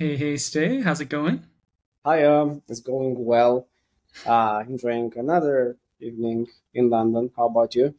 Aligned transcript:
Hey, 0.00 0.16
hey, 0.16 0.38
Ste. 0.38 0.82
How's 0.82 1.02
it 1.02 1.10
going? 1.10 1.44
Hi, 2.06 2.24
um, 2.24 2.62
it's 2.68 2.80
going 2.80 3.22
well. 3.22 3.68
Uh, 4.24 4.64
enjoying 4.66 5.12
another 5.14 5.76
evening 6.00 6.46
in 6.72 6.88
London. 6.88 7.30
How 7.36 7.48
about 7.48 7.74
you? 7.74 7.94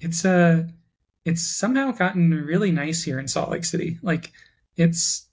It's 0.00 0.24
uh 0.24 0.64
it's 1.24 1.46
somehow 1.46 1.92
gotten 1.92 2.32
really 2.44 2.72
nice 2.72 3.04
here 3.04 3.20
in 3.20 3.28
Salt 3.28 3.50
Lake 3.50 3.64
City. 3.64 4.00
Like 4.02 4.32
it's 4.76 5.28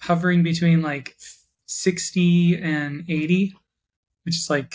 hovering 0.00 0.42
between 0.42 0.82
like 0.82 1.16
60 1.66 2.60
and 2.60 3.04
80, 3.08 3.54
which 4.24 4.34
is 4.34 4.50
like 4.50 4.74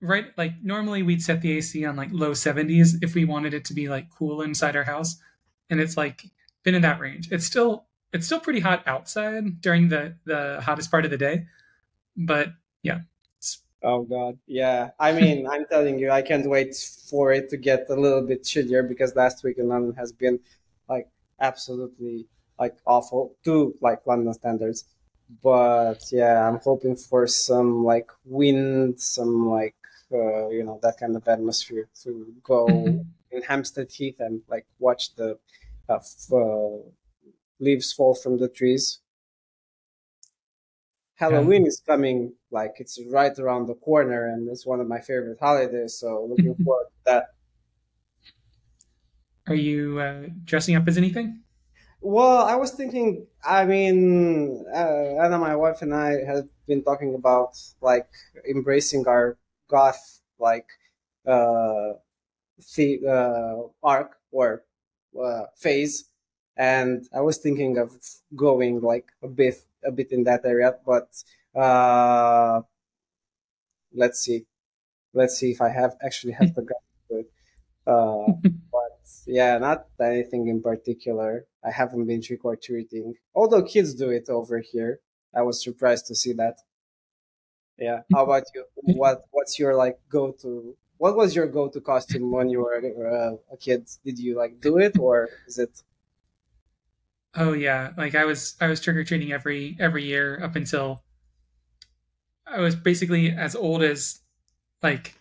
right 0.00 0.26
like 0.38 0.52
normally 0.62 1.02
we'd 1.02 1.20
set 1.20 1.40
the 1.40 1.50
AC 1.58 1.84
on 1.84 1.96
like 1.96 2.10
low 2.12 2.30
70s 2.30 3.02
if 3.02 3.16
we 3.16 3.24
wanted 3.24 3.54
it 3.54 3.64
to 3.64 3.74
be 3.74 3.88
like 3.88 4.06
cool 4.16 4.40
inside 4.40 4.76
our 4.76 4.84
house, 4.84 5.16
and 5.68 5.80
it's 5.80 5.96
like 5.96 6.26
been 6.62 6.76
in 6.76 6.82
that 6.82 7.00
range. 7.00 7.32
It's 7.32 7.44
still 7.44 7.86
it's 8.16 8.26
still 8.26 8.40
pretty 8.40 8.60
hot 8.60 8.82
outside 8.86 9.60
during 9.60 9.88
the 9.88 10.16
the 10.24 10.60
hottest 10.62 10.90
part 10.90 11.04
of 11.04 11.10
the 11.12 11.18
day, 11.18 11.46
but 12.16 12.48
yeah. 12.82 13.00
Oh 13.82 14.02
God, 14.02 14.38
yeah. 14.46 14.90
I 14.98 15.12
mean, 15.12 15.46
I'm 15.52 15.66
telling 15.66 15.98
you, 15.98 16.10
I 16.10 16.22
can't 16.22 16.48
wait 16.48 16.74
for 17.10 17.32
it 17.32 17.48
to 17.50 17.56
get 17.56 17.86
a 17.88 17.94
little 17.94 18.22
bit 18.22 18.44
chillier 18.44 18.82
because 18.82 19.14
last 19.14 19.44
week 19.44 19.58
in 19.58 19.68
London 19.68 19.94
has 19.94 20.12
been 20.12 20.40
like 20.88 21.08
absolutely 21.40 22.26
like 22.58 22.76
awful 22.86 23.36
to 23.44 23.74
like 23.80 24.06
London 24.06 24.32
standards. 24.34 24.84
But 25.42 26.00
yeah, 26.12 26.48
I'm 26.48 26.60
hoping 26.60 26.96
for 26.96 27.26
some 27.26 27.84
like 27.84 28.10
wind, 28.24 29.00
some 29.00 29.48
like 29.50 29.74
uh, 30.12 30.48
you 30.48 30.64
know 30.64 30.78
that 30.82 30.98
kind 30.98 31.16
of 31.16 31.26
atmosphere 31.28 31.88
to 32.02 32.34
go 32.42 32.66
Mhm. 32.68 33.06
in 33.32 33.42
Hampstead 33.42 33.90
Heath 33.90 34.20
and 34.20 34.42
like 34.48 34.66
watch 34.78 35.14
the 35.16 35.38
uh, 35.88 35.96
f- 35.96 36.32
uh, 36.32 36.78
leaves 37.58 37.92
fall 37.92 38.14
from 38.14 38.38
the 38.38 38.48
trees. 38.48 39.00
Yeah. 41.20 41.28
Halloween 41.28 41.66
is 41.66 41.80
coming, 41.86 42.34
like 42.50 42.74
it's 42.78 43.00
right 43.10 43.36
around 43.38 43.66
the 43.66 43.74
corner, 43.74 44.26
and 44.26 44.48
it's 44.48 44.66
one 44.66 44.80
of 44.80 44.86
my 44.86 45.00
favorite 45.00 45.38
holidays. 45.40 45.94
So 45.94 46.26
looking 46.28 46.54
forward 46.64 46.86
to 46.86 47.04
that. 47.06 47.24
Are 49.48 49.54
you 49.54 50.00
uh, 50.00 50.26
dressing 50.44 50.74
up 50.74 50.86
as 50.88 50.98
anything? 50.98 51.40
Well, 52.00 52.44
I 52.44 52.56
was 52.56 52.72
thinking. 52.72 53.26
I 53.44 53.64
mean, 53.64 54.64
uh, 54.72 55.22
Anna, 55.22 55.38
my 55.38 55.56
wife, 55.56 55.82
and 55.82 55.94
I 55.94 56.24
have 56.26 56.44
been 56.66 56.82
talking 56.82 57.14
about 57.14 57.56
like 57.80 58.08
embracing 58.48 59.06
our 59.06 59.38
goth 59.68 60.20
like 60.38 60.66
uh, 61.26 61.94
the 62.76 63.00
uh, 63.06 63.68
arc 63.82 64.16
or 64.30 64.64
uh, 65.20 65.44
phase, 65.56 66.10
and 66.56 67.06
I 67.14 67.20
was 67.20 67.38
thinking 67.38 67.78
of 67.78 67.96
going 68.34 68.80
like 68.80 69.12
a 69.22 69.28
bit 69.28 69.56
a 69.84 69.92
bit 69.92 70.12
in 70.12 70.24
that 70.24 70.44
area, 70.44 70.74
but 70.84 71.08
uh, 71.54 72.62
let's 73.94 74.20
see. 74.20 74.44
let's 75.14 75.36
see 75.38 75.50
if 75.52 75.60
I 75.60 75.70
have 75.70 75.96
actually 76.02 76.32
have 76.34 76.54
the 76.54 76.62
guts 76.62 76.80
to 77.08 77.18
it. 77.20 77.30
Uh, 77.86 78.26
but 78.72 78.98
yeah, 79.28 79.58
not 79.58 79.86
anything 80.00 80.48
in 80.48 80.60
particular. 80.60 81.46
I 81.64 81.70
haven't 81.70 82.04
been 82.06 82.20
trick 82.20 82.44
or 82.44 82.56
treating, 82.56 83.14
although 83.32 83.62
kids 83.62 83.94
do 83.94 84.10
it 84.10 84.28
over 84.28 84.58
here. 84.58 84.98
I 85.32 85.42
was 85.42 85.62
surprised 85.62 86.06
to 86.08 86.16
see 86.16 86.32
that. 86.32 86.56
Yeah. 87.78 88.00
How 88.12 88.24
about 88.24 88.44
you? 88.54 88.64
What 88.96 89.24
What's 89.30 89.58
your 89.58 89.76
like 89.76 89.98
go 90.08 90.32
to? 90.42 90.76
What 90.98 91.16
was 91.16 91.36
your 91.36 91.46
go 91.46 91.68
to 91.68 91.80
costume 91.80 92.32
when 92.32 92.48
you 92.48 92.60
were 92.62 92.76
uh, 92.76 93.36
a 93.54 93.56
kid? 93.56 93.86
Did 94.04 94.18
you 94.18 94.36
like 94.36 94.60
do 94.60 94.78
it 94.78 94.98
or 94.98 95.28
is 95.46 95.58
it? 95.58 95.82
Oh 97.36 97.52
yeah, 97.52 97.92
like 97.96 98.14
I 98.14 98.24
was 98.24 98.56
I 98.60 98.66
was 98.66 98.80
trick 98.80 98.96
or 98.96 99.04
treating 99.04 99.32
every 99.32 99.76
every 99.78 100.04
year 100.04 100.42
up 100.42 100.56
until 100.56 101.02
I 102.46 102.60
was 102.60 102.74
basically 102.74 103.30
as 103.30 103.54
old 103.54 103.82
as 103.82 104.20
like 104.82 105.14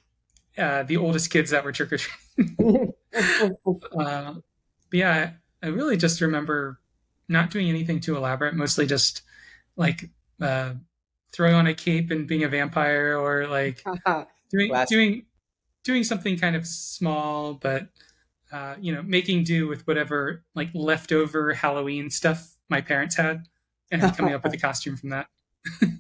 uh, 0.58 0.84
the 0.84 0.98
oldest 0.98 1.30
kids 1.30 1.52
that 1.52 1.64
were 1.64 1.72
trick 1.72 1.92
or 1.92 1.98
treating. 1.98 2.94
uh, 3.14 4.34
but 4.90 4.98
yeah, 4.98 5.32
I 5.62 5.68
really 5.68 5.98
just 5.98 6.22
remember 6.22 6.80
not 7.28 7.52
doing 7.52 7.70
anything 7.70 8.00
too 8.00 8.16
elaborate, 8.16 8.54
mostly 8.54 8.86
just 8.86 9.24
like 9.76 10.10
uh, 10.42 10.74
throwing 11.34 11.56
on 11.56 11.68
a 11.68 11.74
cape 11.74 12.12
and 12.12 12.28
being 12.28 12.44
a 12.44 12.48
vampire, 12.48 13.18
or 13.18 13.48
like 13.48 13.84
doing 14.52 14.72
doing 14.88 15.26
doing 15.84 16.04
something 16.04 16.38
kind 16.38 16.56
of 16.56 16.66
small, 16.66 17.56
but 17.56 17.90
uh, 18.52 18.76
you 18.80 18.94
know, 18.94 19.02
making 19.04 19.44
do 19.44 19.68
with 19.68 19.86
whatever 19.88 20.44
like 20.54 20.70
leftover 20.74 21.54
Halloween 21.54 22.10
stuff 22.10 22.56
my 22.70 22.82
parents 22.82 23.16
had, 23.16 23.48
and 23.92 24.02
coming 24.16 24.34
up 24.34 24.44
with 24.44 24.54
a 24.54 24.58
costume 24.68 24.98
from 24.98 25.10
that. 25.10 25.28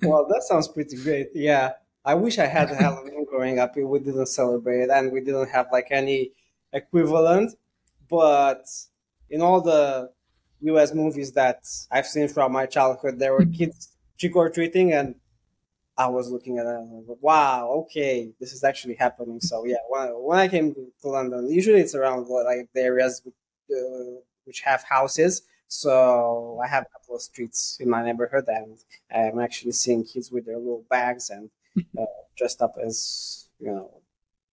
Well, 0.02 0.28
that 0.28 0.44
sounds 0.48 0.68
pretty 0.68 0.98
great. 0.98 1.30
Yeah. 1.34 1.74
I 2.04 2.14
wish 2.14 2.38
I 2.38 2.46
had 2.46 2.70
Halloween 2.70 3.26
growing 3.26 3.58
up. 3.58 3.76
We 3.76 4.00
didn't 4.00 4.28
celebrate 4.28 4.90
and 4.90 5.12
we 5.12 5.22
didn't 5.22 5.50
have 5.50 5.68
like 5.72 5.88
any 5.90 6.34
equivalent. 6.72 7.56
But 8.08 8.66
in 9.30 9.42
all 9.42 9.62
the 9.62 10.12
US 10.62 10.94
movies 10.94 11.32
that 11.32 11.64
I've 11.92 12.06
seen 12.06 12.28
from 12.28 12.52
my 12.52 12.68
childhood, 12.68 13.18
there 13.18 13.34
were 13.34 13.46
kids 13.46 13.90
trick 14.20 14.36
or 14.36 14.50
treating, 14.50 14.94
and 14.94 15.16
I 15.98 16.08
was 16.08 16.30
looking 16.30 16.58
at 16.58 16.66
it 16.66 16.70
I 16.70 16.82
like, 17.08 17.18
wow, 17.22 17.70
okay, 17.86 18.34
this 18.40 18.52
is 18.54 18.64
actually 18.64 18.96
happening. 18.96 19.40
So 19.40 19.66
yeah, 19.66 19.78
when, 19.88 20.08
when 20.10 20.40
I 20.40 20.48
came 20.48 20.74
to, 20.74 20.92
London, 21.08 21.50
usually 21.50 21.80
it's 21.80 21.96
around 21.96 22.28
like 22.28 22.68
the 22.74 22.82
areas 22.82 23.22
uh, 23.26 23.76
which 24.44 24.62
have 24.62 24.84
houses. 24.84 25.44
So 25.68 26.60
I 26.64 26.68
have 26.68 26.84
a 26.84 27.00
couple 27.00 27.16
of 27.16 27.22
streets 27.22 27.78
in 27.80 27.90
my 27.90 28.04
neighborhood, 28.04 28.46
and 28.48 28.78
I'm 29.14 29.40
actually 29.40 29.72
seeing 29.72 30.04
kids 30.04 30.32
with 30.32 30.46
their 30.46 30.58
little 30.58 30.86
bags 30.90 31.30
and 31.30 31.50
uh, 32.00 32.06
dressed 32.38 32.62
up 32.62 32.76
as 32.84 33.50
you 33.60 33.68
know 33.68 33.90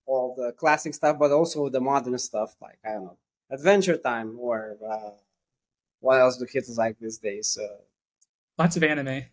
all 0.07 0.35
the 0.37 0.53
classic 0.53 0.95
stuff, 0.95 1.19
but 1.19 1.31
also 1.31 1.69
the 1.69 1.81
modern 1.81 2.19
stuff 2.19 2.57
like 2.61 2.79
I 2.85 2.93
don't 2.93 3.05
know 3.05 3.19
Adventure 3.51 3.97
Time 3.97 4.37
or 4.39 4.77
uh, 4.89 5.11
what 6.01 6.21
else 6.21 6.37
do 6.39 6.47
kids 6.47 6.77
like 6.79 6.99
these 6.99 7.19
days? 7.19 7.59
Uh, 7.61 7.83
Lots 8.59 8.77
of 8.77 8.83
anime. 8.83 9.25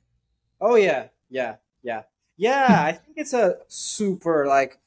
oh 0.62 0.76
yeah, 0.76 1.08
yeah, 1.30 1.56
yeah, 1.84 2.04
yeah. 2.38 2.84
I 2.86 2.92
think 2.94 3.18
it's 3.18 3.34
a 3.34 3.58
super 3.68 4.46
like 4.46 4.80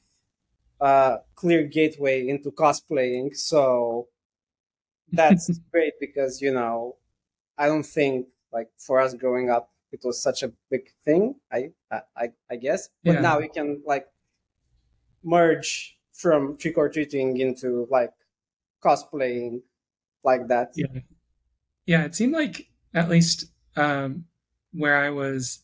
uh, 0.81 1.17
clear 1.35 1.63
gateway 1.63 2.27
into 2.27 2.51
cosplaying. 2.51 3.35
So 3.35 4.07
that's 5.11 5.49
great 5.71 5.93
because 5.99 6.41
you 6.41 6.53
know 6.53 6.97
I 7.57 7.67
don't 7.67 7.85
think 7.85 8.27
like 8.51 8.69
for 8.77 8.99
us 8.99 9.13
growing 9.13 9.49
up 9.49 9.69
it 9.91 10.01
was 10.03 10.21
such 10.21 10.43
a 10.43 10.51
big 10.69 10.89
thing. 11.05 11.35
I 11.51 11.71
I 12.15 12.31
I 12.49 12.55
guess, 12.57 12.89
but 13.03 13.15
yeah, 13.15 13.21
now 13.21 13.39
we 13.39 13.47
can 13.47 13.81
like 13.85 14.07
merge 15.23 15.97
from 16.11 16.57
trick 16.57 16.77
or 16.77 16.89
treating 16.89 17.37
into 17.39 17.87
like 17.89 18.11
cosplaying 18.83 19.61
like 20.23 20.47
that. 20.47 20.73
yeah, 20.75 20.99
yeah. 21.85 22.03
It 22.05 22.15
seemed 22.15 22.33
like 22.33 22.67
at 22.93 23.09
least 23.09 23.45
um, 23.75 24.25
where 24.71 24.97
I 24.97 25.09
was, 25.09 25.59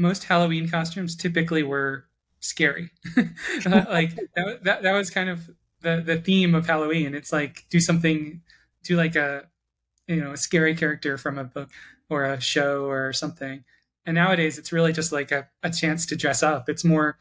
most 0.00 0.24
Halloween 0.24 0.68
costumes 0.70 1.16
typically 1.16 1.64
were 1.64 2.06
scary. 2.40 2.90
like 3.66 4.16
that, 4.36 4.60
that 4.64 4.82
that 4.82 4.92
was 4.92 5.10
kind 5.10 5.30
of 5.30 5.50
the 5.82 6.02
the 6.04 6.18
theme 6.20 6.54
of 6.56 6.66
Halloween. 6.66 7.14
It's 7.14 7.32
like 7.32 7.66
do 7.70 7.80
something, 7.80 8.42
do 8.84 8.96
like 8.96 9.16
a 9.16 9.48
you 10.08 10.16
know 10.22 10.32
a 10.32 10.36
scary 10.36 10.74
character 10.76 11.18
from 11.18 11.38
a 11.38 11.44
book 11.44 11.70
or 12.10 12.24
a 12.24 12.40
show 12.40 12.86
or 12.86 13.12
something. 13.12 13.64
And 14.06 14.16
nowadays, 14.16 14.58
it's 14.58 14.72
really 14.72 14.92
just 14.92 15.12
like 15.12 15.32
a, 15.32 15.48
a 15.62 15.70
chance 15.70 16.06
to 16.06 16.16
dress 16.16 16.42
up. 16.42 16.68
It's 16.68 16.84
more 16.84 17.18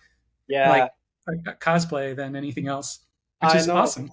Yeah, 0.48 0.90
like 1.28 1.44
cosplay 1.60 2.16
than 2.16 2.36
anything 2.36 2.68
else, 2.68 3.00
which 3.42 3.54
I 3.54 3.56
is 3.56 3.68
know. 3.68 3.78
awesome. 3.78 4.12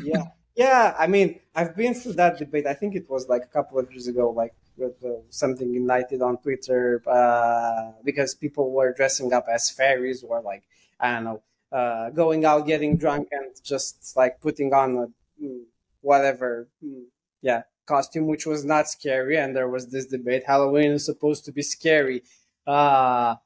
Yeah, 0.00 0.24
yeah. 0.56 0.94
I 0.98 1.06
mean, 1.06 1.40
I've 1.54 1.76
been 1.76 1.94
through 1.94 2.14
that 2.14 2.38
debate. 2.38 2.66
I 2.66 2.74
think 2.74 2.94
it 2.96 3.08
was 3.10 3.28
like 3.28 3.44
a 3.44 3.48
couple 3.48 3.78
of 3.78 3.90
years 3.90 4.06
ago, 4.08 4.30
like 4.30 4.54
with 4.80 5.04
uh, 5.04 5.20
something 5.28 5.74
ignited 5.74 6.22
on 6.22 6.38
Twitter 6.38 7.02
uh, 7.06 7.92
because 8.04 8.34
people 8.34 8.72
were 8.72 8.92
dressing 8.92 9.32
up 9.32 9.46
as 9.52 9.70
fairies 9.70 10.22
or 10.22 10.40
like 10.40 10.64
I 10.98 11.14
don't 11.14 11.24
know, 11.24 11.42
uh, 11.72 12.10
going 12.10 12.44
out 12.44 12.66
getting 12.66 12.96
drunk 12.96 13.28
and 13.30 13.50
just 13.62 14.16
like 14.16 14.40
putting 14.40 14.72
on 14.74 14.96
a 14.96 15.06
mm, 15.42 15.62
whatever, 16.00 16.68
mm, 16.84 17.04
yeah, 17.42 17.62
costume, 17.86 18.26
which 18.26 18.46
was 18.46 18.64
not 18.64 18.88
scary. 18.88 19.36
And 19.38 19.54
there 19.54 19.68
was 19.68 19.88
this 19.88 20.06
debate: 20.06 20.44
Halloween 20.46 20.92
is 20.92 21.04
supposed 21.04 21.44
to 21.46 21.52
be 21.52 21.62
scary. 21.62 22.22
Uh, 22.66 23.36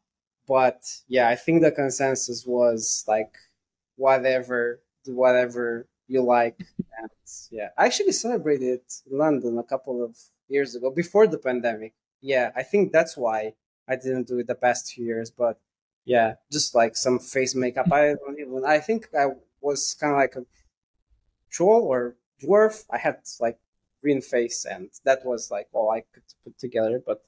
but 0.47 0.83
yeah, 1.09 1.29
I 1.29 1.37
think 1.37 1.63
the 1.63 1.73
consensus 1.73 2.45
was 2.47 3.05
like 3.09 3.35
whatever, 3.97 4.81
whatever 5.07 5.87
you 6.09 6.23
like. 6.23 6.57
And 6.99 7.11
yeah, 7.51 7.71
I 7.77 7.87
actually 7.87 8.13
celebrated 8.13 8.81
in 9.11 9.19
London 9.19 9.59
a 9.59 9.63
couple 9.63 10.03
of 10.05 10.17
years 10.49 10.75
ago 10.75 10.91
before 10.91 11.27
the 11.27 11.39
pandemic. 11.39 11.95
Yeah, 12.21 12.51
I 12.57 12.63
think 12.63 12.93
that's 12.93 13.17
why 13.17 13.55
I 13.89 13.97
didn't 13.97 14.29
do 14.29 14.39
it 14.39 14.47
the 14.47 14.55
past 14.55 14.89
two 14.89 15.03
years. 15.03 15.31
But 15.31 15.59
yeah, 16.05 16.35
just 16.51 16.75
like 16.75 16.97
some 16.97 17.19
face 17.19 17.55
makeup. 17.55 17.93
I 17.93 18.15
don't 18.27 18.39
even. 18.39 18.65
I 18.65 18.79
think 18.79 19.09
I 19.19 19.27
was 19.61 19.95
kind 19.99 20.13
of 20.13 20.19
like 20.19 20.37
a 20.37 20.45
troll 21.51 21.83
or 21.83 22.17
dwarf. 22.43 22.85
I 22.91 22.99
had 22.99 23.17
like 23.41 23.59
green 24.03 24.21
face, 24.21 24.65
and 24.65 24.91
that 25.05 25.25
was 25.25 25.51
like 25.51 25.69
all 25.73 25.91
I 25.91 26.03
could 26.13 26.25
put 26.45 26.59
together. 26.59 27.03
But 27.05 27.23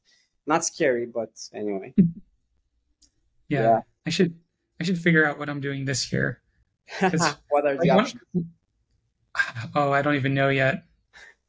not 0.47 0.65
scary, 0.65 1.07
but 1.07 1.31
anyway. 1.53 1.95
yeah, 3.49 3.63
Yeah. 3.63 3.81
I 4.07 4.11
should 4.11 4.39
I 4.81 4.85
should 4.85 4.99
figure 4.99 5.27
out 5.27 5.39
what 5.39 5.49
I'm 5.49 5.61
doing 5.61 5.85
this 5.85 6.13
year. 6.13 6.41
what 7.01 7.67
are 7.67 7.77
the 7.77 7.87
Like, 7.89 7.91
options? 7.91 8.23
oh, 9.75 9.93
I 9.93 10.03
don't 10.03 10.15
even 10.15 10.35
know 10.35 10.49
yet. 10.49 10.85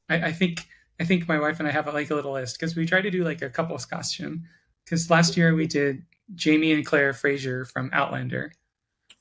I, 0.09 0.27
I 0.27 0.31
think 0.31 0.65
I 0.99 1.05
think 1.05 1.27
my 1.27 1.39
wife 1.39 1.59
and 1.59 1.67
I 1.67 1.71
have 1.71 1.87
like 1.93 2.09
a 2.09 2.15
little 2.15 2.33
list 2.33 2.59
because 2.59 2.75
we 2.75 2.85
try 2.85 3.01
to 3.01 3.11
do 3.11 3.23
like 3.23 3.41
a 3.41 3.49
couple's 3.49 3.85
costume. 3.85 4.45
Because 4.85 5.09
last 5.09 5.37
year 5.37 5.53
we 5.55 5.67
did 5.67 6.03
Jamie 6.35 6.71
and 6.73 6.85
Claire 6.85 7.13
Fraser 7.13 7.65
from 7.65 7.89
Outlander, 7.93 8.53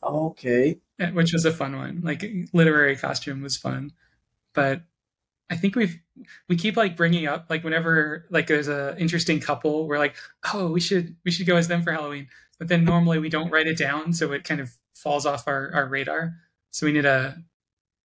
Okay. 0.03 0.81
eh, 1.01 1.11
which 1.11 1.33
was 1.33 1.45
a 1.45 1.53
fun 1.53 1.77
one. 1.77 2.01
Like 2.03 2.25
literary 2.53 2.97
costume 2.97 3.43
was 3.43 3.57
fun, 3.57 3.93
but 4.55 4.83
I 5.51 5.57
think 5.57 5.77
we've 5.77 5.99
we 6.49 6.57
keep 6.57 6.77
like 6.77 6.97
bringing 6.97 7.27
up 7.27 7.47
like 7.51 7.65
whenever 7.65 8.27
like 8.31 8.47
there's 8.49 8.69
a 8.69 8.97
interesting 8.99 9.41
couple, 9.41 9.87
we're 9.89 9.99
like, 9.99 10.17
oh, 10.55 10.69
we 10.73 10.81
should 10.81 11.17
we 11.25 11.31
should 11.31 11.47
go 11.47 11.57
as 11.57 11.69
them 11.69 11.83
for 11.83 11.93
Halloween. 11.93 12.29
But 12.59 12.69
then 12.69 12.85
normally 12.85 13.19
we 13.19 13.29
don't 13.29 13.51
write 13.51 13.67
it 13.69 13.79
down, 13.79 14.13
so 14.13 14.33
it 14.33 14.45
kind 14.45 14.61
of 14.61 14.71
falls 14.95 15.27
off 15.27 15.49
our 15.49 15.73
our 15.75 15.87
radar. 15.89 16.35
So 16.73 16.87
we 16.87 16.93
need 16.93 17.03
to 17.03 17.37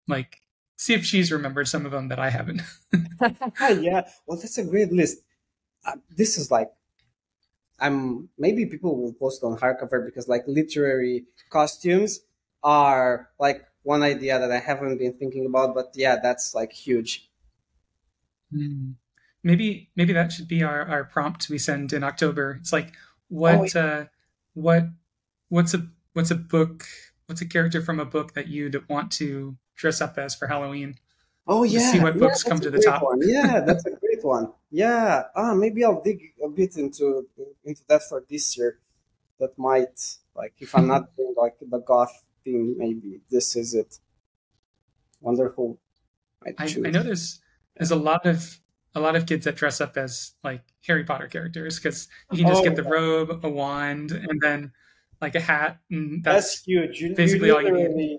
like 0.08 0.39
see 0.80 0.94
if 0.94 1.04
she's 1.04 1.30
remembered 1.30 1.68
some 1.68 1.84
of 1.84 1.92
them 1.92 2.08
that 2.08 2.18
I 2.18 2.30
haven't. 2.30 2.62
yeah. 3.60 4.08
Well, 4.26 4.38
that's 4.38 4.56
a 4.56 4.64
great 4.64 4.90
list. 4.90 5.18
Uh, 5.84 5.96
this 6.16 6.38
is 6.38 6.50
like, 6.50 6.70
I'm 7.78 8.30
maybe 8.38 8.64
people 8.64 8.96
will 8.96 9.12
post 9.12 9.44
on 9.44 9.58
hardcover 9.58 10.04
because 10.06 10.26
like 10.26 10.44
literary 10.46 11.26
costumes 11.50 12.20
are 12.62 13.28
like 13.38 13.66
one 13.82 14.02
idea 14.02 14.38
that 14.38 14.50
I 14.50 14.58
haven't 14.58 14.96
been 14.96 15.12
thinking 15.12 15.44
about. 15.44 15.74
But 15.74 15.92
yeah, 15.94 16.16
that's 16.16 16.54
like 16.54 16.72
huge. 16.72 17.30
Hmm. 18.50 18.92
Maybe 19.42 19.90
maybe 19.96 20.14
that 20.14 20.32
should 20.32 20.48
be 20.48 20.62
our, 20.62 20.82
our 20.86 21.04
prompt 21.04 21.50
we 21.50 21.58
send 21.58 21.92
in 21.92 22.02
October. 22.04 22.56
It's 22.60 22.72
like 22.72 22.94
what 23.28 23.76
uh, 23.76 24.06
what 24.54 24.84
what's 25.50 25.74
a 25.74 25.86
what's 26.14 26.30
a 26.30 26.36
book 26.36 26.86
what's 27.26 27.42
a 27.42 27.46
character 27.46 27.82
from 27.82 28.00
a 28.00 28.04
book 28.06 28.32
that 28.34 28.48
you'd 28.48 28.88
want 28.88 29.12
to 29.12 29.56
dress 29.80 30.00
up 30.00 30.18
as 30.18 30.34
for 30.34 30.46
Halloween? 30.46 30.96
Oh 31.46 31.64
yeah, 31.64 31.90
see 31.90 32.00
what 32.00 32.18
books 32.18 32.42
that's 32.42 32.42
come 32.44 32.60
to 32.60 32.70
the 32.70 32.80
top. 32.80 33.02
One. 33.02 33.18
Yeah, 33.22 33.60
that's 33.66 33.84
a 33.86 33.90
great 33.90 34.22
one. 34.22 34.52
Yeah. 34.70 35.24
Ah, 35.34 35.54
maybe 35.54 35.84
I'll 35.84 36.02
dig 36.02 36.20
a 36.44 36.48
bit 36.48 36.76
into 36.76 37.26
into 37.64 37.82
that 37.88 38.02
for 38.08 38.22
this 38.28 38.56
year. 38.56 38.78
That 39.40 39.58
might 39.58 39.98
like 40.36 40.54
if 40.60 40.74
I'm 40.76 40.86
not 40.86 41.16
doing 41.16 41.34
like 41.36 41.56
the 41.60 41.78
goth 41.78 42.12
theme, 42.44 42.76
maybe 42.78 43.20
this 43.30 43.56
is 43.56 43.74
it. 43.74 43.98
Wonderful. 45.20 45.78
I. 46.46 46.54
I 46.62 46.90
know 46.90 47.02
there's 47.02 47.40
there's 47.76 47.90
a 47.90 47.96
lot 47.96 48.26
of 48.26 48.60
a 48.94 49.00
lot 49.00 49.16
of 49.16 49.26
kids 49.26 49.44
that 49.46 49.56
dress 49.56 49.80
up 49.80 49.96
as 49.96 50.32
like 50.44 50.62
Harry 50.86 51.04
Potter 51.04 51.28
characters 51.28 51.78
because 51.78 52.08
you 52.30 52.38
can 52.38 52.48
just 52.48 52.60
Oh, 52.60 52.64
get 52.64 52.76
the 52.76 52.82
yeah. 52.84 52.90
robe, 52.90 53.40
a 53.42 53.48
wand, 53.48 54.12
and 54.12 54.40
then 54.40 54.72
like 55.20 55.34
a 55.34 55.40
hat, 55.40 55.78
and 55.90 56.22
That's, 56.24 56.56
that's, 56.56 56.64
huge. 56.64 57.00
You, 57.00 57.14
basically 57.14 57.48
you 57.48 57.54
all 57.54 57.62
you 57.62 57.88
need. 57.94 58.18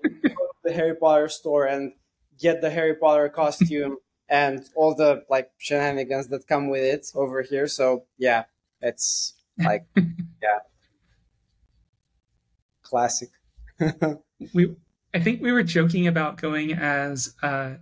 Literally 0.64 0.70
go 0.70 0.70
to 0.70 0.72
the 0.72 0.72
Harry 0.72 0.96
Potter 0.96 1.28
store 1.28 1.66
and 1.66 1.92
get 2.38 2.60
the 2.60 2.70
Harry 2.70 2.94
Potter 2.94 3.28
costume 3.28 3.96
and 4.28 4.64
all 4.74 4.94
the 4.94 5.24
like 5.28 5.50
shenanigans 5.58 6.28
that 6.28 6.46
come 6.46 6.68
with 6.68 6.82
it 6.82 7.06
over 7.14 7.42
here. 7.42 7.66
So 7.66 8.04
yeah, 8.18 8.44
it's 8.80 9.34
like 9.58 9.86
yeah, 9.96 10.60
classic. 12.82 13.30
we 14.54 14.74
I 15.14 15.20
think 15.20 15.42
we 15.42 15.52
were 15.52 15.62
joking 15.62 16.06
about 16.06 16.40
going 16.40 16.72
as 16.72 17.34
uh, 17.42 17.74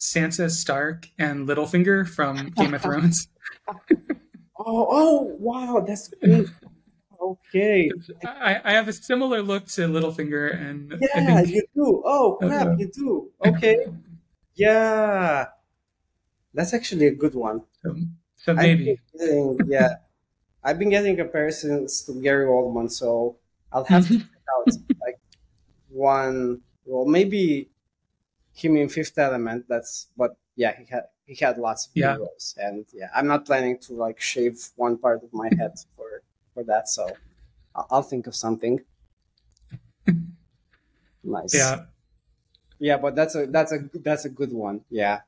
Sansa 0.00 0.50
Stark 0.50 1.08
and 1.18 1.46
Littlefinger 1.46 2.08
from 2.08 2.50
Game 2.50 2.74
of 2.74 2.82
Thrones. 2.82 3.28
Oh, 4.64 4.86
oh, 4.90 5.36
wow, 5.38 5.84
that's 5.86 6.08
great. 6.08 6.48
Okay. 7.22 7.90
I, 8.26 8.60
I 8.64 8.72
have 8.72 8.88
a 8.88 8.92
similar 8.92 9.42
look 9.42 9.66
to 9.78 9.82
Littlefinger, 9.86 10.58
and 10.60 10.92
I 10.94 10.98
Yeah, 11.00 11.36
think 11.42 11.54
you 11.54 11.62
do. 11.74 12.02
Oh, 12.04 12.36
crap, 12.40 12.66
Uh, 12.66 12.76
you 12.78 12.90
do. 12.90 13.30
Okay. 13.46 13.86
Yeah. 14.54 15.46
That's 16.54 16.74
actually 16.74 17.06
a 17.06 17.14
good 17.14 17.34
one. 17.34 17.62
so, 17.82 17.94
so 18.36 18.52
I've 18.52 18.58
maybe. 18.58 18.84
been 18.84 18.98
getting- 19.18 19.58
yeah. 19.70 19.94
I've 20.64 20.78
been 20.78 20.90
getting 20.90 21.16
comparisons 21.16 22.02
to 22.06 22.20
Gary 22.22 22.46
Oldman, 22.46 22.90
so 22.90 23.36
I'll 23.72 23.84
have 23.84 24.06
to 24.08 24.18
check 24.18 24.28
out 24.58 24.68
like 25.00 25.18
one 25.88 26.60
well 26.84 27.04
maybe 27.06 27.68
him 28.54 28.76
in 28.76 28.88
Fifth 28.88 29.18
Element, 29.18 29.66
that's 29.68 30.08
but 30.16 30.36
yeah, 30.56 30.72
he 30.78 30.84
had 30.86 31.04
he 31.26 31.34
had 31.34 31.58
lots 31.58 31.86
of 31.86 31.92
Yeah. 31.94 32.12
heroes. 32.14 32.54
And 32.58 32.84
yeah, 32.92 33.08
I'm 33.14 33.26
not 33.26 33.44
planning 33.46 33.78
to 33.86 33.94
like 33.94 34.20
shave 34.20 34.58
one 34.76 34.98
part 34.98 35.24
of 35.24 35.32
my 35.32 35.48
head 35.58 35.72
for 35.96 36.22
for 36.54 36.64
that, 36.64 36.88
so 36.88 37.08
I'll, 37.74 38.02
think 38.02 38.26
of 38.26 38.34
something. 38.34 38.80
nice. 41.24 41.54
Yeah, 41.54 41.84
Yeah, 42.78 42.98
but 42.98 43.14
that's 43.14 43.34
a 43.34 43.46
that's 43.46 43.72
a 43.72 43.88
that's 44.02 44.24
a 44.24 44.28
good 44.28 44.52
one. 44.52 44.82
Yeah. 44.90 45.20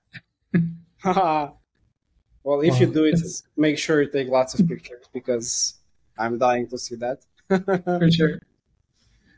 well, 1.05 2.61
if 2.63 2.81
you 2.81 2.87
do 2.87 3.05
it, 3.05 3.21
make 3.57 3.79
sure 3.79 4.03
you 4.03 4.11
take 4.11 4.29
lots 4.29 4.59
of 4.59 4.67
pictures 4.69 5.07
because 5.13 5.75
I'm 6.19 6.39
dying 6.39 6.69
to 6.69 6.79
see 6.79 6.97
that. 6.97 7.25
for 7.85 8.11
sure. 8.11 8.39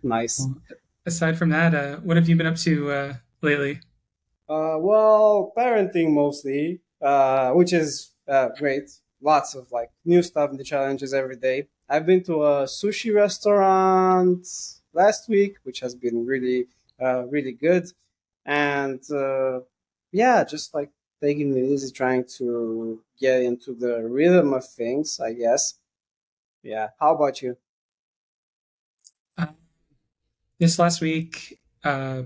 nice. 0.03 0.41
Well, 0.41 0.61
aside 1.06 1.39
from 1.39 1.50
that, 1.50 1.75
uh, 1.75 1.97
what 1.99 2.17
have 2.17 2.29
you 2.29 2.37
been 2.37 2.47
up 2.47 2.56
to 2.56 2.91
uh, 2.91 3.15
lately? 3.43 3.81
Uh, 4.49 4.79
well, 4.79 5.53
parenting 5.56 6.12
mostly, 6.12 6.81
uh, 7.03 7.50
which 7.50 7.73
is 7.73 8.12
uh, 8.29 8.49
great. 8.59 8.91
Lots 9.21 9.55
of 9.55 9.71
like 9.73 9.91
new 10.05 10.23
stuff, 10.23 10.53
new 10.53 10.62
challenges 10.62 11.15
every 11.15 11.37
day. 11.37 11.69
I've 11.88 12.06
been 12.06 12.23
to 12.25 12.43
a 12.43 12.65
sushi 12.65 13.15
restaurant 13.15 14.47
last 14.93 15.29
week, 15.29 15.56
which 15.62 15.81
has 15.81 15.94
been 15.94 16.27
really, 16.27 16.67
uh, 17.00 17.27
really 17.27 17.53
good. 17.53 17.93
And 18.44 19.00
uh, 19.11 19.61
yeah, 20.11 20.44
just 20.44 20.75
like 20.75 20.91
taking 21.21 21.56
it 21.56 21.62
easy, 21.62 21.93
trying 21.93 22.25
to 22.38 23.00
get 23.21 23.43
into 23.43 23.75
the 23.75 24.03
rhythm 24.03 24.53
of 24.53 24.67
things, 24.67 25.21
I 25.21 25.33
guess. 25.33 25.75
Yeah. 26.62 26.88
How 26.99 27.15
about 27.15 27.41
you? 27.43 27.56
Uh, 29.39 29.47
this 30.59 30.79
last 30.79 31.00
week, 31.00 31.59
uh, 31.85 32.23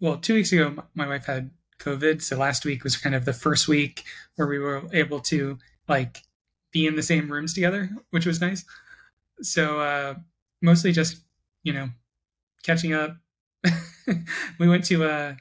well, 0.00 0.16
two 0.16 0.34
weeks 0.34 0.52
ago, 0.52 0.82
my 0.94 1.06
wife 1.06 1.26
had 1.26 1.50
COVID. 1.78 2.22
So 2.22 2.38
last 2.38 2.64
week 2.64 2.82
was 2.82 2.96
kind 2.96 3.14
of 3.14 3.26
the 3.26 3.34
first 3.34 3.68
week 3.68 4.04
where 4.36 4.48
we 4.48 4.58
were 4.58 4.84
able 4.92 5.20
to 5.20 5.58
like 5.86 6.22
be 6.72 6.86
in 6.86 6.96
the 6.96 7.02
same 7.02 7.30
rooms 7.30 7.52
together, 7.52 7.90
which 8.10 8.26
was 8.26 8.40
nice. 8.40 8.64
So 9.42 9.80
uh, 9.80 10.14
mostly 10.62 10.92
just, 10.92 11.18
you 11.62 11.72
know, 11.72 11.88
catching 12.62 12.94
up. 12.94 13.16
we 14.58 14.68
went 14.68 14.84
to 14.84 15.04
a, 15.04 15.36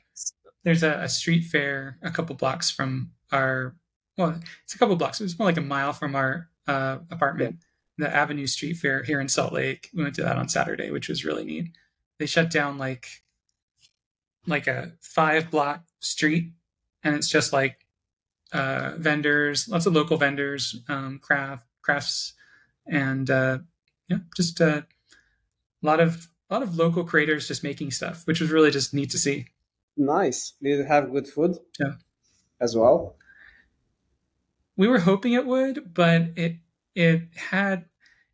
there's 0.63 0.83
a, 0.83 1.01
a 1.01 1.09
street 1.09 1.43
fair 1.43 1.97
a 2.01 2.09
couple 2.09 2.35
blocks 2.35 2.71
from 2.71 3.11
our, 3.31 3.75
well, 4.17 4.39
it's 4.63 4.75
a 4.75 4.77
couple 4.77 4.95
blocks. 4.95 5.19
It 5.19 5.25
was 5.25 5.37
more 5.37 5.47
like 5.47 5.57
a 5.57 5.61
mile 5.61 5.93
from 5.93 6.15
our 6.15 6.49
uh, 6.67 6.99
apartment 7.11 7.57
the 7.97 8.13
Avenue 8.13 8.47
Street 8.47 8.77
Fair 8.77 9.03
here 9.03 9.21
in 9.21 9.29
Salt 9.29 9.53
Lake. 9.53 9.89
We 9.93 10.03
went 10.03 10.15
to 10.15 10.23
that 10.23 10.37
on 10.37 10.49
Saturday, 10.49 10.91
which 10.91 11.09
was 11.09 11.25
really 11.25 11.45
neat. 11.45 11.71
They 12.19 12.25
shut 12.25 12.49
down 12.49 12.77
like 12.77 13.07
like 14.47 14.67
a 14.67 14.93
five 15.01 15.49
block 15.49 15.83
street, 15.99 16.51
and 17.03 17.15
it's 17.15 17.29
just 17.29 17.53
like 17.53 17.85
uh, 18.53 18.93
vendors, 18.97 19.67
lots 19.67 19.85
of 19.85 19.93
local 19.93 20.17
vendors, 20.17 20.81
um, 20.87 21.19
craft 21.19 21.65
crafts, 21.81 22.33
and 22.85 23.29
uh, 23.29 23.59
yeah, 24.07 24.17
just 24.35 24.59
uh, 24.61 24.81
a 24.81 25.85
lot 25.85 25.99
of 25.99 26.27
a 26.49 26.53
lot 26.53 26.63
of 26.63 26.75
local 26.77 27.03
creators 27.03 27.47
just 27.47 27.63
making 27.63 27.91
stuff, 27.91 28.21
which 28.25 28.39
was 28.39 28.51
really 28.51 28.71
just 28.71 28.93
neat 28.93 29.09
to 29.11 29.17
see. 29.17 29.47
Nice. 29.97 30.53
Did 30.61 30.79
it 30.81 30.87
have 30.87 31.11
good 31.11 31.27
food? 31.27 31.57
Yeah. 31.79 31.93
As 32.61 32.75
well. 32.75 33.15
we 34.77 34.87
were 34.87 34.99
hoping 34.99 35.33
it 35.33 35.45
would, 35.45 35.93
but 35.93 36.29
it 36.35 36.57
it 36.95 37.21
had 37.35 37.85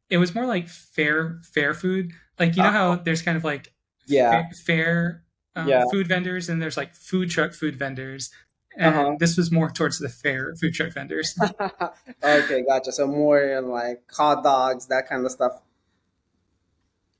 it 0.09 0.17
was 0.17 0.35
more 0.35 0.45
like 0.45 0.67
fair 0.67 1.39
fair 1.53 1.73
food. 1.73 2.11
Like 2.39 2.55
you 2.57 2.63
know 2.63 2.69
how 2.71 2.95
there's 2.95 3.21
kind 3.21 3.37
of 3.37 3.43
like 3.43 3.73
Yeah. 4.07 4.49
fa- 4.49 4.55
fair 4.55 5.23
um, 5.55 5.67
Yeah. 5.67 5.85
food 5.91 6.07
vendors 6.07 6.49
and 6.49 6.61
there's 6.61 6.77
like 6.77 6.95
food 6.95 7.29
truck 7.29 7.53
food 7.53 7.75
vendors. 7.77 8.31
And 8.77 8.95
Uh-huh. 8.95 9.17
this 9.17 9.37
was 9.37 9.51
more 9.51 9.69
towards 9.69 9.99
the 9.99 10.09
fair 10.09 10.55
food 10.55 10.73
truck 10.73 10.93
vendors. 10.93 11.37
okay, 12.23 12.63
gotcha. 12.63 12.91
So 12.91 13.07
more 13.07 13.61
like 13.61 14.03
hot 14.11 14.43
dogs, 14.43 14.87
that 14.87 15.07
kind 15.07 15.25
of 15.25 15.31
stuff. 15.31 15.61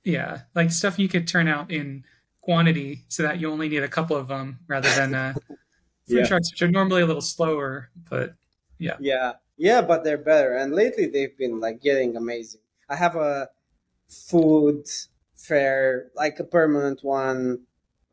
yeah, 0.03 0.41
like 0.55 0.71
stuff 0.71 0.97
you 0.99 1.07
could 1.07 1.27
turn 1.27 1.47
out 1.47 1.71
in 1.71 2.03
quantity 2.41 3.03
so 3.07 3.23
that 3.23 3.39
you 3.39 3.51
only 3.51 3.69
need 3.69 3.83
a 3.83 3.87
couple 3.87 4.15
of 4.15 4.27
them 4.27 4.59
rather 4.67 4.91
than 4.91 5.13
uh, 5.13 5.35
food 6.07 6.25
Yeah. 6.25 6.25
trucks, 6.25 6.51
which 6.51 6.61
are 6.61 6.71
normally 6.71 7.01
a 7.01 7.05
little 7.05 7.21
slower. 7.21 7.89
But 8.09 8.35
yeah, 8.79 8.97
Yeah, 8.97 9.33
yeah, 9.57 9.81
but 9.81 10.03
they're 10.03 10.17
better. 10.17 10.55
And 10.55 10.73
lately 10.73 11.07
they've 11.07 11.37
been 11.37 11.59
like 11.59 11.81
getting 11.81 12.15
amazing. 12.15 12.61
I 12.89 12.95
have 12.95 13.15
a 13.15 13.49
food 14.09 14.87
fair, 15.35 16.11
like 16.15 16.39
a 16.39 16.43
permanent 16.43 17.03
one, 17.03 17.63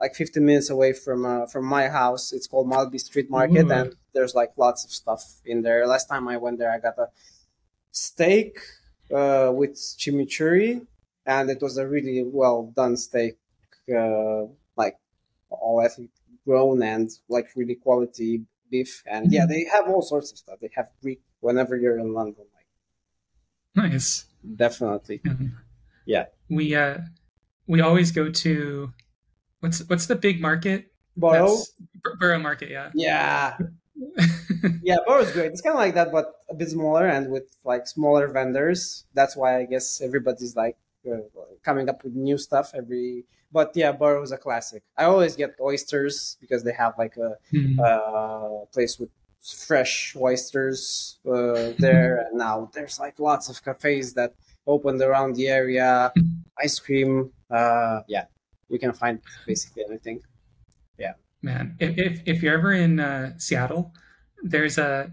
like 0.00 0.14
15 0.14 0.45
minutes 0.45 0.71
away 0.71 0.93
from 0.93 1.25
uh, 1.26 1.47
from 1.47 1.64
my 1.64 1.88
house. 1.88 2.33
It's 2.33 2.47
called 2.47 2.69
Maltby 2.69 2.99
Street 2.99 3.31
Market, 3.31 3.67
Ooh. 3.67 3.73
and 3.73 3.95
there's 4.14 4.35
like 4.35 4.52
lots 4.57 4.85
of 4.85 4.90
stuff 4.90 5.23
in 5.45 5.62
there. 5.62 5.87
Last 5.87 6.07
time 6.09 6.28
I 6.28 6.37
went 6.37 6.59
there, 6.59 6.71
I 6.71 6.78
got 6.78 6.99
a 6.99 7.09
steak 7.90 8.59
uh, 9.14 9.50
with 9.55 9.75
chimichurri, 9.75 10.87
and 11.26 11.50
it 11.50 11.61
was 11.62 11.78
a 11.78 11.87
really 11.87 12.23
well 12.25 12.73
done 12.76 12.97
steak, 12.97 13.38
uh, 13.95 14.43
like 14.76 14.97
all 15.50 15.81
ethnic 15.83 16.11
grown 16.47 16.83
and 16.83 17.11
like 17.28 17.49
really 17.57 17.75
quality 17.75 18.43
beef. 18.71 19.02
And 19.07 19.33
yeah, 19.33 19.45
Mhm. 19.45 19.49
they 19.49 19.64
have 19.73 19.88
all 19.88 20.02
sorts 20.02 20.31
of 20.33 20.38
stuff. 20.38 20.59
They 20.61 20.71
have 20.75 20.88
Greek 21.02 21.21
whenever 21.40 21.76
you're 21.76 21.99
in 21.99 22.12
London, 22.12 22.45
like 22.55 22.67
Nice. 23.75 24.26
definitely. 24.57 25.21
Um, 25.28 25.59
Yeah. 26.05 26.26
We 26.49 26.75
uh 26.75 26.99
we 27.67 27.81
always 27.83 28.12
go 28.12 28.31
to 28.31 28.93
what's 29.61 29.81
what's 29.88 30.07
the 30.07 30.17
big 30.17 30.41
market? 30.41 30.93
Borough, 31.17 31.59
Bur- 32.03 32.17
Borough 32.17 32.38
Market, 32.38 32.71
yeah. 32.71 32.91
yeah, 32.95 33.57
yeah, 34.83 34.97
Borough's 35.07 35.33
great. 35.33 35.50
It's 35.50 35.61
kind 35.61 35.75
of 35.75 35.81
like 35.81 35.95
that, 35.95 36.12
but 36.12 36.43
a 36.49 36.55
bit 36.55 36.69
smaller 36.71 37.07
and 37.07 37.31
with 37.31 37.45
like 37.65 37.87
smaller 37.87 38.29
vendors. 38.29 39.05
That's 39.15 39.37
why 39.37 39.59
I 39.59 39.65
guess 39.65 40.00
everybody's 40.00 40.55
like 40.57 40.77
uh, 41.11 41.19
coming 41.65 41.88
up 41.88 42.05
with 42.05 42.15
new 42.15 42.38
stuff 42.38 42.73
every. 42.75 43.25
But 43.50 43.73
yeah, 43.75 43.93
Borough's 43.93 44.31
a 44.31 44.37
classic. 44.37 44.83
I 44.97 45.05
always 45.05 45.35
get 45.35 45.57
oysters 45.61 46.37
because 46.41 46.62
they 46.65 46.73
have 46.73 46.95
like 46.99 47.17
a 47.17 47.37
Hmm. 47.50 47.81
uh, 47.81 48.67
place 48.73 48.99
with 48.99 49.09
fresh 49.67 50.15
oysters 50.17 51.19
uh, 51.27 51.73
there. 51.79 52.27
and 52.29 52.38
now 52.38 52.71
there's 52.75 53.00
like 53.00 53.19
lots 53.19 53.49
of 53.49 53.65
cafes 53.65 54.12
that 54.15 54.35
opened 54.67 55.00
around 55.00 55.35
the 55.35 55.49
area. 55.49 56.12
Ice 56.62 56.79
cream. 56.79 57.31
Uh, 57.50 58.03
yeah, 58.07 58.27
you 58.69 58.79
can 58.79 58.93
find 58.93 59.21
basically 59.47 59.85
anything. 59.89 60.21
Yeah, 60.99 61.15
man, 61.43 61.77
if, 61.79 61.99
if 61.99 62.23
if 62.27 62.43
you're 62.43 62.55
ever 62.55 62.73
in 62.73 63.01
uh, 63.01 63.39
Seattle, 63.39 63.93
there's 64.43 64.79
a 64.79 65.13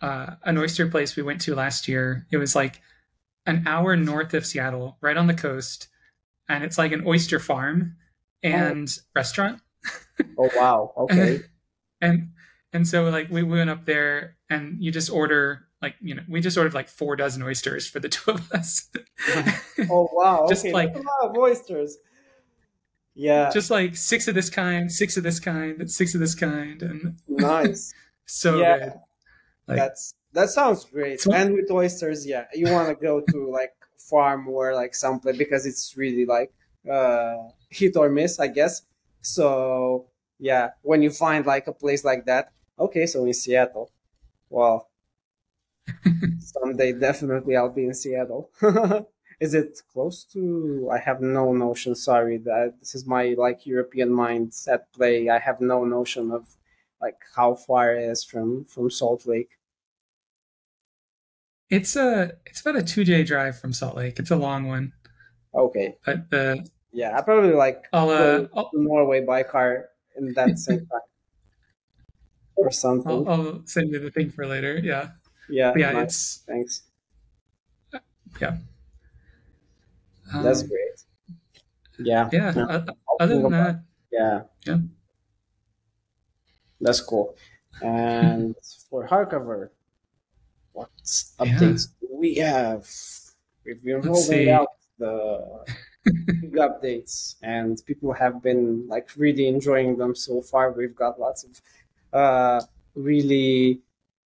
uh, 0.00 0.30
an 0.44 0.58
oyster 0.58 0.86
place 0.88 1.16
we 1.16 1.22
went 1.22 1.40
to 1.42 1.54
last 1.54 1.88
year. 1.88 2.26
It 2.30 2.38
was 2.38 2.54
like 2.56 2.80
an 3.46 3.64
hour 3.66 3.96
north 3.96 4.34
of 4.34 4.46
Seattle, 4.46 4.96
right 5.00 5.16
on 5.16 5.26
the 5.26 5.34
coast, 5.34 5.88
and 6.48 6.64
it's 6.64 6.78
like 6.78 6.92
an 6.92 7.04
oyster 7.06 7.38
farm 7.38 7.96
and 8.42 8.90
restaurant. 9.14 9.60
Oh 10.38 10.50
wow. 10.56 10.92
Okay. 10.98 11.40
and 12.00 12.30
and 12.72 12.86
so 12.86 13.08
like 13.08 13.30
we 13.30 13.42
went 13.42 13.70
up 13.70 13.84
there 13.84 14.36
and 14.48 14.76
you 14.82 14.90
just 14.92 15.10
order 15.10 15.66
like 15.82 15.94
you 16.00 16.14
know 16.14 16.22
we 16.28 16.40
just 16.40 16.56
ordered 16.56 16.74
like 16.74 16.88
four 16.88 17.16
dozen 17.16 17.42
oysters 17.42 17.86
for 17.86 18.00
the 18.00 18.08
two 18.16 18.32
of 18.32 18.50
us 18.52 18.88
oh 19.90 20.08
wow. 20.12 20.46
Just 20.48 20.64
okay. 20.64 20.72
like- 20.72 20.94
a 20.94 20.98
lot 20.98 21.30
of 21.30 21.36
oysters. 21.36 21.96
Yeah. 23.28 23.50
just 23.58 23.70
like 23.70 23.92
six 24.10 24.28
of 24.28 24.34
this 24.34 24.48
kind 24.62 24.90
six 25.00 25.16
of 25.18 25.22
this 25.28 25.40
kind 25.40 25.90
six 25.90 26.14
of 26.14 26.20
this 26.24 26.34
kind 26.34 26.80
and 26.88 26.98
nice. 27.28 27.92
so 28.40 28.48
Yeah. 28.64 28.78
good 28.78 28.92
Like- 29.68 29.78
That's 29.82 30.14
that 30.32 30.48
sounds 30.58 30.84
great. 30.94 31.20
So- 31.20 31.32
and 31.38 31.52
with 31.56 31.70
oysters, 31.70 32.20
yeah, 32.32 32.44
you 32.60 32.66
want 32.76 32.88
to 32.88 32.96
go 33.08 33.14
to 33.32 33.38
like 33.58 33.74
farm 34.10 34.48
or 34.48 34.74
like 34.82 34.94
someplace 34.94 35.36
because 35.44 35.62
it's 35.70 35.84
really 36.02 36.24
like 36.36 36.50
uh, 36.96 37.36
hit 37.78 37.94
or 37.96 38.08
miss, 38.08 38.32
I 38.40 38.48
guess. 38.58 38.82
So 39.20 40.06
yeah, 40.38 40.64
when 40.88 41.02
you 41.02 41.10
find 41.24 41.44
like 41.54 41.66
a 41.66 41.72
place 41.82 42.02
like 42.10 42.22
that, 42.30 42.44
okay, 42.78 43.04
so 43.06 43.24
in 43.26 43.34
Seattle, 43.34 43.90
well, 44.48 44.88
someday 46.38 46.92
definitely 46.92 47.56
I'll 47.56 47.68
be 47.80 47.84
in 47.84 47.94
Seattle. 47.94 48.50
is 49.40 49.54
it 49.54 49.80
close 49.92 50.24
to? 50.32 50.88
I 50.92 50.98
have 50.98 51.20
no 51.20 51.52
notion. 51.52 51.94
Sorry, 51.94 52.38
that 52.38 52.74
this 52.80 52.94
is 52.94 53.06
my 53.06 53.34
like 53.38 53.66
European 53.66 54.12
mind 54.12 54.54
at 54.68 54.92
play. 54.92 55.28
I 55.28 55.38
have 55.38 55.60
no 55.60 55.84
notion 55.84 56.30
of 56.30 56.56
like 57.00 57.18
how 57.34 57.54
far 57.54 57.94
it 57.94 58.04
is 58.04 58.24
from 58.24 58.64
from 58.66 58.90
Salt 58.90 59.26
Lake. 59.26 59.58
it's 61.70 61.96
a 61.96 62.32
it's 62.46 62.60
about 62.60 62.76
a 62.76 62.82
two 62.82 63.04
day 63.04 63.22
drive 63.22 63.58
from 63.58 63.72
salt 63.72 63.96
lake 63.96 64.18
it's 64.18 64.30
a 64.30 64.36
long 64.36 64.66
one 64.66 64.92
Okay, 65.52 65.96
but 66.04 66.30
the 66.30 66.64
yeah, 66.92 67.16
I 67.18 67.22
probably 67.22 67.52
like 67.52 67.88
i'll 67.92 68.10
uh 68.10 68.46
I'll, 68.54 68.70
Norway 68.72 69.24
by 69.24 69.42
car 69.42 69.88
in 70.16 70.32
that 70.34 70.58
same 70.66 70.86
time 70.86 71.00
or 72.56 72.70
something. 72.70 73.26
I'll, 73.26 73.28
I'll 73.28 73.66
send 73.66 73.90
you 73.90 73.98
the 73.98 74.10
thing 74.10 74.30
for 74.30 74.46
later 74.46 74.78
yeah 74.78 75.10
yeah, 75.48 75.72
yeah 75.76 75.92
nice. 75.92 76.04
it's 76.04 76.42
thanks. 76.46 76.82
Um, 80.32 80.42
That's 80.44 80.62
great. 80.62 81.04
Yeah, 81.98 82.28
yeah 82.32 82.52
Yeah. 82.56 82.64
uh, 82.64 82.86
other 83.20 83.34
than 83.36 83.46
about- 83.46 83.50
that 83.74 83.82
yeah, 84.12 84.42
Yeah. 84.66 84.78
That's 86.80 87.00
cool. 87.00 87.36
And 87.82 88.54
for 88.90 89.06
hardcover, 89.06 89.70
what 90.72 90.90
Yeah. 91.40 91.46
updates 91.46 91.88
do 92.00 92.08
we 92.12 92.34
have? 92.36 92.86
We've 93.64 93.82
been 93.82 93.96
Let's 94.00 94.06
rolling 94.08 94.46
see. 94.46 94.50
out 94.50 94.68
the 94.98 95.64
big 96.40 96.54
updates, 96.54 97.36
and 97.42 97.80
people 97.86 98.12
have 98.14 98.42
been 98.42 98.88
like 98.88 99.08
really 99.16 99.46
enjoying 99.48 99.96
them 99.96 100.14
so 100.14 100.40
far. 100.40 100.72
We've 100.72 100.94
got 100.96 101.20
lots 101.20 101.44
of 101.44 101.60
uh, 102.12 102.60
really 102.94 103.80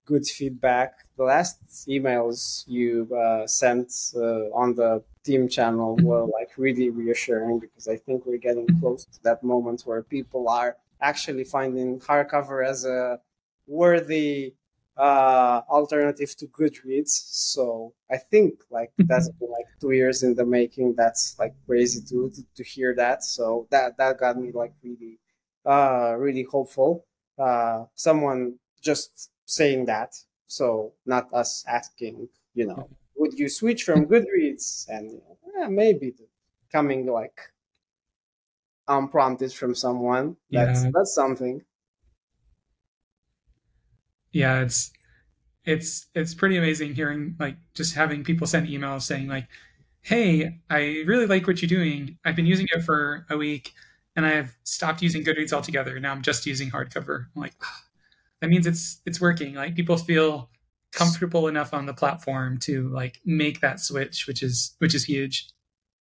good 0.05 0.25
feedback. 0.27 1.05
The 1.17 1.23
last 1.23 1.59
emails 1.87 2.63
you 2.67 3.09
uh, 3.15 3.47
sent 3.47 3.91
uh, 4.15 4.49
on 4.53 4.75
the 4.75 5.03
team 5.23 5.47
channel 5.47 5.95
were 6.01 6.25
like 6.25 6.51
really 6.57 6.89
reassuring 6.89 7.59
because 7.59 7.87
I 7.87 7.97
think 7.97 8.25
we're 8.25 8.37
getting 8.37 8.67
close 8.79 9.05
to 9.05 9.23
that 9.23 9.43
moment 9.43 9.81
where 9.85 10.03
people 10.03 10.49
are 10.49 10.77
actually 11.01 11.43
finding 11.43 11.99
hardcover 11.99 12.65
as 12.65 12.85
a 12.85 13.19
worthy 13.67 14.53
uh, 14.97 15.61
alternative 15.69 16.35
to 16.37 16.47
Goodreads. 16.47 17.09
So 17.09 17.93
I 18.11 18.17
think 18.17 18.61
like 18.69 18.91
that's 18.97 19.29
been 19.29 19.51
like 19.51 19.65
two 19.81 19.91
years 19.91 20.23
in 20.23 20.35
the 20.35 20.45
making. 20.45 20.95
That's 20.95 21.37
like 21.39 21.53
crazy 21.65 22.01
to 22.09 22.29
to, 22.29 22.43
to 22.55 22.63
hear 22.63 22.93
that. 22.95 23.23
So 23.23 23.67
that 23.71 23.97
that 23.97 24.19
got 24.19 24.37
me 24.37 24.51
like 24.51 24.73
really 24.83 25.19
uh 25.65 26.15
really 26.17 26.43
hopeful. 26.43 27.05
Uh 27.37 27.85
someone 27.95 28.55
just 28.81 29.31
saying 29.45 29.85
that. 29.85 30.15
So 30.47 30.93
not 31.05 31.33
us 31.33 31.65
asking, 31.67 32.29
you 32.53 32.67
know, 32.67 32.87
would 33.15 33.33
you 33.39 33.49
switch 33.49 33.83
from 33.83 34.05
Goodreads? 34.05 34.42
And 34.89 35.11
you 35.11 35.17
know, 35.19 35.37
yeah, 35.59 35.67
maybe 35.67 36.13
coming 36.71 37.05
like 37.07 37.39
unprompted 38.87 39.51
from 39.53 39.75
someone. 39.75 40.37
That's 40.53 40.85
Yeah. 40.85 40.91
that's 40.93 41.13
something. 41.13 41.65
yeah 44.31 44.61
it's 44.61 44.91
it's 45.65 46.07
it's 46.15 46.33
pretty 46.33 46.57
amazing 46.57 46.93
hearing 46.95 47.35
like 47.39 47.57
just 47.73 47.95
having 47.95 48.23
people 48.23 48.47
send 48.47 48.67
emails 48.67 49.03
saying 49.03 49.27
like 49.27 49.47
hey 50.01 50.59
i 50.69 51.03
really 51.07 51.25
like 51.27 51.47
what 51.47 51.61
you're 51.61 51.69
doing 51.69 52.17
i've 52.25 52.35
been 52.35 52.45
using 52.45 52.67
it 52.71 52.81
for 52.83 53.25
a 53.29 53.37
week 53.37 53.73
and 54.15 54.25
i've 54.25 54.57
stopped 54.63 55.01
using 55.01 55.23
goodreads 55.23 55.53
altogether 55.53 55.99
now 55.99 56.11
i'm 56.11 56.21
just 56.21 56.45
using 56.45 56.71
hardcover 56.71 57.27
i'm 57.35 57.41
like 57.41 57.55
"Ah, 57.63 57.83
that 58.41 58.49
means 58.49 58.67
it's 58.67 59.01
it's 59.05 59.21
working 59.21 59.55
like 59.55 59.75
people 59.75 59.97
feel 59.97 60.49
comfortable 60.93 61.47
enough 61.47 61.73
on 61.73 61.85
the 61.85 61.93
platform 61.93 62.57
to 62.59 62.89
like 62.89 63.19
make 63.25 63.61
that 63.61 63.79
switch 63.79 64.27
which 64.27 64.43
is 64.43 64.75
which 64.79 64.95
is 64.95 65.05
huge 65.05 65.49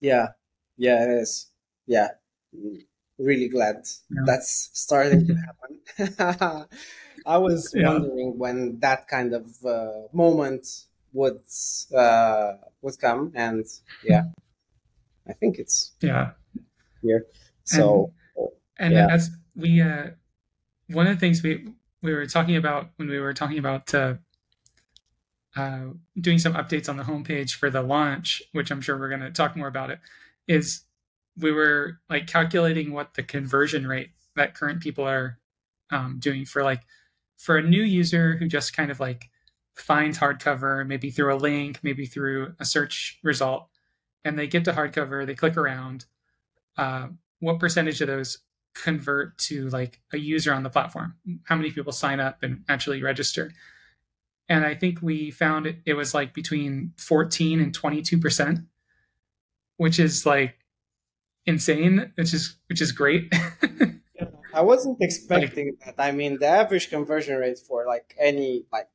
Yeah, 0.00 0.28
yeah, 0.76 1.04
it 1.04 1.10
is. 1.22 1.50
Yeah, 1.86 2.08
really 3.18 3.48
glad 3.48 3.86
Yeah. 4.10 4.22
that's 4.26 4.70
starting 4.72 5.26
to 5.26 5.34
happen. 5.34 6.68
I 7.26 7.38
was 7.38 7.72
Yeah. 7.74 7.88
wondering 7.88 8.38
when 8.38 8.78
that 8.80 9.06
kind 9.08 9.32
of 9.34 9.64
uh, 9.64 10.08
moment 10.12 10.66
would 11.12 11.42
uh, 11.94 12.54
would 12.80 12.98
come, 12.98 13.32
and 13.34 13.64
yeah, 14.02 14.22
I 15.28 15.32
think 15.34 15.58
it's 15.58 15.92
yeah 16.00 16.32
here. 17.02 17.26
So 17.64 18.12
And 18.78 18.94
Yeah. 18.94 19.08
as 19.10 19.30
we, 19.56 19.82
uh, 19.82 20.10
one 20.88 21.06
of 21.06 21.16
the 21.16 21.20
things 21.20 21.42
we 21.42 21.68
we 22.02 22.14
were 22.14 22.26
talking 22.26 22.56
about 22.56 22.90
when 22.96 23.08
we 23.08 23.20
were 23.20 23.34
talking 23.34 23.58
about 23.58 23.94
uh, 23.94 24.16
uh, 25.56 25.88
doing 26.20 26.38
some 26.38 26.54
updates 26.54 26.88
on 26.88 26.96
the 26.96 27.02
homepage 27.02 27.52
for 27.54 27.70
the 27.70 27.82
launch, 27.82 28.42
which 28.52 28.70
I'm 28.70 28.80
sure 28.80 28.98
we're 28.98 29.08
going 29.08 29.20
to 29.20 29.30
talk 29.30 29.56
more 29.56 29.68
about 29.68 29.90
it, 29.90 30.00
is 30.48 30.82
we 31.36 31.52
were 31.52 31.98
like 32.08 32.26
calculating 32.26 32.92
what 32.92 33.14
the 33.14 33.22
conversion 33.22 33.86
rate 33.86 34.10
that 34.36 34.54
current 34.54 34.82
people 34.82 35.06
are 35.06 35.38
um, 35.90 36.18
doing 36.18 36.44
for 36.44 36.62
like 36.62 36.82
for 37.36 37.56
a 37.56 37.62
new 37.62 37.82
user 37.82 38.36
who 38.36 38.46
just 38.46 38.74
kind 38.74 38.90
of 38.90 39.00
like 39.00 39.30
finds 39.74 40.18
hardcover, 40.18 40.86
maybe 40.86 41.10
through 41.10 41.34
a 41.34 41.36
link, 41.36 41.80
maybe 41.82 42.06
through 42.06 42.54
a 42.60 42.64
search 42.64 43.18
result, 43.22 43.68
and 44.24 44.38
they 44.38 44.46
get 44.46 44.64
to 44.64 44.72
hardcover, 44.72 45.26
they 45.26 45.34
click 45.34 45.56
around. 45.56 46.06
Uh, 46.76 47.08
what 47.40 47.58
percentage 47.58 48.00
of 48.00 48.06
those 48.06 48.38
convert 48.74 49.36
to 49.36 49.68
like 49.68 50.00
a 50.12 50.18
user 50.18 50.54
on 50.54 50.62
the 50.62 50.70
platform 50.70 51.14
how 51.44 51.54
many 51.54 51.70
people 51.70 51.92
sign 51.92 52.20
up 52.20 52.42
and 52.42 52.64
actually 52.70 53.02
register 53.02 53.52
and 54.52 54.64
i 54.64 54.74
think 54.74 54.94
we 55.02 55.30
found 55.30 55.66
it, 55.66 55.76
it 55.84 55.94
was 55.94 56.14
like 56.14 56.32
between 56.34 56.92
14 56.98 57.60
and 57.60 57.74
22 57.74 58.18
percent 58.18 58.60
which 59.76 59.98
is 59.98 60.24
like 60.24 60.54
insane, 61.46 62.12
which 62.14 62.32
is 62.34 62.56
which 62.68 62.80
is 62.80 62.92
great. 62.92 63.32
I 64.54 64.60
wasn't 64.60 64.98
expecting 65.00 65.76
like, 65.80 65.96
that. 65.96 66.02
I 66.02 66.12
mean, 66.12 66.38
the 66.38 66.46
average 66.46 66.90
conversion 66.90 67.36
rate 67.36 67.58
for 67.58 67.86
like 67.86 68.14
any 68.18 68.64
like 68.72 68.88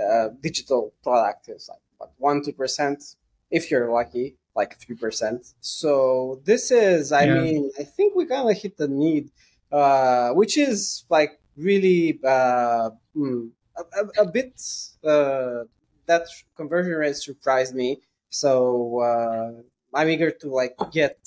uh, 0.00 0.28
digital 0.40 0.94
product 1.02 1.48
is 1.48 1.68
like 1.68 1.80
what 1.98 2.12
one 2.18 2.42
two 2.44 2.52
percent 2.52 3.02
if 3.50 3.70
you're 3.70 3.90
lucky, 3.92 4.36
like 4.54 4.78
three 4.78 4.96
percent. 4.96 5.46
So 5.60 6.40
this 6.44 6.70
is, 6.70 7.12
I 7.12 7.24
yeah. 7.24 7.34
mean, 7.34 7.70
I 7.78 7.82
think 7.82 8.14
we 8.14 8.26
kind 8.26 8.50
of 8.50 8.56
hit 8.56 8.76
the 8.76 8.88
need, 8.88 9.30
uh, 9.72 10.30
which 10.30 10.56
is 10.56 11.04
like 11.10 11.40
really 11.56 12.20
uh, 12.24 12.90
mm, 13.16 13.50
a, 13.78 14.22
a, 14.22 14.26
bit. 14.26 14.60
Uh, 15.04 15.64
that 16.06 16.26
conversion 16.56 16.92
rate 16.92 17.16
surprised 17.16 17.74
me. 17.74 18.00
So 18.30 19.00
uh, 19.00 19.62
I'm 19.94 20.08
eager 20.08 20.30
to 20.30 20.48
like 20.48 20.76
get 20.92 21.18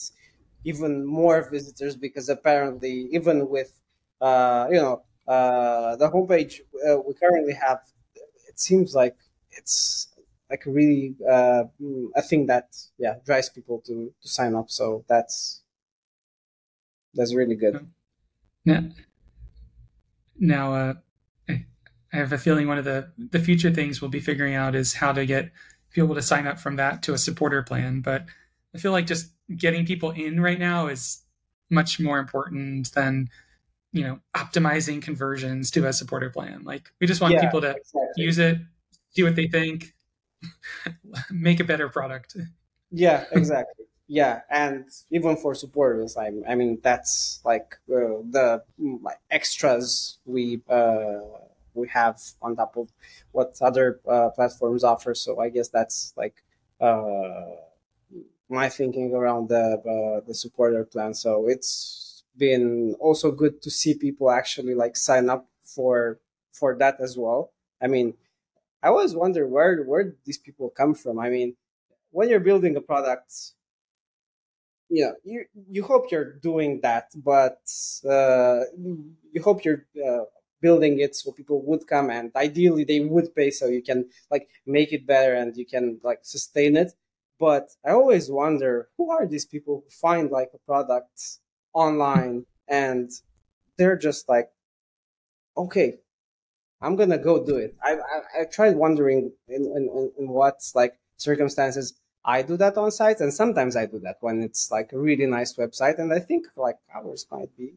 even 0.63 1.05
more 1.05 1.49
visitors 1.49 1.95
because 1.95 2.29
apparently 2.29 3.07
even 3.11 3.49
with 3.49 3.79
uh, 4.19 4.67
you 4.69 4.77
know 4.77 5.03
uh, 5.27 5.95
the 5.95 6.09
homepage 6.09 6.59
uh, 6.87 6.99
we 6.99 7.13
currently 7.13 7.53
have 7.53 7.79
it 8.47 8.59
seems 8.59 8.93
like 8.93 9.15
it's 9.51 10.07
like 10.49 10.63
really 10.65 11.15
uh, 11.29 11.63
a 12.15 12.21
thing 12.21 12.45
that 12.47 12.75
yeah 12.97 13.15
drives 13.25 13.49
people 13.49 13.79
to 13.79 14.13
to 14.21 14.27
sign 14.27 14.55
up 14.55 14.69
so 14.69 15.03
that's 15.07 15.61
that's 17.13 17.33
really 17.33 17.55
good 17.55 17.87
yeah 18.65 18.81
now 20.39 20.73
uh 20.73 20.93
I 22.13 22.17
have 22.17 22.33
a 22.33 22.37
feeling 22.37 22.67
one 22.67 22.77
of 22.77 22.85
the 22.85 23.11
the 23.17 23.39
future 23.39 23.71
things 23.71 24.01
we'll 24.01 24.09
be 24.11 24.19
figuring 24.19 24.55
out 24.55 24.75
is 24.75 24.93
how 24.93 25.13
to 25.13 25.25
get 25.25 25.51
people 25.91 26.15
to 26.15 26.21
sign 26.21 26.47
up 26.47 26.59
from 26.59 26.77
that 26.77 27.03
to 27.03 27.13
a 27.13 27.17
supporter 27.17 27.63
plan. 27.63 28.01
But 28.01 28.25
I 28.75 28.77
feel 28.77 28.91
like 28.91 29.07
just 29.07 29.31
getting 29.55 29.85
people 29.85 30.11
in 30.11 30.41
right 30.41 30.59
now 30.59 30.87
is 30.87 31.21
much 31.69 31.99
more 31.99 32.19
important 32.19 32.91
than 32.93 33.29
you 33.93 34.03
know 34.03 34.19
optimizing 34.35 35.01
conversions 35.01 35.71
to 35.71 35.87
a 35.87 35.93
supporter 35.93 36.29
plan. 36.29 36.63
Like 36.63 36.91
we 36.99 37.07
just 37.07 37.21
want 37.21 37.33
yeah, 37.33 37.41
people 37.41 37.61
to 37.61 37.71
exactly. 37.71 38.23
use 38.23 38.39
it, 38.39 38.57
see 39.11 39.23
what 39.23 39.35
they 39.35 39.47
think, 39.47 39.93
make 41.31 41.59
a 41.59 41.65
better 41.65 41.87
product. 41.89 42.35
Yeah, 42.91 43.25
exactly. 43.31 43.85
yeah, 44.07 44.41
and 44.49 44.85
even 45.11 45.37
for 45.37 45.55
supporters, 45.55 46.17
I, 46.17 46.31
I 46.47 46.55
mean 46.55 46.79
that's 46.83 47.39
like 47.45 47.77
uh, 47.89 48.19
the 48.29 48.63
like, 48.77 49.19
extras 49.29 50.17
we. 50.25 50.61
Uh, 50.69 51.19
we 51.73 51.87
have 51.89 52.19
on 52.41 52.55
top 52.55 52.75
of 52.77 52.89
what 53.31 53.57
other 53.61 53.99
uh, 54.09 54.29
platforms 54.29 54.83
offer. 54.83 55.13
So 55.13 55.39
I 55.39 55.49
guess 55.49 55.69
that's 55.69 56.13
like 56.17 56.43
uh, 56.79 57.45
my 58.49 58.69
thinking 58.69 59.13
around 59.13 59.49
the 59.49 59.81
uh, 59.85 60.25
the 60.27 60.33
supporter 60.33 60.83
plan. 60.83 61.13
So 61.13 61.47
it's 61.47 62.23
been 62.37 62.95
also 62.99 63.31
good 63.31 63.61
to 63.61 63.71
see 63.71 63.93
people 63.93 64.31
actually 64.31 64.75
like 64.75 64.95
sign 64.97 65.29
up 65.29 65.47
for 65.63 66.19
for 66.51 66.75
that 66.77 66.99
as 66.99 67.17
well. 67.17 67.51
I 67.81 67.87
mean, 67.87 68.15
I 68.83 68.87
always 68.89 69.15
wonder 69.15 69.47
where 69.47 69.83
where 69.83 70.15
these 70.25 70.37
people 70.37 70.69
come 70.69 70.93
from. 70.93 71.19
I 71.19 71.29
mean, 71.29 71.55
when 72.11 72.29
you're 72.29 72.39
building 72.39 72.75
a 72.75 72.81
product, 72.81 73.53
yeah, 74.89 75.11
you 75.23 75.45
you 75.69 75.83
hope 75.83 76.11
you're 76.11 76.33
doing 76.33 76.81
that, 76.81 77.11
but 77.15 77.61
uh, 78.07 78.61
you 78.77 79.41
hope 79.41 79.63
you're 79.63 79.85
uh, 80.05 80.25
building 80.61 80.99
it 80.99 81.15
so 81.15 81.31
people 81.31 81.61
would 81.65 81.87
come 81.87 82.09
and 82.09 82.31
ideally 82.35 82.83
they 82.83 82.99
would 82.99 83.33
pay 83.35 83.49
so 83.51 83.67
you 83.67 83.81
can 83.81 84.05
like 84.29 84.47
make 84.65 84.93
it 84.93 85.05
better 85.05 85.33
and 85.33 85.57
you 85.57 85.65
can 85.65 85.99
like 86.03 86.19
sustain 86.23 86.75
it. 86.77 86.91
But 87.39 87.69
i 87.85 87.91
always 87.91 88.29
wonder 88.29 88.89
who 88.97 89.09
are 89.11 89.25
these 89.25 89.45
people 89.45 89.83
who 89.83 89.89
find 89.89 90.29
like 90.31 90.51
a 90.53 90.59
product 90.59 91.17
online 91.73 92.45
and 92.67 93.09
they're 93.77 93.97
just 93.97 94.29
like 94.29 94.49
okay 95.57 95.97
i'm 96.81 96.95
gonna 96.95 97.17
go 97.17 97.43
do 97.43 97.57
it. 97.57 97.75
I 97.83 97.93
i, 97.93 98.41
I 98.41 98.45
tried 98.45 98.75
wondering 98.75 99.31
in, 99.47 99.63
in 99.77 100.11
in 100.19 100.27
what 100.29 100.59
like 100.75 100.93
circumstances 101.17 101.93
i 102.23 102.41
do 102.41 102.57
that 102.57 102.77
on 102.77 102.91
sites 102.91 103.21
and 103.21 103.33
sometimes 103.33 103.75
i 103.75 103.85
do 103.85 103.99
that 103.99 104.17
when 104.21 104.41
it's 104.41 104.69
like 104.71 104.91
a 104.93 104.99
really 104.99 105.25
nice 105.25 105.55
website 105.55 105.97
and 105.99 106.13
i 106.13 106.19
think 106.19 106.47
like 106.55 106.77
ours 106.93 107.25
might 107.31 107.55
be 107.57 107.73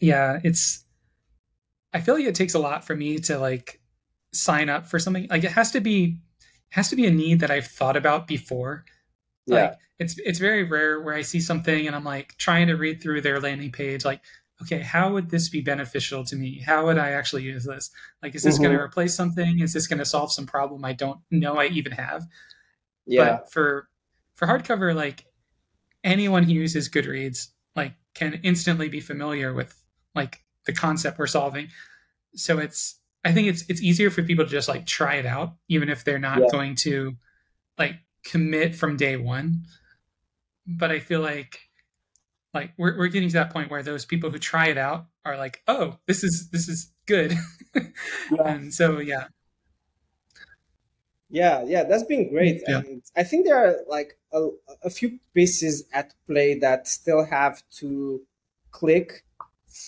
yeah, 0.00 0.40
it's 0.44 0.84
I 1.92 2.00
feel 2.00 2.14
like 2.14 2.24
it 2.24 2.34
takes 2.34 2.54
a 2.54 2.58
lot 2.58 2.84
for 2.84 2.94
me 2.94 3.18
to 3.20 3.38
like 3.38 3.80
sign 4.32 4.68
up 4.68 4.86
for 4.86 4.98
something. 4.98 5.26
Like 5.30 5.44
it 5.44 5.52
has 5.52 5.72
to 5.72 5.80
be 5.80 6.18
has 6.70 6.90
to 6.90 6.96
be 6.96 7.06
a 7.06 7.10
need 7.10 7.40
that 7.40 7.50
I've 7.50 7.66
thought 7.66 7.96
about 7.96 8.26
before. 8.26 8.84
Yeah. 9.46 9.54
Like 9.54 9.78
it's 9.98 10.18
it's 10.18 10.38
very 10.38 10.64
rare 10.64 11.00
where 11.00 11.14
I 11.14 11.22
see 11.22 11.40
something 11.40 11.86
and 11.86 11.96
I'm 11.96 12.04
like 12.04 12.36
trying 12.36 12.66
to 12.68 12.74
read 12.74 13.02
through 13.02 13.22
their 13.22 13.40
landing 13.40 13.72
page 13.72 14.04
like 14.04 14.20
okay, 14.60 14.80
how 14.80 15.12
would 15.12 15.30
this 15.30 15.48
be 15.48 15.60
beneficial 15.60 16.24
to 16.24 16.34
me? 16.34 16.60
How 16.60 16.84
would 16.86 16.98
I 16.98 17.10
actually 17.10 17.44
use 17.44 17.64
this? 17.64 17.90
Like 18.22 18.34
is 18.34 18.42
this 18.42 18.56
mm-hmm. 18.56 18.64
going 18.64 18.76
to 18.76 18.82
replace 18.82 19.14
something? 19.14 19.60
Is 19.60 19.72
this 19.72 19.86
going 19.86 20.00
to 20.00 20.04
solve 20.04 20.32
some 20.32 20.46
problem 20.46 20.84
I 20.84 20.92
don't 20.92 21.20
know 21.30 21.58
I 21.58 21.66
even 21.66 21.92
have? 21.92 22.24
Yeah. 23.06 23.38
But 23.38 23.52
for 23.52 23.88
for 24.34 24.46
hardcover 24.46 24.94
like 24.94 25.24
anyone 26.04 26.42
who 26.42 26.52
uses 26.52 26.88
Goodreads 26.88 27.48
like 27.74 27.94
can 28.14 28.40
instantly 28.42 28.88
be 28.88 29.00
familiar 29.00 29.54
with 29.54 29.74
like 30.14 30.40
the 30.66 30.72
concept 30.72 31.18
we're 31.18 31.26
solving. 31.26 31.68
So 32.34 32.58
it's 32.58 32.96
I 33.24 33.32
think 33.32 33.48
it's 33.48 33.64
it's 33.68 33.82
easier 33.82 34.10
for 34.10 34.22
people 34.22 34.44
to 34.44 34.50
just 34.50 34.68
like 34.68 34.86
try 34.86 35.14
it 35.14 35.26
out, 35.26 35.54
even 35.68 35.88
if 35.88 36.04
they're 36.04 36.18
not 36.18 36.38
yeah. 36.38 36.46
going 36.50 36.74
to 36.76 37.16
like 37.78 37.96
commit 38.24 38.74
from 38.74 38.96
day 38.96 39.16
one. 39.16 39.64
But 40.66 40.90
I 40.90 41.00
feel 41.00 41.20
like 41.20 41.60
like 42.54 42.72
we're 42.76 42.96
we're 42.96 43.08
getting 43.08 43.28
to 43.28 43.34
that 43.34 43.50
point 43.52 43.70
where 43.70 43.82
those 43.82 44.04
people 44.04 44.30
who 44.30 44.38
try 44.38 44.68
it 44.68 44.78
out 44.78 45.06
are 45.24 45.36
like, 45.36 45.62
oh, 45.66 45.98
this 46.06 46.22
is 46.24 46.50
this 46.50 46.68
is 46.68 46.92
good. 47.06 47.34
yeah. 47.74 47.82
And 48.44 48.72
so 48.72 48.98
yeah. 48.98 49.24
Yeah, 51.30 51.62
yeah, 51.66 51.84
that's 51.84 52.04
been 52.04 52.30
great. 52.30 52.62
Yeah. 52.66 52.78
And 52.78 53.02
I 53.14 53.22
think 53.22 53.44
there 53.44 53.56
are 53.56 53.76
like 53.86 54.18
a, 54.32 54.48
a 54.82 54.88
few 54.88 55.18
pieces 55.34 55.84
at 55.92 56.14
play 56.26 56.58
that 56.60 56.88
still 56.88 57.26
have 57.26 57.62
to 57.80 58.22
click 58.70 59.24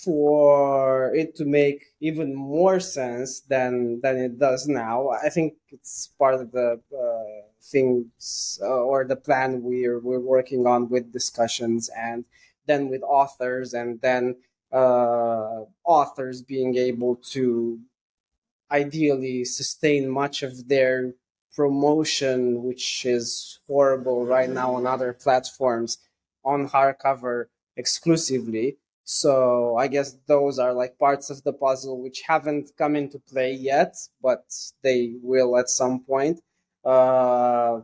for 0.03 1.13
it 1.13 1.35
to 1.35 1.45
make 1.45 1.83
even 1.99 2.33
more 2.35 2.79
sense 2.79 3.41
than 3.41 3.99
than 4.01 4.17
it 4.17 4.39
does 4.39 4.67
now. 4.67 5.09
I 5.09 5.29
think 5.29 5.53
it's 5.69 6.07
part 6.17 6.35
of 6.35 6.51
the 6.51 6.79
uh, 6.93 7.47
things 7.61 8.59
uh, 8.61 8.65
or 8.65 9.05
the 9.05 9.15
plan 9.15 9.61
we're 9.61 9.99
we're 9.99 10.19
working 10.19 10.65
on 10.67 10.89
with 10.89 11.11
discussions 11.13 11.89
and 11.95 12.25
then 12.67 12.89
with 12.89 13.01
authors 13.03 13.73
and 13.73 13.99
then 14.01 14.35
uh, 14.71 15.65
authors 15.83 16.41
being 16.41 16.77
able 16.77 17.15
to 17.15 17.79
ideally 18.71 19.43
sustain 19.43 20.09
much 20.09 20.43
of 20.43 20.69
their 20.69 21.13
promotion, 21.55 22.63
which 22.63 23.05
is 23.05 23.59
horrible 23.67 24.25
right 24.25 24.49
now 24.49 24.75
on 24.75 24.87
other 24.87 25.11
platforms, 25.11 25.97
on 26.45 26.69
hardcover 26.69 27.45
exclusively 27.75 28.77
so 29.11 29.75
I 29.75 29.89
guess 29.89 30.15
those 30.25 30.57
are 30.57 30.71
like 30.71 30.97
parts 30.97 31.29
of 31.29 31.43
the 31.43 31.51
puzzle 31.51 32.01
which 32.01 32.21
haven't 32.25 32.71
come 32.77 32.95
into 32.95 33.19
play 33.19 33.51
yet, 33.53 33.93
but 34.21 34.45
they 34.83 35.15
will 35.21 35.57
at 35.57 35.67
some 35.69 35.99
point. 36.05 36.39
Uh, 36.85 37.81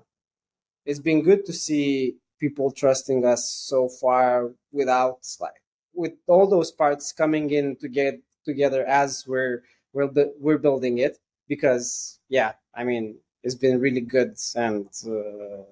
it's 0.85 0.99
been 0.99 1.21
good 1.21 1.45
to 1.45 1.51
see 1.51 2.15
people 2.39 2.71
trusting 2.71 3.25
us 3.25 3.51
so 3.51 3.89
far 3.89 4.51
without 4.71 5.19
like 5.41 5.61
with 5.93 6.13
all 6.27 6.47
those 6.47 6.71
parts 6.71 7.11
coming 7.11 7.49
in 7.49 7.75
to 7.81 7.89
get 7.89 8.21
together 8.45 8.85
as 8.85 9.25
we're 9.27 9.63
we're 9.91 10.09
we're 10.39 10.57
building 10.57 10.99
it 10.99 11.17
because 11.49 12.19
yeah 12.29 12.53
i 12.73 12.83
mean 12.85 13.17
it's 13.43 13.55
been 13.55 13.81
really 13.81 14.01
good 14.01 14.37
and 14.55 14.87
uh, 15.05 15.63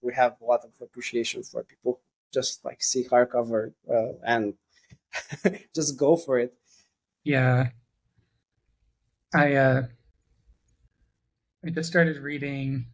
we 0.00 0.12
have 0.12 0.34
a 0.40 0.44
lot 0.44 0.64
of 0.64 0.70
appreciation 0.80 1.42
for 1.42 1.62
people 1.62 2.00
just 2.34 2.64
like 2.64 2.82
see 2.82 3.04
hardcover 3.04 3.72
uh, 3.88 4.14
and 4.26 4.54
just 5.74 5.98
go 5.98 6.16
for 6.16 6.38
it. 6.38 6.54
Yeah. 7.24 7.68
I 9.34 9.54
uh 9.54 9.82
I 11.64 11.70
just 11.70 11.88
started 11.88 12.18
reading 12.18 12.86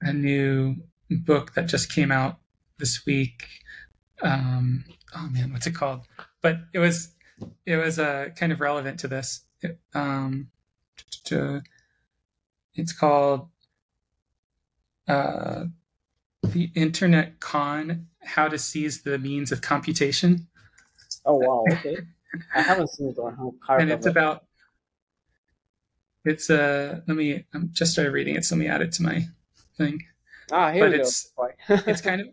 a 0.00 0.12
new 0.12 0.76
book 1.10 1.54
that 1.54 1.66
just 1.66 1.92
came 1.92 2.12
out 2.12 2.38
this 2.78 3.04
week. 3.06 3.46
Um 4.22 4.84
oh 5.16 5.28
man, 5.30 5.52
what's 5.52 5.66
it 5.66 5.74
called? 5.74 6.06
But 6.42 6.58
it 6.72 6.78
was 6.78 7.14
it 7.66 7.76
was 7.76 7.98
uh 7.98 8.28
kind 8.36 8.52
of 8.52 8.60
relevant 8.60 9.00
to 9.00 9.08
this. 9.08 9.42
It, 9.60 9.78
um 9.94 10.48
it's 12.74 12.92
called 12.92 13.48
uh 15.08 15.64
the 16.42 16.70
internet 16.74 17.40
con 17.40 18.06
how 18.22 18.48
to 18.48 18.58
seize 18.58 19.02
the 19.02 19.18
means 19.18 19.52
of 19.52 19.60
computation 19.60 20.46
Oh 21.28 21.34
wow, 21.34 21.64
okay. 21.70 21.98
I 22.54 22.62
haven't 22.62 22.88
seen 22.88 23.10
it 23.10 23.18
on 23.18 23.36
hardcover. 23.36 23.80
And 23.80 23.90
it's 23.90 24.06
about 24.06 24.44
it's 26.24 26.50
uh 26.50 27.00
let 27.06 27.16
me 27.16 27.44
I'm 27.54 27.70
just 27.72 27.92
started 27.92 28.12
reading 28.12 28.34
it, 28.34 28.44
so 28.44 28.56
let 28.56 28.60
me 28.60 28.66
add 28.66 28.80
it 28.80 28.92
to 28.92 29.02
my 29.02 29.26
thing. 29.76 30.04
Ah, 30.50 30.72
here 30.72 30.84
but 30.84 30.92
we 30.92 31.00
it's 31.00 31.30
go. 31.36 31.48
it's 31.68 32.00
kind 32.00 32.22
of 32.22 32.28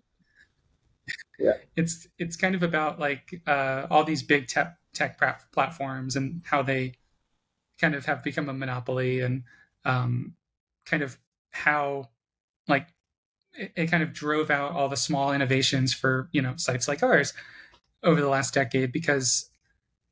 yeah. 1.38 1.58
It's 1.76 2.08
it's 2.18 2.38
kind 2.38 2.56
of 2.56 2.64
about 2.64 3.00
like 3.00 3.42
uh, 3.46 3.88
all 3.90 4.04
these 4.04 4.24
big 4.24 4.48
tech 4.48 4.78
tech 4.94 5.20
platforms 5.52 6.16
and 6.16 6.42
how 6.46 6.62
they 6.62 6.94
kind 7.80 7.94
of 7.96 8.06
have 8.06 8.24
become 8.24 8.48
a 8.48 8.54
monopoly 8.54 9.20
and 9.20 9.44
um, 9.84 10.36
kind 10.86 11.04
of 11.04 11.18
how 11.52 12.10
like 12.68 12.88
it, 13.54 13.74
it, 13.76 13.88
kind 13.88 14.02
of 14.02 14.14
drove 14.14 14.50
out 14.50 14.72
all 14.72 14.88
the 14.88 14.98
small 14.98 15.34
innovations 15.34 15.94
for 15.94 16.30
you 16.32 16.42
know 16.42 16.54
sites 16.56 16.88
like 16.88 17.04
ours 17.04 17.34
over 18.06 18.22
the 18.22 18.30
last 18.30 18.54
decade 18.54 18.92
because 18.92 19.50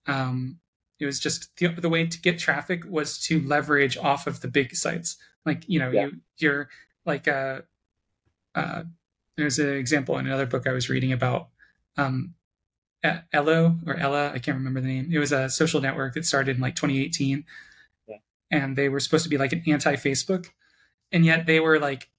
um, 0.08 0.60
it 1.00 1.06
was 1.06 1.20
just 1.20 1.56
the, 1.58 1.68
the 1.68 1.90
way 1.90 2.06
to 2.06 2.22
get 2.22 2.40
traffic 2.40 2.84
was 2.88 3.18
to 3.20 3.40
leverage 3.42 3.98
off 3.98 4.28
of 4.28 4.42
the 4.42 4.48
big 4.48 4.76
sites 4.76 5.18
like 5.46 5.64
you 5.68 5.80
know 5.80 5.90
yeah. 5.90 6.06
you 6.06 6.12
you're 6.38 6.70
like 7.06 7.28
uh, 7.28 7.62
uh, 8.56 8.84
there's 9.38 9.60
an 9.60 9.70
example 9.70 10.18
in 10.18 10.26
another 10.26 10.46
book 10.46 10.68
I 10.68 10.74
was 10.74 10.90
reading 10.90 11.14
about 11.14 11.50
um, 11.98 12.34
Ello 13.34 13.78
or 13.86 13.96
Ella, 13.96 14.32
I 14.34 14.40
can't 14.40 14.58
remember 14.58 14.80
the 14.80 14.88
name. 14.88 15.10
It 15.12 15.20
was 15.20 15.32
a 15.32 15.50
social 15.50 15.82
network 15.82 16.14
that 16.14 16.26
started 16.26 16.56
in 16.56 16.62
like 16.62 16.76
2018, 16.76 17.44
yeah. 18.08 18.18
and 18.50 18.76
they 18.76 18.90
were 18.90 19.00
supposed 19.00 19.24
to 19.26 19.30
be 19.30 19.38
like 19.38 19.52
an 19.52 19.64
anti-Facebook, 19.68 20.48
and 21.12 21.26
yet 21.26 21.46
they 21.46 21.60
were 21.60 21.80
like, 21.80 22.10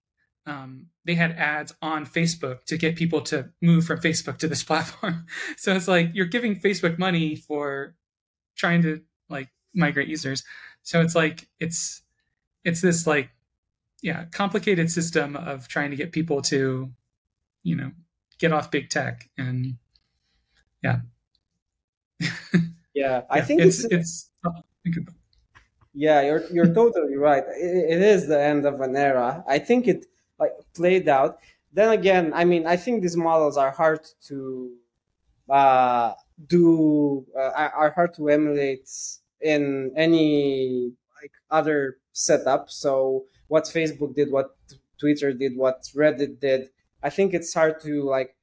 um, 0.46 0.86
they 1.04 1.14
had 1.14 1.32
ads 1.32 1.74
on 1.80 2.04
Facebook 2.04 2.64
to 2.64 2.76
get 2.76 2.96
people 2.96 3.20
to 3.22 3.50
move 3.62 3.86
from 3.86 4.00
Facebook 4.00 4.38
to 4.38 4.48
this 4.48 4.62
platform. 4.70 5.26
so 5.56 5.74
it's 5.74 5.88
like 5.88 6.10
you're 6.14 6.26
giving 6.26 6.60
Facebook 6.60 6.98
money 6.98 7.36
for 7.36 7.94
trying 8.56 8.82
to 8.82 9.00
like 9.28 9.48
migrate 9.74 10.08
users. 10.08 10.44
So 10.82 11.00
it's 11.00 11.14
like 11.14 11.48
it's 11.60 12.02
it's 12.64 12.80
this 12.80 13.06
like 13.06 13.30
yeah 14.02 14.26
complicated 14.32 14.90
system 14.90 15.36
of 15.36 15.66
trying 15.68 15.90
to 15.90 15.96
get 15.96 16.12
people 16.12 16.42
to 16.42 16.92
you 17.62 17.76
know 17.76 17.90
get 18.38 18.52
off 18.52 18.70
big 18.70 18.90
tech 18.90 19.28
and 19.38 19.76
yeah 20.82 20.98
yeah 22.94 23.22
i 23.30 23.40
think 23.46 23.60
it's 23.60 23.84
it's, 23.84 23.92
it's 23.92 24.30
yeah 25.94 26.20
you're 26.20 26.44
you're 26.52 26.74
totally 26.74 27.16
right 27.16 27.44
it, 27.56 27.92
it 27.96 28.02
is 28.02 28.26
the 28.26 28.40
end 28.40 28.66
of 28.66 28.80
an 28.80 28.94
era 28.94 29.42
i 29.48 29.58
think 29.58 29.88
it 29.88 30.04
like 30.38 30.52
played 30.74 31.08
out 31.08 31.38
then 31.72 31.90
again 31.90 32.32
i 32.34 32.44
mean 32.44 32.66
i 32.66 32.76
think 32.76 33.02
these 33.02 33.16
models 33.16 33.56
are 33.56 33.70
hard 33.70 34.00
to 34.20 34.70
uh 35.50 36.12
do 36.46 37.24
uh, 37.38 37.68
are 37.74 37.90
hard 37.90 38.14
to 38.14 38.28
emulate 38.28 38.88
in 39.40 39.92
any 39.96 40.92
like 41.20 41.32
other 41.50 41.98
setup 42.12 42.70
so 42.70 43.24
what 43.48 43.64
facebook 43.64 44.14
did 44.14 44.30
what 44.30 44.56
twitter 44.98 45.32
did 45.32 45.56
what 45.56 45.82
reddit 45.94 46.40
did 46.40 46.70
I 47.04 47.10
think 47.10 47.34
it's 47.34 47.52
hard 47.52 47.80
to 47.82 48.02
like 48.02 48.34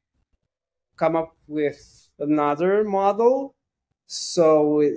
come 0.98 1.16
up 1.16 1.36
with 1.48 1.82
another 2.20 2.84
model. 2.84 3.56
So 4.06 4.88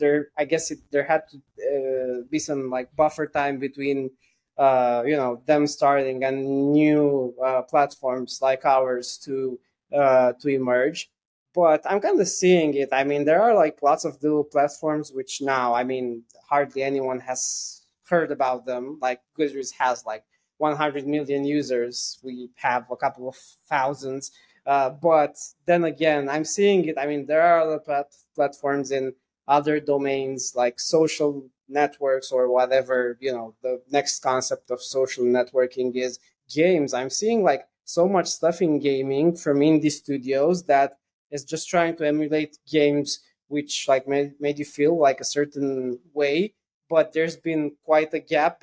there, 0.00 0.30
I 0.36 0.44
guess 0.44 0.72
it, 0.72 0.80
there 0.90 1.04
had 1.04 1.22
to 1.30 1.38
uh, 1.38 2.22
be 2.28 2.40
some 2.40 2.70
like 2.70 2.94
buffer 2.96 3.28
time 3.28 3.58
between, 3.60 4.10
uh, 4.56 5.02
you 5.06 5.16
know, 5.16 5.42
them 5.46 5.66
starting 5.66 6.22
and 6.24 6.72
new 6.72 7.34
uh, 7.44 7.62
platforms 7.62 8.38
like 8.40 8.64
ours 8.64 9.18
to 9.24 9.58
uh, 9.94 10.32
to 10.40 10.48
emerge. 10.48 11.10
But 11.54 11.82
I'm 11.88 12.00
kind 12.00 12.20
of 12.20 12.28
seeing 12.28 12.74
it. 12.74 12.88
I 12.92 13.04
mean, 13.04 13.24
there 13.24 13.40
are 13.40 13.54
like 13.54 13.78
lots 13.82 14.04
of 14.04 14.20
little 14.22 14.42
platforms 14.44 15.12
which 15.12 15.40
now, 15.40 15.74
I 15.74 15.84
mean, 15.84 16.24
hardly 16.48 16.82
anyone 16.82 17.20
has 17.20 17.82
heard 18.08 18.32
about 18.32 18.66
them. 18.66 18.98
Like 19.00 19.20
Goodreads 19.38 19.72
has 19.78 20.04
like 20.04 20.24
100 20.58 21.06
million 21.06 21.44
users. 21.44 22.18
We 22.24 22.50
have 22.56 22.90
a 22.90 22.96
couple 22.96 23.28
of 23.28 23.36
thousands. 23.68 24.32
Uh, 24.66 24.90
but 24.90 25.36
then 25.66 25.84
again, 25.84 26.28
I'm 26.28 26.44
seeing 26.44 26.86
it. 26.86 26.96
I 26.98 27.06
mean, 27.06 27.26
there 27.26 27.42
are 27.42 27.60
other 27.60 27.78
plat- 27.78 28.16
platforms 28.34 28.90
in 28.90 29.14
other 29.46 29.80
domains 29.80 30.52
like 30.54 30.80
social 30.80 31.46
networks 31.68 32.30
or 32.32 32.50
whatever, 32.50 33.16
you 33.20 33.32
know, 33.32 33.54
the 33.62 33.80
next 33.90 34.20
concept 34.22 34.70
of 34.70 34.82
social 34.82 35.24
networking 35.24 35.94
is 35.94 36.18
games. 36.52 36.94
I'm 36.94 37.10
seeing 37.10 37.42
like 37.42 37.66
so 37.84 38.08
much 38.08 38.26
stuff 38.26 38.62
in 38.62 38.78
gaming 38.78 39.36
from 39.36 39.58
indie 39.60 39.90
studios 39.90 40.64
that 40.64 40.98
is 41.30 41.44
just 41.44 41.68
trying 41.68 41.96
to 41.96 42.06
emulate 42.06 42.58
games 42.70 43.20
which 43.48 43.86
like 43.88 44.08
made, 44.08 44.32
made 44.40 44.58
you 44.58 44.64
feel 44.64 44.98
like 44.98 45.20
a 45.20 45.24
certain 45.24 45.98
way 46.14 46.54
but 46.88 47.12
there's 47.12 47.36
been 47.36 47.72
quite 47.84 48.12
a 48.14 48.20
gap 48.20 48.62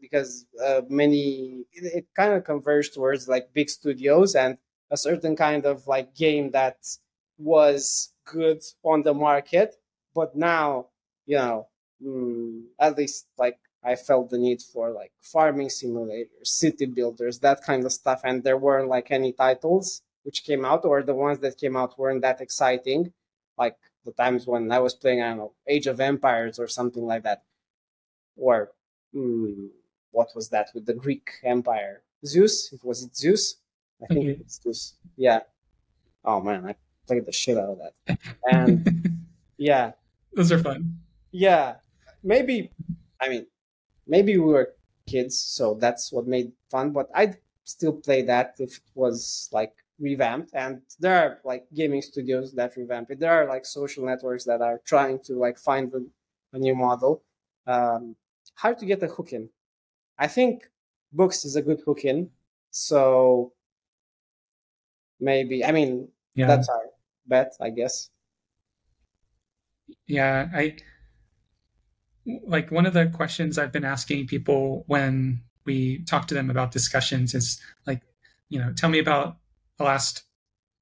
because 0.00 0.46
uh, 0.62 0.82
many 0.88 1.64
it, 1.72 1.84
it 1.98 2.06
kind 2.14 2.34
of 2.34 2.44
converged 2.44 2.94
towards 2.94 3.28
like 3.28 3.52
big 3.54 3.70
studios 3.70 4.34
and 4.34 4.58
a 4.90 4.96
certain 4.96 5.36
kind 5.36 5.64
of 5.64 5.86
like 5.86 6.14
game 6.14 6.50
that 6.50 6.76
was 7.38 8.12
good 8.24 8.62
on 8.82 9.02
the 9.02 9.14
market 9.14 9.76
but 10.14 10.36
now 10.36 10.86
you 11.26 11.36
know 11.36 11.66
mm, 12.02 12.62
at 12.78 12.96
least 12.96 13.26
like 13.38 13.58
i 13.84 13.94
felt 13.94 14.30
the 14.30 14.38
need 14.38 14.60
for 14.62 14.90
like 14.90 15.12
farming 15.20 15.68
simulators 15.68 16.26
city 16.44 16.86
builders 16.86 17.38
that 17.40 17.62
kind 17.62 17.84
of 17.84 17.92
stuff 17.92 18.20
and 18.24 18.44
there 18.44 18.56
weren't 18.56 18.88
like 18.88 19.10
any 19.10 19.32
titles 19.32 20.02
which 20.22 20.44
came 20.44 20.64
out 20.64 20.84
or 20.84 21.02
the 21.02 21.14
ones 21.14 21.38
that 21.38 21.58
came 21.58 21.76
out 21.76 21.98
weren't 21.98 22.22
that 22.22 22.40
exciting 22.40 23.12
like 23.56 23.76
the 24.04 24.12
times 24.12 24.46
when 24.46 24.70
i 24.70 24.78
was 24.78 24.94
playing 24.94 25.22
i 25.22 25.28
don't 25.28 25.38
know 25.38 25.52
age 25.66 25.86
of 25.86 26.00
empires 26.00 26.58
or 26.58 26.68
something 26.68 27.04
like 27.04 27.22
that 27.22 27.42
or 28.36 28.72
mm, 29.14 29.68
what 30.10 30.28
was 30.34 30.48
that 30.50 30.68
with 30.74 30.86
the 30.86 30.94
Greek 30.94 31.30
Empire? 31.44 32.02
Zeus? 32.24 32.72
It 32.72 32.84
was 32.84 33.02
it 33.04 33.16
Zeus? 33.16 33.56
I 34.02 34.06
think 34.06 34.26
mm-hmm. 34.26 34.40
it's 34.42 34.60
Zeus. 34.62 34.94
Yeah. 35.16 35.40
Oh 36.24 36.40
man, 36.40 36.66
I 36.66 36.74
played 37.06 37.26
the 37.26 37.32
shit 37.32 37.56
out 37.56 37.70
of 37.70 37.78
that. 37.78 38.18
And 38.44 39.26
yeah, 39.60 39.92
those 40.32 40.50
are 40.50 40.58
fun. 40.58 40.98
Yeah, 41.32 41.76
maybe. 42.24 42.72
I 43.20 43.28
mean, 43.28 43.46
maybe 44.06 44.38
we 44.38 44.52
were 44.52 44.72
kids, 45.06 45.38
so 45.38 45.74
that's 45.74 46.10
what 46.10 46.26
made 46.26 46.52
fun. 46.70 46.92
But 46.92 47.10
I'd 47.14 47.36
still 47.64 47.92
play 47.92 48.22
that 48.22 48.54
if 48.58 48.78
it 48.78 48.90
was 48.94 49.50
like 49.52 49.74
revamped. 50.00 50.50
And 50.54 50.80
there 50.98 51.16
are 51.16 51.38
like 51.44 51.66
gaming 51.74 52.02
studios 52.02 52.54
that 52.54 52.76
revamp 52.76 53.10
it. 53.10 53.20
There 53.20 53.32
are 53.32 53.46
like 53.46 53.66
social 53.66 54.04
networks 54.04 54.44
that 54.44 54.62
are 54.62 54.80
trying 54.86 55.20
to 55.26 55.34
like 55.34 55.58
find 55.58 55.92
a, 55.94 56.56
a 56.56 56.58
new 56.58 56.74
model. 56.74 57.22
Um, 57.66 58.16
hard 58.54 58.78
to 58.78 58.86
get 58.86 59.02
a 59.02 59.08
hook 59.08 59.32
in. 59.32 59.50
I 60.18 60.26
think 60.26 60.64
books 61.12 61.44
is 61.44 61.56
a 61.56 61.62
good 61.62 61.80
hook 61.84 62.04
in. 62.04 62.30
So 62.70 63.52
maybe 65.20 65.64
I 65.64 65.72
mean 65.72 66.08
yeah. 66.34 66.46
that's 66.46 66.68
our 66.68 66.86
bet, 67.26 67.52
I 67.60 67.70
guess. 67.70 68.09
Yeah, 70.06 70.48
I 70.54 70.76
like 72.46 72.70
one 72.70 72.86
of 72.86 72.92
the 72.92 73.06
questions 73.06 73.58
I've 73.58 73.72
been 73.72 73.84
asking 73.84 74.26
people 74.26 74.84
when 74.86 75.42
we 75.64 76.04
talk 76.04 76.28
to 76.28 76.34
them 76.34 76.50
about 76.50 76.70
discussions 76.70 77.34
is 77.34 77.60
like, 77.86 78.02
you 78.48 78.58
know, 78.58 78.72
tell 78.76 78.90
me 78.90 78.98
about 78.98 79.38
the 79.78 79.84
last 79.84 80.24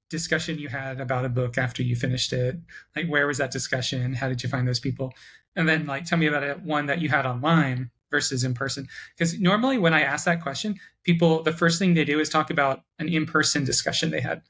discussion 0.09 0.57
you 0.57 0.67
had 0.67 0.99
about 0.99 1.25
a 1.25 1.29
book 1.29 1.57
after 1.57 1.83
you 1.83 1.95
finished 1.95 2.33
it. 2.33 2.57
Like, 2.95 3.07
where 3.07 3.27
was 3.27 3.37
that 3.37 3.51
discussion? 3.51 4.13
How 4.13 4.27
did 4.27 4.43
you 4.43 4.49
find 4.49 4.67
those 4.67 4.79
people? 4.79 5.13
and 5.55 5.67
then 5.67 5.85
like 5.85 6.05
tell 6.05 6.17
me 6.17 6.27
about 6.27 6.43
it 6.43 6.61
one 6.61 6.85
that 6.87 7.01
you 7.01 7.09
had 7.09 7.25
online 7.25 7.89
versus 8.09 8.43
in 8.43 8.53
person 8.53 8.87
because 9.15 9.39
normally 9.39 9.77
when 9.77 9.93
i 9.93 10.01
ask 10.01 10.25
that 10.25 10.41
question 10.41 10.75
people 11.03 11.43
the 11.43 11.51
first 11.51 11.79
thing 11.79 11.93
they 11.93 12.05
do 12.05 12.19
is 12.19 12.29
talk 12.29 12.49
about 12.49 12.83
an 12.97 13.07
in-person 13.07 13.63
discussion 13.63 14.09
they 14.09 14.21
had 14.21 14.41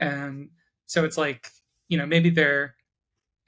and 0.00 0.50
so 0.86 1.04
it's 1.04 1.16
like 1.16 1.48
you 1.88 1.96
know 1.96 2.06
maybe 2.06 2.30
they're 2.30 2.74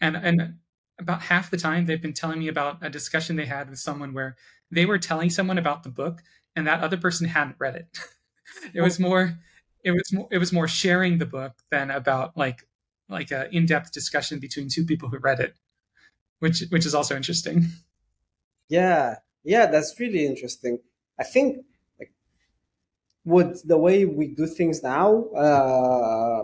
and 0.04 0.16
and 0.16 0.54
about 0.98 1.22
half 1.22 1.50
the 1.50 1.56
time 1.56 1.86
they've 1.86 2.02
been 2.02 2.12
telling 2.12 2.38
me 2.38 2.48
about 2.48 2.78
a 2.82 2.90
discussion 2.90 3.36
they 3.36 3.46
had 3.46 3.68
with 3.68 3.78
someone 3.78 4.14
where 4.14 4.36
they 4.70 4.86
were 4.86 4.98
telling 4.98 5.30
someone 5.30 5.58
about 5.58 5.82
the 5.82 5.88
book 5.88 6.22
and 6.54 6.66
that 6.66 6.82
other 6.82 6.96
person 6.96 7.26
hadn't 7.26 7.56
read 7.58 7.74
it 7.74 7.98
it 8.74 8.80
was 8.80 9.00
more 9.00 9.38
it 9.82 9.90
was 9.90 10.12
more 10.12 10.28
it 10.30 10.38
was 10.38 10.52
more 10.52 10.68
sharing 10.68 11.18
the 11.18 11.26
book 11.26 11.52
than 11.70 11.90
about 11.90 12.36
like 12.36 12.68
like 13.08 13.30
an 13.30 13.48
in-depth 13.52 13.92
discussion 13.92 14.38
between 14.38 14.68
two 14.68 14.84
people 14.84 15.08
who 15.08 15.18
read 15.18 15.40
it 15.40 15.54
which 16.44 16.62
which 16.70 16.86
is 16.86 16.94
also 16.94 17.16
interesting. 17.16 17.66
Yeah, 18.68 19.16
yeah, 19.44 19.66
that's 19.66 19.98
really 19.98 20.26
interesting. 20.26 20.78
I 21.18 21.24
think 21.24 21.64
like 21.98 22.12
would 23.24 23.56
the 23.64 23.78
way 23.78 24.04
we 24.04 24.28
do 24.28 24.46
things 24.46 24.82
now 24.82 25.24
uh, 25.30 26.42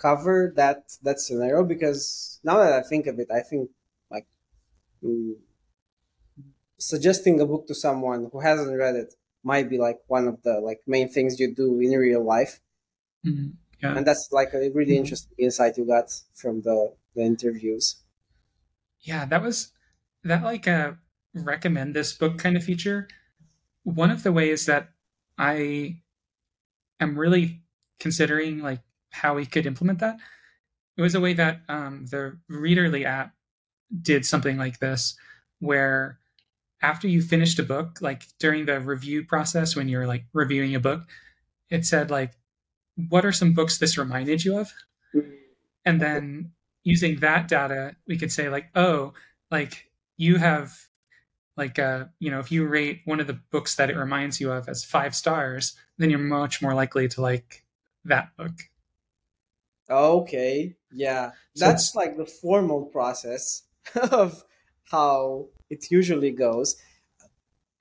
cover 0.00 0.52
that 0.56 0.92
that 1.02 1.20
scenario? 1.20 1.64
Because 1.64 2.40
now 2.42 2.58
that 2.58 2.72
I 2.72 2.82
think 2.82 3.06
of 3.06 3.18
it, 3.18 3.28
I 3.30 3.40
think 3.40 3.70
like 4.10 4.26
mm, 5.04 5.34
suggesting 6.78 7.40
a 7.40 7.46
book 7.46 7.66
to 7.68 7.74
someone 7.74 8.28
who 8.32 8.40
hasn't 8.40 8.76
read 8.76 8.96
it 8.96 9.14
might 9.42 9.70
be 9.70 9.78
like 9.78 9.98
one 10.06 10.26
of 10.28 10.42
the 10.42 10.60
like 10.60 10.80
main 10.86 11.08
things 11.08 11.38
you 11.38 11.54
do 11.54 11.80
in 11.80 11.92
real 11.92 12.24
life. 12.24 12.60
Mm-hmm. 13.26 13.50
Yeah. 13.82 13.96
And 13.96 14.06
that's 14.06 14.28
like 14.32 14.52
a 14.52 14.58
really 14.58 14.92
mm-hmm. 14.92 15.04
interesting 15.04 15.36
insight 15.38 15.78
you 15.78 15.86
got 15.86 16.10
from 16.34 16.60
the, 16.62 16.94
the 17.14 17.22
interviews 17.22 17.96
yeah, 19.02 19.24
that 19.26 19.42
was 19.42 19.72
that 20.24 20.42
like 20.42 20.66
a 20.66 20.98
recommend 21.34 21.94
this 21.94 22.12
book 22.12 22.38
kind 22.38 22.56
of 22.56 22.64
feature. 22.64 23.08
One 23.82 24.10
of 24.10 24.22
the 24.22 24.32
ways 24.32 24.66
that 24.66 24.90
I 25.38 26.00
am 27.00 27.18
really 27.18 27.62
considering 27.98 28.60
like 28.60 28.80
how 29.10 29.34
we 29.34 29.46
could 29.46 29.66
implement 29.66 29.98
that. 30.00 30.16
It 30.96 31.02
was 31.02 31.14
a 31.14 31.20
way 31.20 31.32
that 31.34 31.60
um, 31.68 32.06
the 32.10 32.38
Readerly 32.50 33.04
app 33.04 33.34
did 34.02 34.24
something 34.24 34.56
like 34.56 34.78
this, 34.78 35.16
where 35.58 36.18
after 36.82 37.08
you 37.08 37.22
finished 37.22 37.58
a 37.58 37.64
book, 37.64 37.98
like 38.00 38.24
during 38.38 38.66
the 38.66 38.80
review 38.80 39.24
process 39.24 39.76
when 39.76 39.88
you're 39.88 40.06
like 40.06 40.24
reviewing 40.32 40.74
a 40.74 40.80
book, 40.80 41.02
it 41.70 41.84
said 41.86 42.10
like, 42.10 42.32
"What 43.08 43.24
are 43.24 43.32
some 43.32 43.54
books 43.54 43.78
this 43.78 43.98
reminded 43.98 44.44
you 44.44 44.58
of?" 44.58 44.72
Mm-hmm. 45.14 45.30
And 45.84 46.00
then 46.00 46.52
using 46.84 47.20
that 47.20 47.48
data, 47.48 47.96
we 48.06 48.18
could 48.18 48.32
say 48.32 48.48
like, 48.48 48.68
"Oh, 48.74 49.14
like 49.50 49.90
you 50.16 50.36
have 50.36 50.72
like 51.56 51.78
uh 51.78 52.04
you 52.18 52.30
know 52.30 52.38
if 52.38 52.52
you 52.52 52.66
rate 52.66 53.00
one 53.04 53.20
of 53.20 53.26
the 53.26 53.40
books 53.50 53.76
that 53.76 53.90
it 53.90 53.96
reminds 53.96 54.40
you 54.40 54.52
of 54.52 54.68
as 54.68 54.84
five 54.84 55.14
stars 55.14 55.74
then 55.98 56.10
you're 56.10 56.18
much 56.18 56.62
more 56.62 56.74
likely 56.74 57.08
to 57.08 57.20
like 57.20 57.64
that 58.04 58.34
book 58.36 58.52
okay 59.90 60.76
yeah. 60.92 61.32
So 61.54 61.66
that's 61.66 61.94
like 61.94 62.16
the 62.16 62.26
formal 62.26 62.86
process 62.86 63.62
of 64.10 64.44
how 64.90 65.48
it 65.68 65.90
usually 65.90 66.30
goes. 66.30 66.76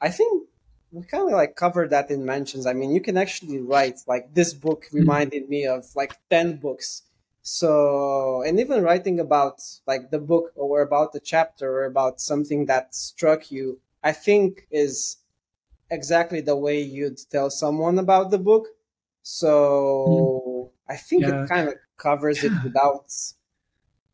I 0.02 0.10
think 0.10 0.48
we 0.92 1.04
kind 1.04 1.26
of 1.26 1.34
like 1.34 1.56
covered 1.56 1.90
that 1.92 2.10
in 2.10 2.26
mentions. 2.26 2.66
I 2.66 2.74
mean 2.74 2.92
you 2.92 3.02
can 3.02 3.18
actually 3.18 3.60
write 3.60 4.00
like 4.08 4.34
this 4.34 4.54
book 4.54 4.86
hmm. 4.90 4.98
reminded 4.98 5.50
me 5.50 5.66
of 5.66 5.86
like 5.96 6.16
10 6.30 6.58
books. 6.58 7.04
So 7.42 8.44
and 8.46 8.60
even 8.60 8.84
writing 8.84 9.20
about 9.20 9.62
like 9.88 10.12
the 10.12 10.20
book 10.20 10.52
or 10.56 10.82
about 10.82 11.14
the 11.14 11.20
chapter 11.20 11.72
or 11.72 11.86
about 11.86 12.22
something 12.22 12.66
that 12.68 12.94
struck 12.94 13.50
you 13.50 13.80
i 14.04 14.12
think 14.12 14.68
is 14.70 15.18
exactly 15.90 16.42
the 16.42 16.56
way 16.56 16.80
you'd 16.80 17.18
tell 17.32 17.50
someone 17.50 17.98
about 17.98 18.30
the 18.30 18.38
book. 18.38 18.68
So 19.24 20.72
i 20.88 20.96
think 20.96 21.24
yeah. 21.24 21.44
it 21.44 21.50
kind 21.50 21.70
of 21.70 21.76
covers 22.00 22.44
it 22.44 22.54
without 22.64 23.06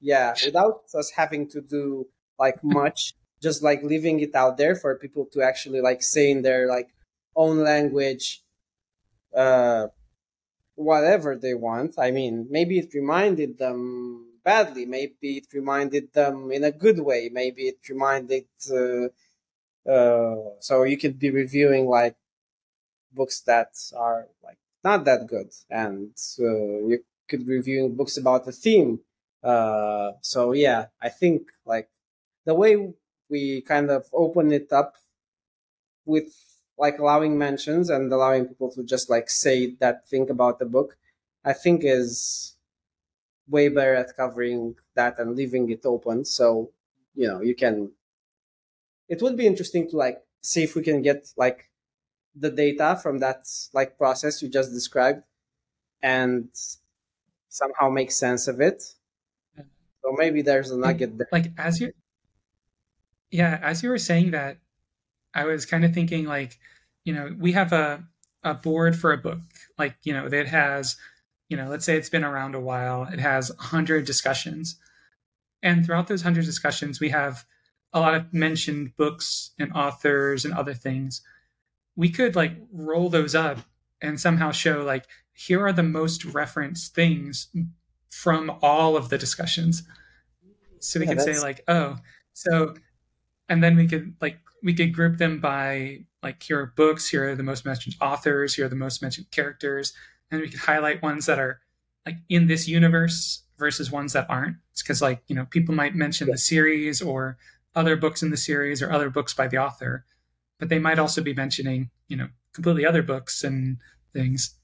yeah 0.02 0.34
without 0.46 0.82
us 0.94 1.12
having 1.12 1.48
to 1.48 1.62
do 1.62 2.06
like 2.38 2.64
much 2.80 3.14
just 3.42 3.64
like 3.64 3.82
leaving 3.84 4.20
it 4.20 4.34
out 4.36 4.58
there 4.58 4.76
for 4.76 4.96
people 4.96 5.26
to 5.34 5.42
actually 5.42 5.82
like 5.82 6.02
say 6.02 6.32
in 6.32 6.42
their 6.42 6.68
like 6.68 6.90
own 7.36 7.60
language 7.60 8.44
uh 9.36 9.88
whatever 10.76 11.36
they 11.36 11.54
want. 11.54 11.96
I 11.98 12.12
mean, 12.12 12.48
maybe 12.50 12.78
it 12.80 12.94
reminded 12.94 13.58
them 13.58 14.28
badly, 14.44 14.86
maybe 14.86 15.38
it 15.38 15.48
reminded 15.54 16.14
them 16.14 16.52
in 16.52 16.64
a 16.64 16.72
good 16.72 17.00
way, 17.00 17.30
maybe 17.32 17.64
it 17.64 17.80
reminded. 17.90 18.46
Uh, 18.72 19.08
uh, 19.90 20.36
so 20.60 20.84
you 20.84 20.98
could 20.98 21.20
be 21.20 21.30
reviewing 21.30 21.88
like 21.88 22.16
books 23.14 23.42
that 23.42 23.70
are 23.96 24.28
like 24.44 24.58
not 24.84 25.06
that 25.06 25.28
good, 25.28 25.52
and 25.70 26.12
uh, 26.40 26.88
you 26.90 27.04
could 27.28 27.48
review 27.48 27.90
books 27.90 28.18
about 28.18 28.46
the 28.46 28.52
theme. 28.52 29.00
Uh, 29.44 30.12
so 30.22 30.54
yeah, 30.54 30.88
I 31.02 31.10
think 31.10 31.50
like 31.66 31.90
the 32.46 32.56
way 32.56 32.94
we 33.30 33.62
kind 33.62 33.90
of 33.90 34.06
open 34.14 34.52
it 34.52 34.72
up 34.72 34.96
with 36.06 36.34
like 36.78 37.00
allowing 37.00 37.38
mentions 37.38 37.90
and 37.90 38.12
allowing 38.12 38.46
people 38.46 38.72
to 38.72 38.84
just 38.84 39.10
like 39.10 39.30
say 39.30 39.76
that 39.80 40.08
thing 40.08 40.30
about 40.30 40.60
the 40.60 40.66
book, 40.66 40.98
I 41.44 41.54
think 41.54 41.82
is 41.84 42.56
way 43.48 43.70
better 43.70 43.96
at 43.96 44.16
covering 44.16 44.76
that 44.96 45.20
and 45.20 45.36
leaving 45.36 45.70
it 45.70 45.86
open. 45.86 46.26
So, 46.26 46.72
you 47.14 47.28
know, 47.28 47.42
you 47.42 47.56
can 47.56 47.92
it 49.08 49.22
would 49.22 49.38
be 49.38 49.46
interesting 49.46 49.90
to 49.90 49.98
like 49.98 50.24
see 50.42 50.64
if 50.64 50.76
we 50.76 50.82
can 50.82 51.02
get 51.02 51.30
like 51.38 51.70
the 52.36 52.50
data 52.50 53.00
from 53.02 53.20
that 53.20 53.48
like 53.74 53.98
process 53.98 54.42
you 54.42 54.50
just 54.50 54.72
described 54.72 55.24
and 56.02 56.50
somehow 57.56 57.90
make 57.90 58.12
sense 58.12 58.48
of 58.48 58.60
it. 58.60 58.84
So 60.04 60.14
maybe 60.18 60.42
there's 60.42 60.72
a 60.72 60.78
nugget 60.78 61.18
there. 61.18 61.28
Like 61.32 61.52
as 61.58 61.80
you 61.80 61.94
yeah, 63.32 63.60
as 63.62 63.82
you 63.82 63.90
were 63.90 63.98
saying 63.98 64.32
that, 64.32 64.58
I 65.34 65.46
was 65.46 65.66
kind 65.66 65.84
of 65.84 65.94
thinking 65.94 66.26
like, 66.26 66.60
you 67.06 67.14
know, 67.14 67.36
we 67.38 67.54
have 67.54 67.72
a 67.72 68.04
a 68.44 68.54
board 68.54 68.96
for 68.96 69.12
a 69.12 69.18
book, 69.18 69.40
like 69.78 69.96
you 70.04 70.14
know, 70.14 70.30
that 70.30 70.48
has, 70.48 70.98
you 71.50 71.58
know, 71.58 71.68
let's 71.70 71.86
say 71.86 71.98
it's 71.98 72.10
been 72.10 72.24
around 72.24 72.56
a 72.56 72.60
while, 72.60 73.04
it 73.12 73.20
has 73.20 73.52
hundred 73.58 74.06
discussions, 74.06 74.78
and 75.64 75.86
throughout 75.86 76.08
those 76.08 76.22
hundred 76.24 76.46
discussions, 76.46 77.00
we 77.00 77.10
have 77.10 77.46
a 77.94 78.00
lot 78.02 78.14
of 78.16 78.34
mentioned 78.34 78.92
books 78.98 79.52
and 79.58 79.72
authors 79.74 80.44
and 80.44 80.54
other 80.54 80.74
things. 80.74 81.22
We 81.96 82.10
could 82.10 82.36
like 82.36 82.54
roll 82.72 83.10
those 83.10 83.34
up 83.34 83.60
and 84.02 84.20
somehow 84.20 84.52
show 84.52 84.84
like 84.84 85.06
here 85.36 85.64
are 85.66 85.74
the 85.74 85.84
most 85.84 86.26
referenced 86.26 86.96
things 86.96 87.50
from 88.10 88.58
all 88.62 88.96
of 88.96 89.10
the 89.10 89.18
discussions. 89.18 89.84
So 90.80 91.00
we 91.00 91.06
yeah, 91.06 91.14
could 91.14 91.22
say 91.22 91.40
like, 91.40 91.62
oh, 91.68 91.98
so 92.34 92.76
and 93.50 93.64
then 93.64 93.76
we 93.76 93.88
could 93.88 94.16
like 94.22 94.40
we 94.64 94.74
could 94.74 94.94
group 94.94 95.18
them 95.18 95.40
by 95.40 96.06
like 96.24 96.42
here 96.42 96.60
are 96.60 96.74
books 96.76 97.10
here 97.10 97.30
are 97.30 97.36
the 97.36 97.44
most 97.44 97.66
mentioned 97.66 97.96
authors 98.02 98.56
here 98.56 98.66
are 98.66 98.70
the 98.70 98.76
most 98.76 99.02
mentioned 99.02 99.30
characters 99.30 99.94
and 100.32 100.42
we 100.42 100.50
could 100.50 100.60
highlight 100.60 101.04
ones 101.04 101.28
that 101.28 101.38
are 101.38 101.60
like 102.06 102.18
in 102.30 102.48
this 102.48 102.68
universe 102.68 103.44
versus 103.58 103.92
ones 103.92 104.14
that 104.14 104.30
aren't. 104.30 104.58
It's 104.72 104.82
because 104.82 105.02
like 105.02 105.22
you 105.28 105.36
know 105.36 105.46
people 105.46 105.76
might 105.76 105.96
mention 105.96 106.30
the 106.30 106.38
series 106.38 107.02
or 107.02 107.38
other 107.76 107.96
books 107.96 108.24
in 108.24 108.32
the 108.32 108.38
series 108.38 108.82
or 108.82 108.92
other 108.92 109.10
books 109.10 109.34
by 109.34 109.48
the 109.48 109.58
author 109.58 110.06
but 110.60 110.70
they 110.70 110.80
might 110.80 111.00
also 111.00 111.22
be 111.22 111.34
mentioning 111.34 111.90
you 112.08 112.16
know 112.16 112.30
completely 112.54 112.86
other 112.86 113.04
books 113.04 113.44
and 113.44 113.78
things 114.14 114.56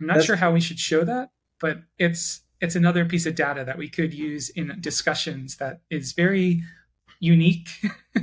i'm 0.00 0.06
not 0.06 0.14
That's... 0.14 0.26
sure 0.26 0.36
how 0.36 0.52
we 0.52 0.60
should 0.60 0.78
show 0.78 1.04
that 1.04 1.30
but 1.60 1.78
it's 1.98 2.42
it's 2.60 2.76
another 2.76 3.04
piece 3.04 3.26
of 3.26 3.34
data 3.34 3.64
that 3.64 3.78
we 3.78 3.88
could 3.88 4.12
use 4.12 4.50
in 4.50 4.76
discussions 4.80 5.56
that 5.56 5.80
is 5.90 6.12
very 6.12 6.62
unique. 7.18 7.68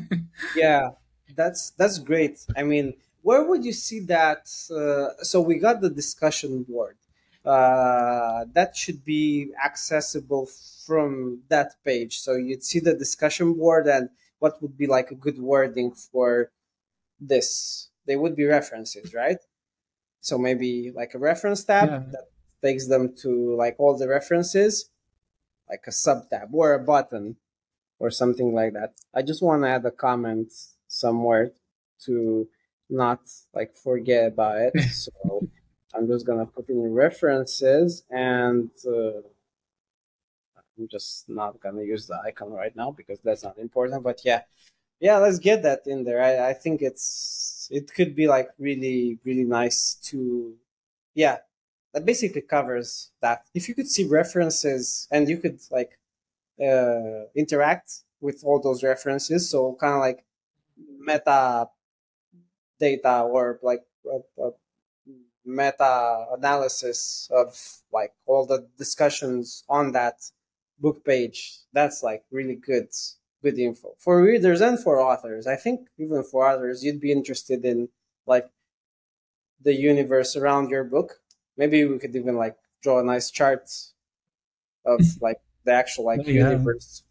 yeah, 0.55 0.89
that's 1.35 1.71
that's 1.71 1.99
great. 1.99 2.45
I 2.55 2.63
mean, 2.63 2.93
where 3.21 3.43
would 3.43 3.65
you 3.65 3.73
see 3.73 4.01
that? 4.01 4.49
Uh, 4.69 5.23
so 5.23 5.41
we 5.41 5.55
got 5.57 5.81
the 5.81 5.89
discussion 5.89 6.63
board. 6.63 6.97
Uh, 7.45 8.45
that 8.53 8.75
should 8.75 9.05
be 9.05 9.51
accessible 9.63 10.47
from 10.85 11.41
that 11.47 11.75
page. 11.85 12.19
So 12.19 12.33
you'd 12.33 12.63
see 12.63 12.79
the 12.79 12.93
discussion 12.93 13.53
board 13.53 13.87
and 13.87 14.09
what 14.39 14.61
would 14.61 14.77
be 14.77 14.85
like 14.85 15.11
a 15.11 15.15
good 15.15 15.39
wording 15.39 15.91
for 15.91 16.51
this. 17.19 17.89
They 18.05 18.17
would 18.17 18.35
be 18.35 18.45
references, 18.45 19.13
right? 19.13 19.37
So 20.27 20.37
maybe 20.37 20.91
like 20.93 21.13
a 21.13 21.19
reference 21.19 21.63
tab 21.63 21.89
yeah. 21.89 22.03
that 22.11 22.25
takes 22.61 22.87
them 22.87 23.15
to 23.21 23.55
like 23.55 23.75
all 23.79 23.97
the 23.97 24.09
references, 24.09 24.89
like 25.69 25.85
a 25.87 25.91
sub 25.93 26.29
tab 26.29 26.49
or 26.51 26.73
a 26.73 26.83
button 26.83 27.37
or 27.97 28.11
something 28.11 28.53
like 28.53 28.73
that. 28.73 28.91
I 29.15 29.21
just 29.21 29.41
want 29.41 29.63
to 29.63 29.69
add 29.69 29.85
a 29.85 29.91
comment 29.91 30.51
somewhere 30.89 31.53
to 32.03 32.45
not 32.89 33.21
like 33.53 33.73
forget 33.73 34.33
about 34.33 34.57
it. 34.59 34.73
so 34.91 35.47
I'm 35.95 36.07
just 36.07 36.25
gonna 36.27 36.45
put 36.45 36.67
in 36.67 36.93
references 36.93 38.03
and 38.09 38.69
uh, 38.85 39.21
I'm 40.57 40.89
just 40.91 41.29
not 41.29 41.61
gonna 41.61 41.83
use 41.83 42.05
the 42.07 42.19
icon 42.25 42.51
right 42.51 42.75
now 42.75 42.91
because 42.91 43.19
that's 43.23 43.45
not 43.45 43.57
important. 43.57 44.03
But 44.03 44.19
yeah, 44.25 44.41
yeah, 44.99 45.17
let's 45.17 45.39
get 45.39 45.63
that 45.63 45.81
in 45.86 46.03
there. 46.03 46.21
I, 46.21 46.49
I 46.49 46.53
think 46.53 46.81
it's 46.81 47.69
it 47.71 47.93
could 47.93 48.15
be 48.15 48.27
like 48.27 48.49
really 48.60 49.19
really 49.25 49.43
nice 49.43 49.95
to 50.03 50.55
yeah 51.15 51.38
that 51.93 52.05
basically 52.05 52.41
covers 52.41 53.12
that. 53.21 53.45
If 53.53 53.67
you 53.67 53.75
could 53.75 53.89
see 53.89 54.05
references 54.05 55.07
and 55.12 55.27
you 55.27 55.38
could 55.38 55.60
like 55.71 55.97
uh, 56.62 57.25
interact 57.36 58.01
with 58.21 58.43
all 58.43 58.60
those 58.62 58.83
references. 58.83 59.49
So 59.49 59.77
kind 59.79 59.95
of 59.95 59.99
like 59.99 60.23
meta 60.99 61.69
data 62.79 63.21
or 63.21 63.60
like 63.62 63.83
a, 64.05 64.43
a 64.43 64.51
meta 65.45 66.25
analysis 66.38 67.29
of 67.33 67.57
like 67.91 68.13
all 68.25 68.45
the 68.45 68.67
discussions 68.77 69.63
on 69.69 69.91
that 69.93 70.15
book 70.79 71.03
page. 71.05 71.60
That's 71.73 72.03
like 72.03 72.23
really 72.31 72.55
good, 72.55 72.89
good 73.41 73.58
info 73.60 73.95
for 74.00 74.21
readers 74.21 74.62
and 74.62 74.80
for 74.80 75.00
authors. 75.00 75.47
I 75.47 75.56
think 75.56 75.88
even 75.97 76.23
for 76.23 76.47
authors, 76.47 76.84
you'd 76.84 77.02
be 77.02 77.12
interested 77.12 77.63
in 77.65 77.89
like 78.26 78.50
the 79.62 79.73
universe 79.73 80.36
around 80.36 80.69
your 80.69 80.84
book. 80.84 81.19
Maybe 81.58 81.86
we 81.86 82.00
could 82.00 82.15
even 82.15 82.36
like 82.36 82.58
draw 82.82 83.00
a 83.00 83.04
nice 83.04 83.32
chart 83.32 83.69
of 84.86 85.02
like 85.21 85.38
the 85.65 85.73
actual 85.73 86.06
like 86.06 86.21
oh, 86.21 86.30
yeah. 86.30 86.50
universe, 86.50 87.04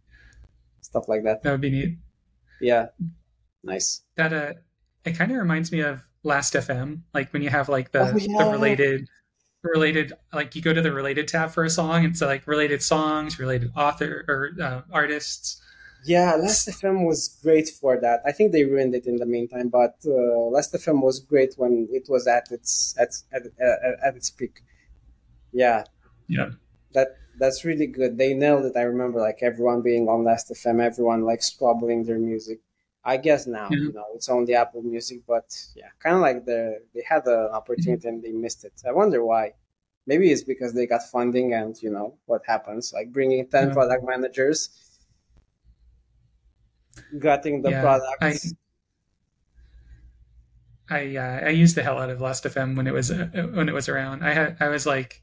stuff 0.80 1.08
like 1.08 1.24
that. 1.24 1.42
That 1.42 1.52
would 1.52 1.60
be 1.60 1.70
neat. 1.70 1.98
Yeah, 2.60 2.88
nice. 3.62 4.02
That 4.16 4.32
uh, 4.32 4.52
it 5.04 5.12
kind 5.12 5.30
of 5.30 5.38
reminds 5.38 5.70
me 5.72 5.80
of 5.80 6.04
Last 6.24 6.54
FM, 6.54 7.02
like 7.14 7.32
when 7.32 7.42
you 7.42 7.50
have 7.50 7.68
like 7.68 7.92
the, 7.92 8.00
oh, 8.00 8.16
yeah. 8.16 8.44
the 8.44 8.50
related 8.50 9.08
related 9.62 10.12
like 10.32 10.54
you 10.54 10.62
go 10.62 10.72
to 10.72 10.80
the 10.80 10.92
related 10.92 11.26
tab 11.28 11.50
for 11.50 11.64
a 11.64 11.70
song 11.70 12.04
it's 12.04 12.20
like 12.20 12.46
related 12.46 12.82
songs 12.82 13.38
related 13.38 13.70
author 13.76 14.24
or 14.28 14.50
uh, 14.62 14.82
artists 14.92 15.60
Yeah, 16.06 16.36
Last 16.36 16.68
FM 16.68 17.04
was 17.10 17.20
great 17.42 17.68
for 17.80 17.98
that. 18.00 18.18
I 18.24 18.30
think 18.30 18.52
they 18.52 18.64
ruined 18.64 18.94
it 18.94 19.06
in 19.10 19.16
the 19.16 19.26
meantime, 19.26 19.68
but 19.68 19.94
uh, 20.06 20.46
Last 20.56 20.72
FM 20.72 21.02
was 21.02 21.18
great 21.18 21.52
when 21.60 21.88
it 21.90 22.06
was 22.08 22.24
at 22.28 22.46
its 22.56 22.94
at 23.02 23.10
at, 23.34 23.42
at, 23.58 23.94
at 24.06 24.14
its 24.16 24.30
peak. 24.30 24.54
Yeah, 25.52 25.82
Yeah. 26.28 26.50
that 26.94 27.08
that's 27.40 27.64
really 27.64 27.86
good. 27.98 28.16
They 28.16 28.32
nailed 28.34 28.64
it. 28.70 28.76
I 28.76 28.82
remember 28.82 29.18
like 29.28 29.40
everyone 29.42 29.82
being 29.82 30.08
on 30.08 30.22
Last 30.24 30.46
FM, 30.50 30.78
everyone 30.80 31.22
like 31.30 31.42
scrobbling 31.42 32.04
their 32.04 32.18
music. 32.30 32.60
I 33.12 33.16
guess 33.16 33.42
now 33.46 33.70
Yeah. 33.70 33.88
you 33.88 33.92
know 33.92 34.06
it's 34.16 34.28
only 34.28 34.54
Apple 34.54 34.82
Music, 34.82 35.20
but 35.26 35.48
yeah, 35.74 35.90
kind 36.00 36.16
of 36.16 36.22
like 36.22 36.44
the 36.44 36.60
they 36.94 37.02
had 37.02 37.24
the 37.24 37.38
opportunity 37.60 38.06
and 38.08 38.22
they 38.22 38.32
missed 38.32 38.64
it. 38.64 38.76
I 38.86 38.92
wonder 38.92 39.24
why. 39.24 39.54
Maybe 40.06 40.30
it's 40.32 40.44
because 40.44 40.72
they 40.74 40.86
got 40.86 41.02
funding 41.16 41.54
and 41.54 41.72
you 41.82 41.90
know 41.90 42.08
what 42.26 42.42
happens, 42.46 42.92
like 42.92 43.12
bringing 43.12 43.46
ten 43.48 43.66
Yeah. 43.66 43.76
product 43.76 44.04
managers, 44.04 44.60
gutting 47.18 47.60
the 47.62 47.70
Yeah, 47.70 47.72
products. 47.72 48.54
I 50.90 51.16
uh, 51.16 51.46
I 51.46 51.48
used 51.50 51.76
the 51.76 51.82
hell 51.82 51.98
out 51.98 52.10
of 52.10 52.20
Last 52.20 52.44
FM 52.46 52.74
when 52.74 52.86
it 52.86 52.92
was 52.94 53.10
uh, 53.10 53.28
when 53.54 53.68
it 53.68 53.74
was 53.74 53.88
around. 53.88 54.22
I 54.24 54.32
had 54.32 54.56
I 54.60 54.68
was 54.68 54.86
like, 54.86 55.22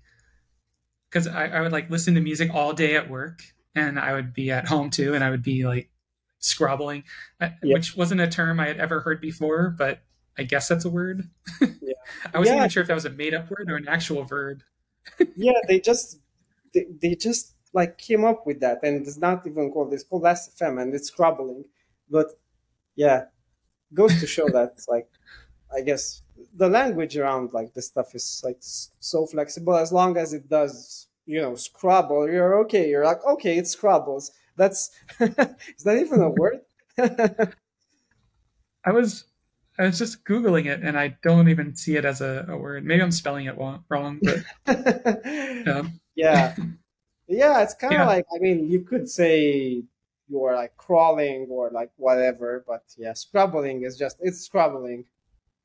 because 1.10 1.28
I, 1.28 1.48
I 1.48 1.62
would 1.62 1.71
like 1.71 1.89
listen 1.89 2.13
to 2.15 2.21
music 2.21 2.54
all 2.54 2.74
day 2.74 2.95
at 2.95 3.10
work, 3.10 3.39
and 3.74 4.00
I 4.00 4.13
would 4.13 4.34
be 4.34 4.52
at 4.52 4.67
home 4.67 4.89
too, 4.89 5.13
and 5.13 5.24
I 5.24 5.30
would 5.30 5.43
be 5.43 5.65
like 5.65 5.89
scrobbling, 6.46 7.04
uh, 7.42 7.50
Yeah. 7.64 7.74
which 7.74 7.98
wasn't 7.98 8.22
a 8.22 8.28
term 8.28 8.60
I 8.60 8.68
had 8.68 8.80
ever 8.80 9.00
heard 9.02 9.20
before, 9.20 9.74
but 9.78 10.00
I 10.38 10.44
guess 10.44 10.68
that's 10.68 10.86
a 10.86 10.90
word. 10.90 11.30
Yeah. 11.60 11.68
I 12.34 12.40
wasn't 12.40 12.58
Yeah. 12.58 12.62
even 12.64 12.70
sure 12.70 12.82
if 12.82 12.88
that 12.88 12.94
was 12.94 13.06
a 13.06 13.10
made 13.10 13.34
up 13.34 13.50
word 13.50 13.70
or 13.70 13.76
an 13.78 13.88
actual 13.88 14.24
verb. 14.24 14.62
yeah, 15.36 15.60
they 15.68 15.80
just 15.80 16.20
they, 16.74 16.86
they 17.02 17.16
just 17.16 17.54
like 17.74 17.98
came 17.98 18.24
up 18.26 18.46
with 18.46 18.60
that, 18.62 18.80
and 18.84 19.06
it's 19.06 19.18
not 19.18 19.46
even 19.48 19.72
called. 19.72 19.94
It's 19.94 20.04
called 20.04 20.24
Last 20.24 20.58
FM, 20.58 20.82
and 20.82 20.94
it's 20.94 21.08
scrobbling. 21.08 21.66
But 22.10 22.28
yeah, 22.96 23.26
goes 23.94 24.20
to 24.20 24.28
show 24.28 24.48
that 24.50 24.74
like 24.88 25.08
I 25.76 25.82
guess 25.82 26.22
the 26.56 26.70
language 26.70 27.18
around 27.18 27.54
like 27.54 27.74
this 27.74 27.88
stuff 27.88 28.14
is 28.16 28.42
like 28.44 28.58
so 28.62 29.26
flexible. 29.26 29.76
As 29.76 29.92
long 29.92 30.18
as 30.18 30.34
it 30.34 30.50
does, 30.50 31.08
you 31.26 31.42
know, 31.42 31.56
scrobble, 31.56 32.30
you're 32.30 32.60
okay. 32.62 32.90
You're 32.90 33.06
like 33.06 33.24
okay, 33.26 33.58
it 33.58 33.66
scrobbles. 33.66 34.32
That's 34.58 34.91
is 35.20 35.84
that 35.84 35.98
even 35.98 36.22
a 36.22 36.30
word? 36.30 36.62
I 38.86 38.91
was 38.91 39.26
I 39.78 39.84
was 39.84 39.98
just 40.00 40.24
googling 40.24 40.68
it, 40.68 40.82
and 40.82 40.98
I 40.98 41.18
don't 41.22 41.50
even 41.50 41.76
see 41.76 41.98
it 41.98 42.06
as 42.06 42.22
a, 42.22 42.46
a 42.48 42.58
word. 42.58 42.86
Maybe 42.86 43.02
I'm 43.02 43.12
spelling 43.12 43.46
it 43.48 43.58
wrong, 43.58 43.84
wrong 43.89 44.20
but 44.22 44.38
um, 45.68 46.00
yeah 46.15 46.56
yeah 47.28 47.62
it's 47.62 47.74
kind 47.74 47.94
of 47.94 48.00
Yeah. 48.00 48.06
like 48.06 48.26
i 48.36 48.39
mean 48.39 48.70
you 48.70 48.82
could 48.82 49.10
say 49.10 49.84
you're 50.30 50.56
like 50.56 50.78
crawling 50.78 51.48
or 51.50 51.70
like 51.72 51.91
whatever 51.98 52.63
but 52.68 52.84
yeah 52.98 53.13
scrobbling 53.13 53.84
is 53.84 53.98
just 53.98 54.18
it's 54.22 54.39
scrobbling, 54.41 55.06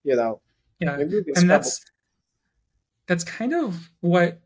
you 0.05 0.17
know 0.17 0.41
yeah. 0.81 0.97
Maybe 0.97 1.19
and 1.19 1.27
scrobble. 1.37 1.47
that's 1.49 1.85
that's 3.07 3.25
kind 3.25 3.55
of 3.55 3.91
what 4.01 4.41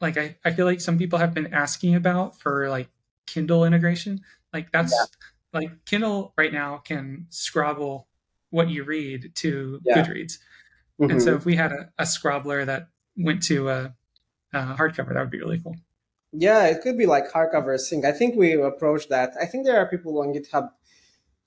like 0.00 0.16
I, 0.18 0.36
I 0.44 0.50
feel 0.52 0.66
like 0.66 0.80
some 0.80 0.98
people 0.98 1.18
have 1.20 1.32
been 1.34 1.54
asking 1.54 1.94
about 1.94 2.38
for 2.40 2.68
like 2.68 2.88
kindle 3.28 3.64
integration 3.64 4.20
like 4.54 4.70
that's 4.72 4.94
like 5.52 5.70
kindle 5.84 6.32
right 6.36 6.52
now 6.52 6.78
can 6.78 7.26
scrobble 7.28 8.08
what 8.50 8.68
you 8.70 8.82
read 8.84 9.30
to 9.34 9.80
Yeah. 9.84 9.96
goodreads. 10.02 10.38
And 11.00 11.10
Mhm. 11.12 11.24
so 11.24 11.34
if 11.34 11.44
we 11.44 11.54
had 11.56 11.72
a, 11.72 11.90
a 11.98 12.04
scrobbler 12.06 12.64
that 12.64 12.88
went 13.16 13.42
to 13.44 13.68
a, 13.68 13.94
a 14.54 14.58
hardcover 14.80 15.12
that 15.12 15.20
would 15.20 15.30
be 15.30 15.38
really 15.40 15.60
cool. 15.60 15.76
Yeah 16.32 16.64
it 16.66 16.80
could 16.82 16.96
be 16.98 17.06
like 17.06 17.30
hardcover 17.32 17.78
sync. 17.78 18.04
I 18.04 18.12
think 18.12 18.36
we 18.36 18.52
approached 18.54 19.08
that. 19.10 19.34
I 19.40 19.46
think 19.46 19.64
there 19.66 19.78
are 19.80 19.86
people 19.88 20.18
on 20.20 20.32
github 20.34 20.70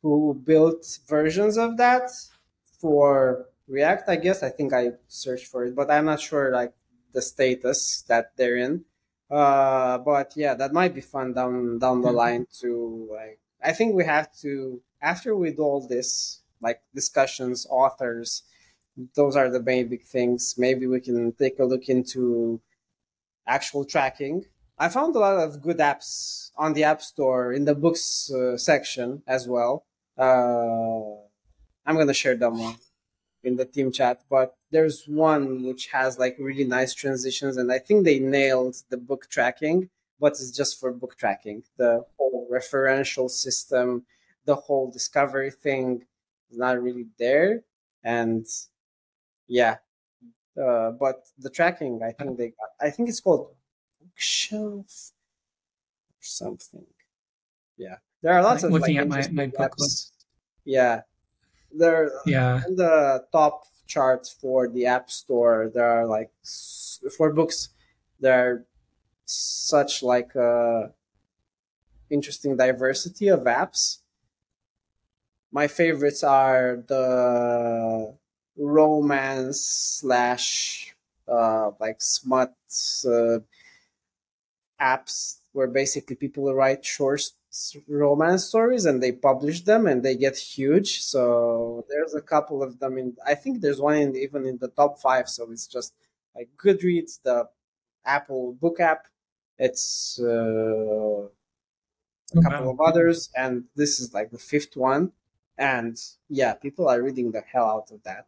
who 0.01 0.33
built 0.51 0.99
versions 1.07 1.57
of 1.57 1.77
that 1.77 2.09
for 2.81 3.45
react 3.67 4.09
i 4.09 4.15
guess. 4.15 4.43
I 4.43 4.49
think 4.49 4.73
i 4.73 4.91
searched 5.07 5.47
for 5.47 5.65
it 5.65 5.75
but 5.75 5.89
i'm 5.91 6.05
not 6.05 6.19
sure 6.19 6.51
like 6.51 6.73
the 7.13 7.21
status 7.21 8.03
that 8.09 8.25
they're 8.37 8.57
in 8.57 8.85
uh 9.31 9.97
but 9.99 10.33
yeah 10.35 10.53
that 10.53 10.73
might 10.73 10.93
be 10.93 11.01
fun 11.01 11.33
down 11.33 11.79
down 11.79 12.01
the 12.01 12.11
line 12.11 12.45
to 12.51 13.07
like 13.11 13.39
i 13.63 13.71
think 13.71 13.95
we 13.95 14.03
have 14.03 14.29
to 14.35 14.81
after 15.01 15.35
we 15.35 15.51
do 15.51 15.61
all 15.63 15.87
this 15.87 16.41
like 16.61 16.81
discussions 16.93 17.65
authors 17.69 18.43
those 19.15 19.35
are 19.35 19.49
the 19.49 19.61
main 19.61 19.87
big 19.87 20.03
things. 20.03 20.55
Maybe 20.57 20.85
we 20.87 20.99
can 20.99 21.31
take 21.33 21.59
a 21.59 21.65
look 21.65 21.89
into 21.89 22.61
actual 23.47 23.85
tracking. 23.85 24.45
I 24.77 24.89
found 24.89 25.15
a 25.15 25.19
lot 25.19 25.37
of 25.37 25.61
good 25.61 25.77
apps 25.77 26.51
on 26.57 26.73
the 26.73 26.83
app 26.83 27.01
store 27.01 27.53
in 27.53 27.65
the 27.65 27.75
books 27.75 28.31
uh, 28.31 28.57
section 28.57 29.23
as 29.27 29.47
well. 29.47 29.85
Uh 30.17 31.17
i'm 31.85 31.97
gonna 31.97 32.13
share 32.13 32.35
them 32.35 32.75
in 33.43 33.55
the 33.55 33.65
team 33.65 33.91
chat 33.91 34.21
but 34.29 34.55
there's 34.71 35.05
one 35.07 35.63
which 35.63 35.87
has 35.87 36.17
like 36.17 36.35
really 36.39 36.63
nice 36.63 36.93
transitions 36.93 37.57
and 37.57 37.71
i 37.71 37.79
think 37.79 38.03
they 38.03 38.19
nailed 38.19 38.75
the 38.89 38.97
book 38.97 39.27
tracking 39.29 39.89
but 40.19 40.33
it's 40.33 40.51
just 40.51 40.79
for 40.79 40.91
book 40.93 41.17
tracking. 41.17 41.63
The 41.77 42.05
whole 42.15 42.47
referential 42.51 43.29
system 43.29 44.05
the 44.45 44.55
whole 44.55 44.91
discovery 44.91 45.51
thing 45.51 46.05
is 46.49 46.57
not 46.57 46.81
really 46.81 47.07
there 47.17 47.63
and 48.03 48.45
yeah. 49.47 49.77
Uh, 50.61 50.91
but 50.91 51.27
the 51.39 51.49
tracking 51.49 52.01
i 52.03 52.11
think 52.11 52.37
they 52.37 52.49
got 52.49 52.69
i 52.81 52.89
think 52.89 53.07
it's 53.09 53.21
called 53.21 53.47
bookshelf 54.01 55.11
or 56.21 56.23
something. 56.23 56.85
Yeah. 57.77 57.95
There 58.21 58.33
are 58.33 58.43
lots 58.43 58.63
Like 58.63 58.69
of 58.69 58.79
looking 58.79 59.09
like, 59.09 59.25
at 59.25 59.33
my, 59.33 59.45
my 59.45 59.51
book 59.51 59.73
list. 59.79 60.25
Yeah. 60.65 61.01
There 61.71 62.11
yeah. 62.25 62.61
in 62.67 62.75
the 62.75 63.25
top 63.31 63.65
charts 63.93 64.29
for 64.41 64.67
the 64.67 64.85
app 64.85 65.11
store 65.11 65.69
there 65.73 65.89
are 65.97 66.07
like 66.07 66.31
for 67.17 67.27
books 67.39 67.69
there 68.19 68.39
are 68.47 68.65
such 69.25 70.03
like 70.03 70.35
uh 70.35 70.87
interesting 72.11 72.57
diversity 72.57 73.29
of 73.29 73.41
apps. 73.41 73.99
My 75.51 75.67
favorites 75.67 76.23
are 76.23 76.83
the 76.87 78.15
romance 78.57 79.61
slash 79.61 80.93
uh 81.27 81.71
like 81.79 82.01
smut 82.01 82.53
uh, 83.05 83.39
apps 84.79 85.37
where 85.53 85.67
basically 85.67 86.15
people 86.15 86.53
write 86.53 86.83
short 86.85 87.21
romance 87.87 88.45
stories 88.45 88.85
and 88.85 89.01
they 89.03 89.11
publish 89.11 89.61
them 89.61 89.87
and 89.87 90.03
they 90.03 90.15
get 90.15 90.37
huge. 90.37 91.01
So 91.01 91.85
there's 91.89 92.13
a 92.15 92.21
couple 92.21 92.63
of 92.63 92.79
them 92.79 92.97
in 92.97 93.17
i 93.25 93.35
think 93.35 93.61
there's 93.61 93.81
one 93.81 93.97
in 93.97 94.15
even 94.15 94.45
in 94.45 94.57
the 94.57 94.69
top 94.69 94.99
five. 94.99 95.29
So 95.29 95.51
it's 95.51 95.67
just 95.67 95.93
like 96.35 96.49
goodreads 96.57 97.21
the 97.23 97.49
apple 98.05 98.53
book 98.53 98.79
app. 98.79 99.07
It's 99.57 100.19
uh, 100.21 101.27
a 102.33 102.37
couple 102.37 102.69
of 102.69 102.79
others. 102.81 103.29
And 103.35 103.65
this 103.75 103.99
is 103.99 104.13
like 104.13 104.31
the 104.31 104.37
fifth 104.39 104.75
one. 104.75 105.11
And 105.57 105.97
yeah 106.29 106.53
people 106.55 106.87
are 106.87 107.01
reading 107.01 107.31
the 107.31 107.41
hell 107.41 107.69
out 107.69 107.91
of 107.91 108.01
that. 108.03 108.27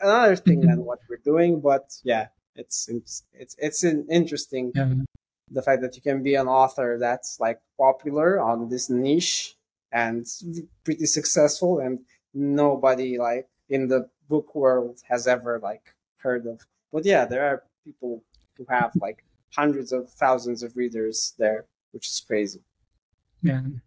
Another 0.00 0.36
thing 0.36 0.60
Mhm. 0.60 0.68
than 0.68 0.84
what 0.84 1.00
we're 1.08 1.18
doing 1.32 1.60
but 1.60 1.86
yeah 2.04 2.28
it's 2.56 2.88
it's 2.88 3.24
it's, 3.32 3.54
it's 3.58 3.84
an 3.84 4.06
interesting 4.10 4.72
yeah 4.74 4.94
the 5.50 5.62
fact 5.62 5.82
that 5.82 5.96
you 5.96 6.02
can 6.02 6.22
be 6.22 6.34
an 6.34 6.48
author 6.48 6.96
that's 6.98 7.38
like 7.40 7.60
popular 7.78 8.40
on 8.40 8.68
this 8.68 8.88
niche 8.88 9.56
and 9.92 10.26
pretty 10.84 11.06
successful 11.06 11.78
and 11.78 12.00
nobody 12.32 13.18
like 13.18 13.48
in 13.68 13.88
the 13.88 14.08
book 14.28 14.54
world 14.54 15.00
has 15.08 15.26
ever 15.26 15.58
like 15.62 15.94
heard 16.18 16.46
of. 16.46 16.60
But 16.92 17.04
yeah 17.04 17.24
there 17.24 17.46
are 17.46 17.62
people 17.84 18.24
who 18.56 18.66
have 18.68 18.92
like 19.00 19.24
hundreds 19.54 19.92
of 19.92 20.10
thousands 20.10 20.62
of 20.62 20.76
readers 20.76 21.34
there 21.38 21.66
which 21.92 22.08
is 22.08 22.20
crazy. 22.26 22.60
Man 23.42 23.82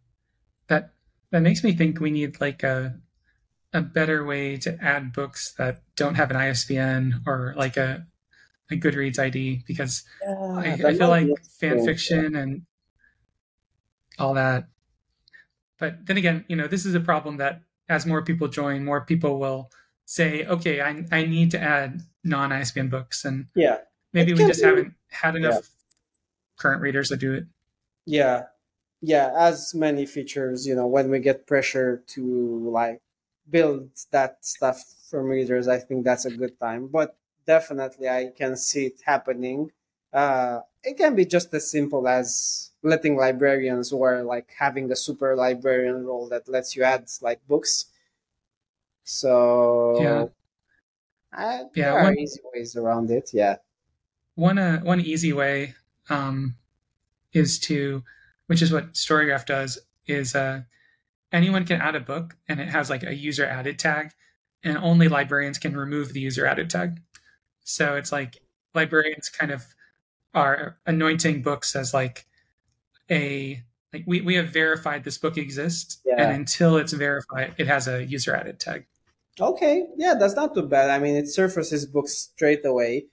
that 0.68 0.92
that 1.32 1.42
makes 1.42 1.64
me 1.64 1.74
think 1.74 2.00
we 2.00 2.12
need 2.12 2.40
like 2.40 2.64
a 2.64 3.00
a 3.74 3.82
better 3.82 4.24
way 4.24 4.58
to 4.58 4.78
add 4.82 5.12
books 5.12 5.54
that 5.58 5.82
don't 5.96 6.16
have 6.16 6.32
an 6.32 6.38
isbn 6.38 7.22
or 7.26 7.54
like 7.58 7.76
a 7.76 8.06
a 8.72 8.76
goodreads 8.76 9.20
id 9.20 9.64
because 9.66 10.04
I, 10.28 10.74
I 10.86 10.94
feel 10.94 11.10
like 11.10 11.30
fan 11.60 11.84
fiction 11.84 12.36
and 12.36 12.64
all 14.20 14.34
that. 14.34 14.68
But 15.80 16.06
then 16.06 16.18
again, 16.18 16.46
you 16.48 16.56
know, 16.56 16.68
this 16.68 16.86
is 16.86 16.96
a 16.96 17.00
problem 17.00 17.38
that 17.38 17.62
as 17.88 18.06
more 18.06 18.24
people 18.24 18.48
join, 18.48 18.84
more 18.84 19.02
people 19.02 19.40
will 19.40 19.72
say, 20.06 20.46
okay, 20.46 20.82
I, 20.82 21.06
I 21.12 21.26
need 21.26 21.52
to 21.52 21.62
add 21.62 22.02
non 22.24 22.52
ISBN 22.52 22.90
books. 22.90 23.24
And 23.26 23.48
yeah 23.56 23.78
maybe 24.14 24.34
we 24.34 24.46
just 24.46 24.62
be- 24.62 24.68
haven't 24.68 24.94
had 25.10 25.36
enough 25.36 25.70
current 26.58 26.82
readers 26.82 27.10
to 27.10 27.18
do 27.18 27.34
it. 27.34 27.46
yeah 28.06 28.44
yeah 29.02 29.32
as 29.38 29.76
many 29.76 30.06
features 30.06 30.66
you 30.66 30.74
know 30.74 30.88
when 30.88 31.10
we 31.10 31.20
get 31.20 31.46
pressure 31.46 32.04
to 32.08 32.70
like 32.72 33.02
build 33.50 33.90
that 34.12 34.44
stuff 34.44 34.82
from 35.10 35.26
readers 35.26 35.68
i 35.68 35.78
think 35.78 36.04
that's 36.04 36.26
a 36.26 36.32
good 36.32 36.60
time 36.60 36.88
but 36.88 37.16
definitely 37.48 38.08
i 38.10 38.32
can 38.38 38.56
see 38.56 38.88
it 38.88 39.02
happening 39.06 39.72
uh, 40.14 40.62
it 40.84 40.98
can 40.98 41.16
be 41.16 41.26
just 41.26 41.54
as 41.54 41.70
simple 41.70 42.08
as 42.08 42.72
letting 42.84 43.18
librarians 43.18 43.92
or 43.92 44.24
like 44.24 44.50
having 44.58 44.92
a 44.92 44.96
super 44.96 45.36
librarian 45.36 46.06
role 46.06 46.28
that 46.30 46.48
lets 46.48 46.76
you 46.76 46.84
add 46.84 47.08
like 47.22 47.46
books. 47.48 47.86
So 49.04 50.00
Yeah. 50.02 50.28
uh, 51.34 51.64
Yeah, 51.76 51.92
there 51.92 52.00
are 52.00 52.04
one 52.04 52.18
easy 52.20 52.40
ways 52.54 52.76
around 52.76 53.12
it. 53.12 53.32
Yeah. 53.34 53.58
one 54.36 54.58
uh, 54.58 54.80
one 54.82 55.02
easy 55.02 55.34
way 55.34 55.76
um, 56.10 56.56
is 57.34 57.60
to, 57.60 58.04
which 58.48 58.62
is 58.62 58.72
what 58.72 58.94
Storygraph 58.94 59.46
does, 59.46 59.80
is 60.06 60.36
uh, 60.36 60.62
anyone 61.32 61.66
can 61.66 61.82
add 61.82 61.96
a 61.96 62.00
book 62.00 62.36
and 62.48 62.60
it 62.60 62.70
has 62.70 62.90
like 62.90 63.04
a 63.04 63.16
user 63.16 63.46
added 63.46 63.80
tag, 63.80 64.12
and 64.64 64.78
only 64.78 65.08
librarians 65.10 65.58
can 65.58 65.76
remove 65.76 66.14
the 66.14 66.22
user 66.22 66.46
added 66.46 66.70
tag. 66.70 67.02
So 67.68 67.96
it's 67.96 68.12
like 68.12 68.42
librarians 68.74 69.30
kind 69.30 69.52
of 69.52 69.64
are 70.34 70.78
anointing 70.86 71.42
books 71.42 71.76
as 71.76 71.94
like 71.94 72.26
a 73.10 73.64
like 73.94 74.04
we, 74.06 74.22
we 74.22 74.36
have 74.36 74.50
verified 74.50 75.04
this 75.04 75.18
book 75.18 75.38
exists 75.38 76.00
and 76.18 76.32
until 76.32 76.78
it's 76.78 76.94
verified 76.94 77.56
it 77.58 77.68
has 77.68 77.88
a 77.88 78.04
user 78.04 78.36
added 78.36 78.60
tag 78.60 78.86
Okay. 79.40 79.86
Yeah, 79.98 80.16
that's 80.16 80.36
not 80.36 80.54
too 80.54 80.64
bad. 80.64 80.90
I 80.90 81.00
mean, 81.00 81.16
it 81.16 81.28
surfaces 81.28 81.86
books 81.86 82.18
straight 82.18 82.66
away. 82.66 83.06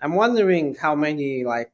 I'm 0.00 0.14
wondering 0.14 0.74
how 0.74 0.94
many 0.94 1.44
like 1.44 1.72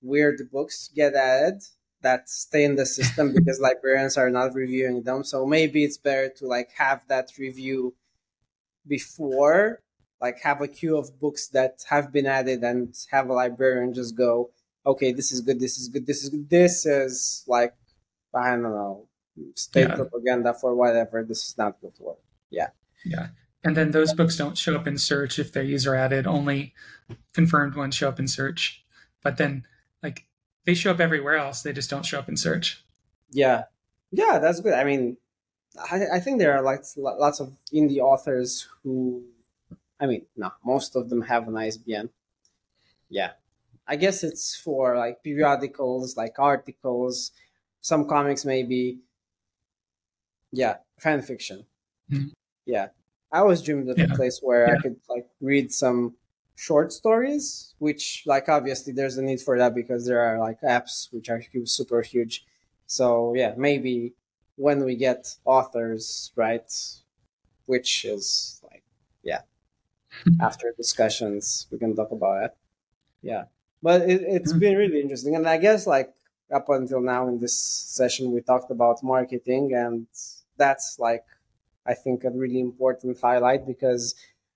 weird 0.00 0.40
books 0.50 0.90
get 0.94 1.14
added 1.14 1.62
that 2.00 2.30
stay 2.30 2.64
in 2.64 2.76
the 2.76 2.86
system 2.86 3.34
because 3.34 3.60
librarians 3.60 4.16
are 4.16 4.30
not 4.30 4.54
reviewing 4.54 5.02
them. 5.02 5.22
So 5.22 5.44
maybe 5.44 5.84
it's 5.84 5.98
better 5.98 6.30
to 6.38 6.46
like 6.46 6.70
have 6.72 7.06
that 7.08 7.32
review 7.38 7.94
before, 8.86 9.82
like 10.20 10.40
have 10.40 10.60
a 10.60 10.68
queue 10.68 10.96
of 10.96 11.18
books 11.20 11.48
that 11.48 11.82
have 11.88 12.12
been 12.12 12.26
added 12.26 12.62
and 12.62 12.94
have 13.10 13.28
a 13.28 13.32
librarian 13.32 13.94
just 13.94 14.16
go, 14.16 14.50
okay, 14.86 15.12
this 15.12 15.32
is 15.32 15.40
good, 15.40 15.60
this 15.60 15.78
is 15.78 15.88
good, 15.88 16.06
this 16.06 16.22
is 16.22 16.28
good, 16.28 16.48
this 16.50 16.86
is 16.86 17.44
like 17.46 17.74
I 18.34 18.50
don't 18.50 18.62
know, 18.62 19.06
state 19.56 19.88
yeah 19.88 19.96
propaganda 19.96 20.54
for 20.54 20.74
whatever. 20.74 21.24
This 21.24 21.44
is 21.48 21.58
not 21.58 21.80
good 21.80 21.92
work. 21.98 22.18
Yeah. 22.50 22.68
yeah 23.04 23.28
and 23.62 23.76
then 23.76 23.90
those 23.90 24.12
books 24.14 24.36
don't 24.36 24.56
show 24.58 24.74
up 24.74 24.86
in 24.86 24.98
search 24.98 25.38
if 25.38 25.52
they're 25.52 25.62
user 25.62 25.94
added 25.94 26.26
only 26.26 26.74
confirmed 27.34 27.74
ones 27.76 27.94
show 27.94 28.08
up 28.08 28.18
in 28.18 28.26
search 28.26 28.84
but 29.22 29.36
then 29.36 29.64
like 30.02 30.26
they 30.64 30.74
show 30.74 30.90
up 30.90 30.98
everywhere 31.00 31.36
else 31.36 31.62
they 31.62 31.72
just 31.72 31.90
don't 31.90 32.04
show 32.04 32.18
up 32.18 32.28
in 32.28 32.36
search 32.36 32.84
Yeah. 33.32 33.64
Yeah, 34.12 34.38
that's 34.38 34.60
good. 34.60 34.74
I 34.74 34.84
mean, 34.84 35.16
I, 35.90 36.02
I 36.14 36.20
think 36.20 36.38
there 36.38 36.52
are 36.56 36.62
like 36.62 36.82
lots 36.96 37.40
of 37.40 37.52
indie 37.72 37.98
authors 37.98 38.68
who, 38.82 39.22
I 40.00 40.06
mean, 40.06 40.26
no, 40.36 40.50
most 40.64 40.96
of 40.96 41.10
them 41.10 41.22
have 41.22 41.46
an 41.46 41.56
ISBN. 41.56 42.10
Yeah. 43.08 43.32
I 43.86 43.96
guess 43.96 44.24
it's 44.24 44.56
for 44.56 44.96
like 44.96 45.22
periodicals, 45.22 46.16
like 46.16 46.38
articles, 46.38 47.32
some 47.80 48.08
comics 48.08 48.44
maybe. 48.44 49.00
Yeah, 50.52 50.76
fan 50.98 51.22
fiction. 51.22 51.66
Mhm. 52.10 52.32
Yeah. 52.66 52.88
I 53.32 53.38
always 53.38 53.62
dreamed 53.62 53.88
of 53.88 53.98
a 53.98 54.14
place 54.14 54.40
where 54.42 54.74
I 54.74 54.80
could 54.80 54.96
like 55.08 55.28
read 55.40 55.72
some 55.72 56.16
short 56.56 56.92
stories, 56.92 57.74
which 57.78 58.24
like 58.26 58.48
obviously 58.48 58.92
there's 58.92 59.16
a 59.18 59.22
need 59.22 59.40
for 59.40 59.56
that 59.58 59.74
because 59.74 60.04
there 60.06 60.20
are 60.20 60.38
like 60.38 60.60
apps 60.62 61.12
which 61.12 61.28
are 61.30 61.42
super 61.64 62.02
huge. 62.02 62.44
So 62.86 63.34
yeah, 63.36 63.54
maybe 63.56 64.14
when 64.56 64.84
we 64.84 64.96
get 64.96 65.36
authors, 65.44 66.32
right, 66.36 66.70
which 67.66 68.04
is 68.04 68.60
like 68.64 68.82
yeah, 69.22 69.42
after 70.40 70.72
discussions 70.76 71.66
we 71.70 71.78
can 71.78 71.94
talk 71.94 72.10
about 72.10 72.44
it. 72.44 72.56
Yeah, 73.22 73.44
but 73.82 74.02
it, 74.02 74.22
it's 74.22 74.52
been 74.52 74.76
really 74.76 75.00
interesting, 75.00 75.36
and 75.36 75.46
I 75.48 75.58
guess 75.58 75.86
like 75.86 76.12
up 76.52 76.68
until 76.68 77.00
now 77.00 77.28
in 77.28 77.38
this 77.38 77.56
session 77.56 78.32
we 78.32 78.40
talked 78.40 78.70
about 78.70 79.02
marketing, 79.02 79.74
and 79.74 80.06
that's 80.56 80.98
like 80.98 81.24
I 81.86 81.94
think 81.94 82.24
a 82.24 82.30
really 82.30 82.60
important 82.60 83.18
highlight 83.20 83.66
because 83.66 84.14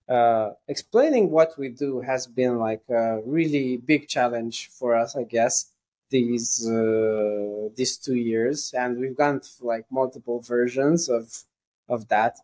uh, 0.08 0.50
explaining 0.68 1.30
what 1.30 1.58
we 1.58 1.68
do 1.68 2.00
has 2.00 2.26
been 2.26 2.58
like 2.58 2.82
a 2.90 3.20
really 3.24 3.78
big 3.78 4.08
challenge 4.08 4.68
for 4.68 4.94
us, 4.94 5.16
I 5.16 5.24
guess, 5.24 5.70
these 6.10 6.68
uh, 6.68 7.68
these 7.74 7.96
two 7.96 8.14
years, 8.14 8.72
and 8.76 8.98
we've 8.98 9.16
gone 9.16 9.40
through 9.40 9.68
like 9.68 9.86
multiple 9.90 10.40
versions 10.40 11.08
of 11.08 11.44
of 11.88 12.08
that. 12.08 12.36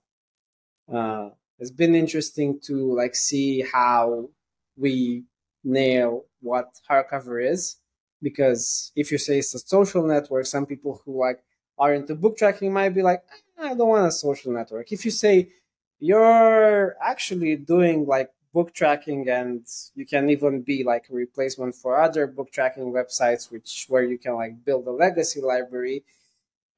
Uh, 0.93 1.31
it's 1.61 1.71
been 1.71 1.95
interesting 1.95 2.59
to 2.65 2.95
like 2.95 3.15
see 3.15 3.63
how 3.63 4.29
we 4.77 5.25
nail 5.65 6.25
what 6.41 6.71
hardcover 6.91 7.45
is 7.45 7.77
because 8.23 8.93
if 8.97 9.13
you 9.13 9.19
say 9.19 9.39
it's 9.39 9.55
a 9.55 9.59
social 9.59 10.07
network, 10.07 10.47
some 10.47 10.67
people 10.67 11.01
who 11.05 11.19
like 11.21 11.43
are 11.79 11.95
into 11.95 12.15
book 12.15 12.37
tracking 12.37 12.73
might 12.73 12.91
be 12.91 13.03
like, 13.03 13.23
"Ah, 13.59 13.71
I 13.71 13.75
don't 13.75 13.89
want 13.89 14.07
a 14.07 14.13
social 14.13 14.53
network. 14.53 14.93
If 14.93 15.05
you 15.05 15.11
say 15.11 15.51
you're 15.99 16.97
actually 17.03 17.57
doing 17.57 18.07
like 18.07 18.31
book 18.53 18.73
tracking 18.75 19.29
and 19.29 19.67
you 19.95 20.07
can 20.07 20.29
even 20.31 20.63
be 20.63 20.83
like 20.83 21.07
a 21.11 21.15
replacement 21.15 21.75
for 21.75 22.01
other 22.01 22.27
book 22.27 22.51
tracking 22.51 22.93
websites 22.93 23.51
which 23.53 23.87
where 23.89 24.03
you 24.03 24.19
can 24.19 24.35
like 24.35 24.65
build 24.65 24.87
a 24.89 24.91
legacy 24.91 25.41
library 25.41 26.03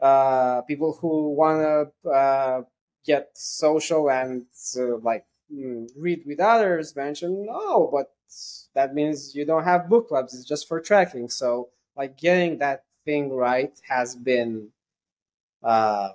uh 0.01 0.61
people 0.63 0.93
who 1.01 1.31
want 1.31 1.61
to 1.63 2.11
uh 2.11 2.63
get 3.05 3.31
social 3.35 4.11
and 4.11 4.45
uh, 4.79 4.97
like 4.99 5.25
mm, 5.53 5.89
read 5.97 6.23
with 6.27 6.41
others 6.41 6.95
mention 6.97 7.47
no 7.47 7.89
but 7.93 8.13
that 8.75 8.95
means 8.95 9.35
you 9.35 9.45
don't 9.45 9.65
have 9.65 9.89
book 9.89 10.09
clubs 10.09 10.35
it's 10.35 10.45
just 10.45 10.69
for 10.69 10.81
tracking 10.81 11.29
so 11.29 11.69
like 11.97 12.17
getting 12.17 12.59
that 12.59 12.85
thing 13.05 13.31
right 13.31 13.79
has 13.87 14.15
been 14.15 14.69
uh 15.63 16.11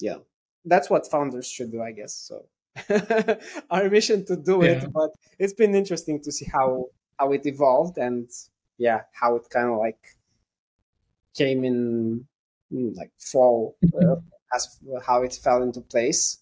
yeah 0.00 0.16
that's 0.64 0.88
what 0.88 1.10
founders 1.10 1.48
should 1.48 1.70
do 1.70 1.82
i 1.82 1.92
guess 1.92 2.14
so. 2.14 2.46
Our 3.70 3.90
mission 3.90 4.24
to 4.26 4.36
do 4.36 4.64
yeah. 4.64 4.70
it 4.70 4.92
but 4.92 5.10
it's 5.38 5.52
been 5.52 5.74
interesting 5.74 6.22
to 6.22 6.32
see 6.32 6.46
how 6.50 6.86
how 7.18 7.30
it 7.32 7.44
evolved 7.44 7.98
and 7.98 8.30
yeah 8.78 9.02
how 9.12 9.36
it 9.36 9.42
kind 9.50 9.68
of 9.68 9.76
like 9.76 9.98
came 11.34 11.64
in 11.64 12.24
mm, 12.72 12.96
like 12.96 13.10
fall 13.18 13.76
uh, 14.00 14.16
as 14.54 14.78
how 15.04 15.22
it 15.22 15.34
fell 15.42 15.62
into 15.62 15.80
place. 15.80 16.38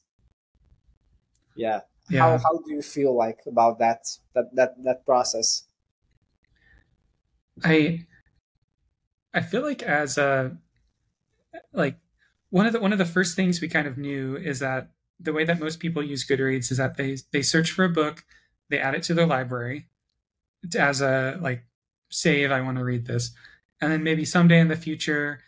Yeah. 1.56 1.80
How 2.12 2.38
how 2.38 2.58
do 2.64 2.74
you 2.74 2.82
feel 2.82 3.16
like 3.16 3.38
about 3.46 3.78
that 3.78 4.06
that 4.34 4.54
that 4.54 4.74
that 4.84 5.06
process? 5.06 5.64
I 7.62 8.06
i 9.32 9.40
feel 9.40 9.62
like 9.62 9.82
as 9.82 10.18
a 10.18 10.56
like 11.72 11.98
one 12.48 12.66
of 12.66 12.72
the 12.72 12.80
one 12.80 12.92
of 12.92 12.98
the 12.98 13.04
first 13.04 13.36
things 13.36 13.60
we 13.60 13.68
kind 13.68 13.86
of 13.86 13.96
knew 13.96 14.36
is 14.36 14.58
that 14.58 14.90
the 15.20 15.32
way 15.32 15.44
that 15.44 15.60
most 15.60 15.78
people 15.78 16.02
use 16.02 16.26
Goodreads 16.26 16.70
is 16.72 16.78
that 16.78 16.96
they 16.96 17.18
they 17.32 17.42
search 17.42 17.70
for 17.70 17.84
a 17.84 17.88
book, 17.88 18.24
they 18.70 18.78
add 18.78 18.94
it 18.94 19.02
to 19.04 19.14
their 19.14 19.26
library 19.26 19.88
as 20.76 21.00
a 21.00 21.38
like 21.40 21.64
save 22.10 22.50
I 22.50 22.60
want 22.60 22.78
to 22.78 22.84
read 22.84 23.06
this. 23.06 23.32
And 23.80 23.92
then 23.92 24.02
maybe 24.02 24.24
someday 24.24 24.60
in 24.60 24.68
the 24.68 24.76
future 24.76 25.40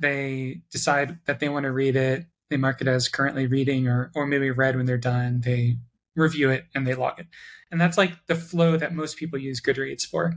they 0.00 0.62
decide 0.70 1.18
that 1.26 1.40
they 1.40 1.48
want 1.48 1.64
to 1.64 1.72
read 1.72 1.96
it, 1.96 2.26
they 2.50 2.56
mark 2.56 2.80
it 2.80 2.88
as 2.88 3.08
currently 3.08 3.46
reading 3.46 3.88
or 3.88 4.10
or 4.14 4.26
maybe 4.26 4.50
read 4.50 4.76
when 4.76 4.86
they're 4.86 4.98
done, 4.98 5.40
they 5.42 5.76
review 6.16 6.50
it 6.50 6.64
and 6.74 6.86
they 6.86 6.94
log 6.94 7.18
it. 7.18 7.26
And 7.70 7.80
that's 7.80 7.98
like 7.98 8.26
the 8.26 8.34
flow 8.34 8.76
that 8.76 8.94
most 8.94 9.16
people 9.16 9.38
use 9.38 9.60
Goodreads 9.60 10.04
for. 10.04 10.34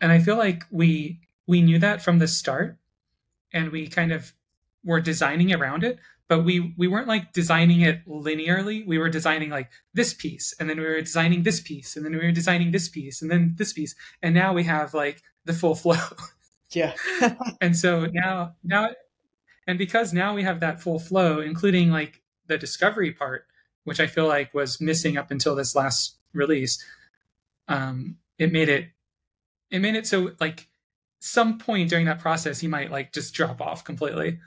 And 0.00 0.12
I 0.12 0.18
feel 0.18 0.36
like 0.36 0.64
we 0.70 1.20
we 1.46 1.62
knew 1.62 1.78
that 1.78 2.02
from 2.02 2.18
the 2.18 2.28
start 2.28 2.78
and 3.52 3.70
we 3.70 3.88
kind 3.88 4.12
of 4.12 4.32
were 4.84 5.00
designing 5.00 5.52
around 5.52 5.82
it 5.84 5.98
but 6.28 6.44
we 6.44 6.74
we 6.76 6.86
weren't 6.86 7.08
like 7.08 7.32
designing 7.32 7.80
it 7.80 8.06
linearly 8.06 8.86
we 8.86 8.98
were 8.98 9.08
designing 9.08 9.50
like 9.50 9.70
this 9.94 10.14
piece 10.14 10.54
and 10.60 10.70
then 10.70 10.78
we 10.78 10.86
were 10.86 11.00
designing 11.00 11.42
this 11.42 11.60
piece 11.60 11.96
and 11.96 12.04
then 12.04 12.12
we 12.12 12.18
were 12.18 12.30
designing 12.30 12.70
this 12.70 12.88
piece 12.88 13.20
and 13.20 13.30
then 13.30 13.54
this 13.56 13.72
piece 13.72 13.94
and 14.22 14.34
now 14.34 14.52
we 14.52 14.62
have 14.62 14.94
like 14.94 15.22
the 15.46 15.52
full 15.52 15.74
flow 15.82 15.96
yeah 16.70 16.94
and 17.60 17.76
so 17.76 18.06
now 18.12 18.54
now 18.64 18.90
and 19.66 19.78
because 19.78 20.12
now 20.12 20.34
we 20.34 20.42
have 20.42 20.60
that 20.60 20.80
full 20.80 20.98
flow 20.98 21.40
including 21.40 21.90
like 21.90 22.22
the 22.46 22.58
discovery 22.58 23.12
part 23.12 23.46
which 23.84 24.00
i 24.00 24.06
feel 24.06 24.26
like 24.26 24.52
was 24.54 24.80
missing 24.80 25.16
up 25.16 25.30
until 25.30 25.54
this 25.54 25.74
last 25.74 26.16
release 26.32 26.84
um 27.68 28.16
it 28.38 28.52
made 28.52 28.68
it 28.68 28.86
it 29.70 29.80
made 29.80 29.94
it 29.94 30.06
so 30.06 30.32
like 30.40 30.68
some 31.20 31.58
point 31.58 31.90
during 31.90 32.06
that 32.06 32.18
process 32.18 32.60
he 32.60 32.68
might 32.68 32.90
like 32.90 33.12
just 33.12 33.34
drop 33.34 33.60
off 33.60 33.84
completely 33.84 34.38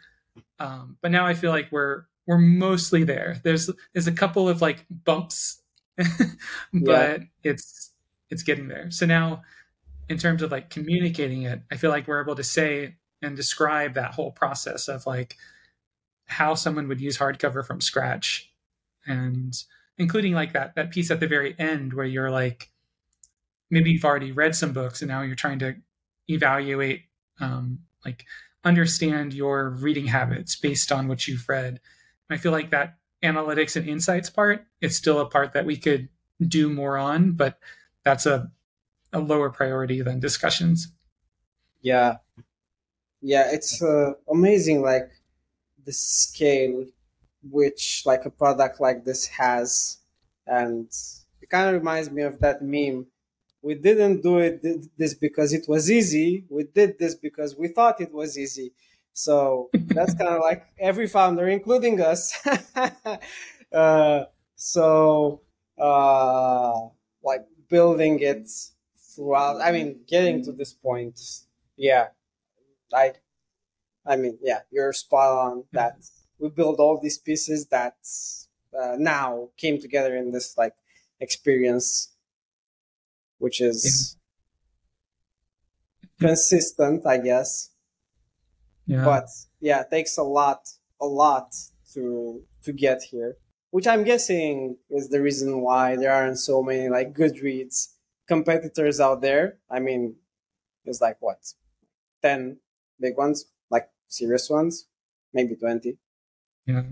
um, 0.59 0.97
but 1.01 1.11
now 1.11 1.25
I 1.25 1.33
feel 1.33 1.51
like 1.51 1.71
we're 1.71 2.03
we're 2.27 2.37
mostly 2.37 3.03
there. 3.03 3.39
There's 3.43 3.69
there's 3.93 4.07
a 4.07 4.11
couple 4.11 4.47
of 4.47 4.61
like 4.61 4.85
bumps, 4.89 5.61
yeah 5.97 6.05
but 6.73 7.21
it's 7.43 7.91
it's 8.29 8.43
getting 8.43 8.67
there. 8.67 8.91
So 8.91 9.05
now, 9.05 9.41
in 10.11 10.17
terms 10.17 10.41
of 10.41 10.51
like 10.51 10.69
communicating 10.69 11.43
it, 11.43 11.61
I 11.71 11.77
feel 11.77 11.89
like 11.89 12.05
we're 12.05 12.21
able 12.21 12.35
to 12.35 12.43
say 12.43 12.95
and 13.21 13.33
describe 13.33 13.93
that 13.93 14.13
whole 14.13 14.31
process 14.31 14.89
of 14.89 15.05
like 15.07 15.37
how 16.25 16.53
someone 16.53 16.89
would 16.89 16.99
use 16.99 17.17
hardcover 17.17 17.65
from 17.65 17.79
scratch, 17.79 18.51
and 19.07 19.53
including 19.97 20.33
like 20.33 20.51
that 20.51 20.75
that 20.75 20.91
piece 20.91 21.11
at 21.11 21.21
the 21.21 21.27
very 21.27 21.55
end 21.57 21.93
where 21.93 22.05
you're 22.05 22.29
like 22.29 22.69
maybe 23.69 23.91
you've 23.91 24.03
already 24.03 24.33
read 24.33 24.53
some 24.53 24.73
books 24.73 25.01
and 25.01 25.07
now 25.07 25.21
you're 25.21 25.33
trying 25.33 25.59
to 25.59 25.75
evaluate 26.27 27.03
um, 27.39 27.79
like 28.03 28.25
understand 28.65 29.33
your 29.33 29.69
reading 29.69 30.07
habits 30.07 30.57
based 30.57 30.91
on 30.91 31.07
what 31.07 31.25
you've 31.25 31.47
read. 31.47 31.79
I 32.29 32.35
feel 32.35 32.51
like 32.51 32.71
that 32.71 32.97
analytics 33.23 33.77
and 33.77 33.87
insights 33.87 34.29
part 34.29 34.65
is 34.81 34.97
still 34.97 35.19
a 35.21 35.25
part 35.25 35.53
that 35.53 35.65
we 35.65 35.77
could 35.77 36.09
do 36.45 36.69
more 36.69 36.97
on 36.97 37.31
but 37.33 37.59
that's 38.03 38.25
a, 38.25 38.51
a 39.13 39.19
lower 39.19 39.49
priority 39.49 40.01
than 40.01 40.19
discussions. 40.19 40.91
Yeah. 41.81 42.17
Yeah 43.21 43.49
it's 43.51 43.81
uh, 43.81 44.13
amazing 44.29 44.81
like 44.81 45.09
the 45.85 45.93
scale 45.93 46.85
which 47.43 48.03
like 48.05 48.25
a 48.25 48.29
product 48.29 48.79
like 48.79 49.03
this 49.03 49.27
has. 49.27 49.97
And 50.45 50.87
it 51.41 51.49
kind 51.49 51.69
of 51.69 51.75
reminds 51.75 52.11
me 52.11 52.23
of 52.23 52.39
that 52.39 52.61
meme 52.61 53.07
we 53.61 53.75
didn't 53.75 54.21
do 54.21 54.39
it 54.39 54.63
this 54.97 55.13
because 55.13 55.53
it 55.53 55.67
was 55.67 55.91
easy. 55.91 56.45
We 56.49 56.63
did 56.63 56.97
this 56.97 57.15
because 57.15 57.55
we 57.55 57.67
thought 57.67 58.01
it 58.01 58.11
was 58.11 58.37
easy. 58.37 58.73
So 59.13 59.69
that's 59.73 60.13
kind 60.15 60.29
of 60.29 60.41
like 60.41 60.65
every 60.79 61.07
founder 61.07 61.47
including 61.47 62.01
us. 62.01 62.33
Uh, 63.71 64.25
so 64.57 65.39
uh, 65.77 66.73
like 67.23 67.45
building 67.69 68.19
it 68.19 68.49
throughout 69.15 69.61
i 69.61 69.71
mean 69.71 69.99
getting 70.07 70.43
to 70.43 70.51
this 70.51 70.73
point 70.73 71.19
yeah 71.77 72.07
i 72.93 73.13
i 74.05 74.15
mean 74.15 74.37
yeah 74.41 74.59
you're 74.71 74.93
spot 74.93 75.31
on 75.31 75.63
that 75.71 75.97
we 76.39 76.49
build 76.49 76.79
all 76.79 76.99
these 76.99 77.17
pieces 77.17 77.67
that 77.67 77.97
uh, 78.79 78.95
now 78.97 79.49
came 79.57 79.79
together 79.79 80.15
in 80.15 80.31
this 80.31 80.57
like 80.57 80.73
experience 81.19 82.11
which 83.41 83.59
is 83.59 84.17
yeah. 86.03 86.27
consistent, 86.27 87.05
I 87.07 87.17
guess. 87.17 87.71
Yeah. 88.85 89.03
But 89.03 89.25
yeah, 89.59 89.81
it 89.81 89.89
takes 89.89 90.17
a 90.17 90.23
lot, 90.23 90.69
a 91.01 91.05
lot 91.05 91.53
to 91.93 92.43
to 92.63 92.71
get 92.71 93.01
here. 93.01 93.37
Which 93.71 93.87
I'm 93.87 94.03
guessing 94.03 94.77
is 94.89 95.09
the 95.09 95.21
reason 95.21 95.61
why 95.61 95.95
there 95.95 96.13
aren't 96.13 96.37
so 96.37 96.61
many 96.61 96.87
like 96.89 97.13
Goodreads 97.13 97.90
competitors 98.31 99.01
out 99.01 99.19
there. 99.19 99.57
I 99.69 99.79
mean, 99.81 100.15
there's 100.85 101.01
like 101.01 101.17
what, 101.19 101.39
ten 102.21 102.59
big 102.97 103.17
ones, 103.17 103.51
like 103.69 103.89
serious 104.07 104.49
ones, 104.49 104.87
maybe 105.33 105.55
twenty. 105.55 105.97
Yeah. 106.65 106.83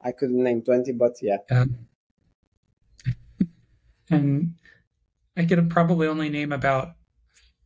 I 0.00 0.12
couldn't 0.12 0.42
name 0.42 0.62
twenty, 0.62 0.92
but 0.92 1.16
yeah. 1.20 1.38
yeah. 1.50 1.64
and 4.10 4.54
I 5.36 5.44
could 5.44 5.68
probably 5.68 6.06
only 6.08 6.30
name 6.30 6.52
about 6.52 6.94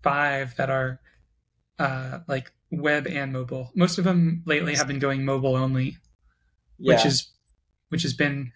five 0.02 0.56
that 0.56 0.68
are 0.68 0.98
uh, 1.78 2.20
like 2.26 2.50
web 2.72 3.06
and 3.06 3.32
mobile. 3.32 3.70
Most 3.76 3.98
of 3.98 4.04
them 4.04 4.42
lately 4.46 4.74
have 4.74 4.88
been 4.88 4.98
going 4.98 5.24
mobile 5.24 5.54
only, 5.54 5.98
yeah. 6.76 6.94
which 6.94 7.06
is 7.06 7.30
which 7.90 8.02
has 8.02 8.14
been 8.14 8.50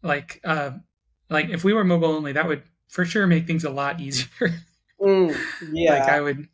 like 0.00 0.40
uh, 0.44 0.78
like 1.28 1.48
if 1.48 1.64
we 1.64 1.72
were 1.72 1.82
mobile 1.82 2.12
only, 2.12 2.34
that 2.34 2.46
would 2.46 2.62
for 2.92 3.04
sure 3.04 3.26
make 3.26 3.46
things 3.46 3.64
a 3.64 3.70
lot 3.70 4.00
easier. 4.00 4.28
mm, 5.00 5.36
yeah, 5.72 5.94
like 5.94 6.08
I 6.08 6.20
would. 6.20 6.48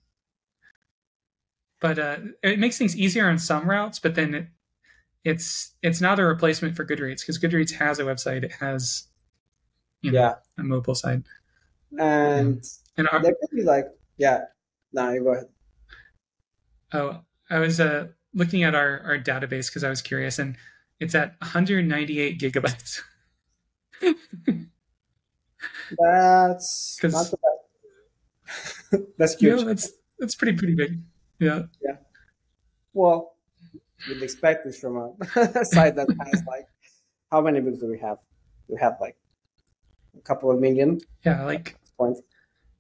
But 1.80 1.99
uh, 1.99 2.16
it 2.43 2.59
makes 2.59 2.78
things 2.78 2.97
easier 2.97 3.28
on 3.28 3.39
some 3.39 3.68
routes, 3.68 3.99
but 3.99 4.14
then 4.14 4.34
it, 4.34 4.47
it's 5.24 5.74
it's 5.82 6.01
not 6.01 6.18
a 6.18 6.24
replacement 6.24 6.76
for 6.76 6.84
Goodreads 6.84 7.20
because 7.20 7.39
Goodreads 7.39 7.74
has 7.74 7.99
a 7.99 8.05
website. 8.05 8.43
It 8.43 8.53
has 8.53 9.05
you 10.01 10.12
know, 10.12 10.20
yeah. 10.20 10.34
a 10.57 10.62
mobile 10.62 10.95
side 10.95 11.24
and 11.97 12.64
and 12.97 13.09
our, 13.09 13.22
they 13.22 13.28
could 13.28 13.57
be 13.57 13.62
like, 13.62 13.86
yeah. 14.16 14.45
No, 14.93 15.11
you 15.11 15.22
go 15.22 15.32
ahead. 15.32 15.47
Oh, 16.93 17.20
I 17.51 17.59
was 17.59 17.80
uh, 17.80 18.09
looking 18.34 18.64
at 18.64 18.74
our 18.74 19.01
our 19.01 19.18
database 19.18 19.68
because 19.68 19.84
I 19.84 19.91
was 19.91 20.03
curious, 20.03 20.39
and 20.39 20.57
it's 20.99 21.14
at 21.14 21.36
198 21.41 22.41
gigabytes. 22.41 23.01
that's 25.99 26.99
not 27.03 27.30
bad. 27.30 29.01
that's 29.18 29.34
huge. 29.34 29.61
Yeah, 29.61 29.66
that's 29.66 29.93
that's 30.18 30.34
pretty 30.34 30.57
pretty 30.57 30.74
big. 30.74 31.01
Yeah. 31.39 31.62
Yeah. 31.82 31.97
Well, 32.93 33.36
you'd 34.09 34.22
expect 34.22 34.64
this 34.64 34.80
from 34.80 34.97
a 34.97 35.64
site 35.64 35.97
that 35.97 36.09
has 36.32 36.43
like 36.47 36.66
how 37.30 37.41
many 37.41 37.61
books 37.61 37.78
do 37.78 37.86
we 37.86 37.99
have? 37.99 38.18
We 38.68 38.78
have 38.80 38.97
like 39.01 39.16
a 40.16 40.20
couple 40.20 40.51
of 40.51 40.59
million. 40.61 41.01
Yeah, 41.24 41.45
like 41.45 41.78
points. 41.97 42.20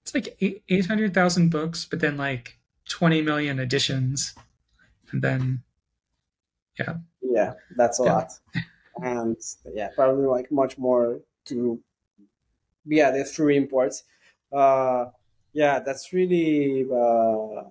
It's 0.02 0.14
like 0.14 0.36
eight 0.40 0.86
hundred 0.86 1.14
thousand 1.14 1.50
books, 1.50 1.84
but 1.84 2.00
then 2.00 2.16
like 2.16 2.58
twenty 2.88 3.22
million 3.22 3.58
editions, 3.58 4.34
and 5.12 5.22
then 5.22 5.62
yeah, 6.78 6.94
yeah, 7.20 7.52
that's 7.76 8.00
a 8.00 8.04
yeah. 8.04 8.12
lot, 8.12 8.32
and 9.02 9.36
yeah, 9.74 9.88
probably 9.94 10.26
like 10.26 10.50
much 10.50 10.78
more 10.78 11.20
to. 11.46 11.80
Yeah, 12.88 13.10
there's 13.10 13.34
three 13.34 13.56
imports. 13.56 14.04
Uh, 14.52 15.06
yeah, 15.52 15.80
that's 15.80 16.12
really 16.12 16.86
uh, 16.90 17.62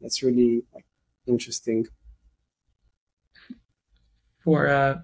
that's 0.00 0.22
really 0.22 0.62
like 0.74 0.86
interesting. 1.26 1.86
For 4.42 4.68
uh, 4.68 5.00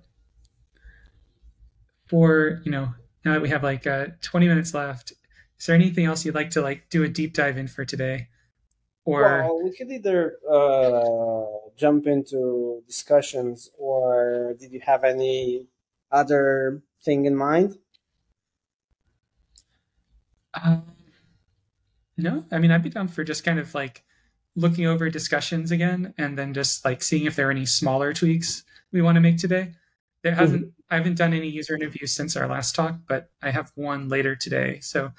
for 2.07 2.61
you 2.65 2.71
know 2.71 2.95
now 3.25 3.33
that 3.33 3.43
we 3.43 3.49
have 3.49 3.63
like 3.63 3.87
uh, 3.87 4.07
20 4.23 4.49
minutes 4.49 4.75
left 4.75 5.13
is 5.59 5.67
there 5.67 5.75
anything 5.75 6.07
else 6.07 6.25
you'd 6.25 6.35
like 6.35 6.51
to 6.51 6.63
like 6.63 6.89
do 6.91 7.03
a 7.03 7.09
deep 7.09 7.35
dive 7.35 7.59
in 7.59 7.69
for 7.69 7.85
today 7.85 8.29
or 9.05 9.43
well, 9.43 9.63
we 9.63 9.77
could 9.77 9.91
either 9.91 10.37
uh, 10.51 11.45
jump 11.77 12.07
into 12.07 12.83
discussions 12.87 13.71
or 13.79 14.55
did 14.59 14.73
you 14.73 14.81
have 14.81 15.05
any 15.05 15.67
other 16.11 16.83
thing 17.05 17.27
in 17.27 17.37
mind 17.37 17.77
um, 20.65 20.83
no 22.17 22.45
i 22.51 22.59
mean 22.59 22.71
i'd 22.71 22.83
be 22.83 22.91
down 22.91 23.09
for 23.09 23.25
just 23.25 23.45
kind 23.45 23.59
of 23.59 23.75
like 23.75 24.03
looking 24.55 24.87
over 24.87 25.11
discussions 25.11 25.71
again 25.71 26.15
and 26.17 26.39
then 26.39 26.55
just 26.55 26.85
like 26.85 27.03
seeing 27.03 27.27
if 27.27 27.37
there 27.37 27.49
are 27.49 27.51
any 27.51 27.67
smaller 27.67 28.13
tweaks 28.13 28.65
we 28.93 29.03
want 29.03 29.17
to 29.17 29.21
make 29.21 29.37
today 29.37 29.73
there 30.23 30.35
hasn't 30.35 30.63
mm-hmm. 30.63 30.71
I 30.91 30.97
haven't 30.97 31.19
done 31.19 31.33
any 31.33 31.49
user 31.49 31.75
interviews 31.75 32.13
since 32.15 32.37
our 32.37 32.47
last 32.47 32.75
talk, 32.75 32.97
but 33.09 33.31
I 33.43 33.51
have 33.51 33.73
one 33.75 34.09
later 34.09 34.37
today. 34.37 34.81
So 34.81 35.13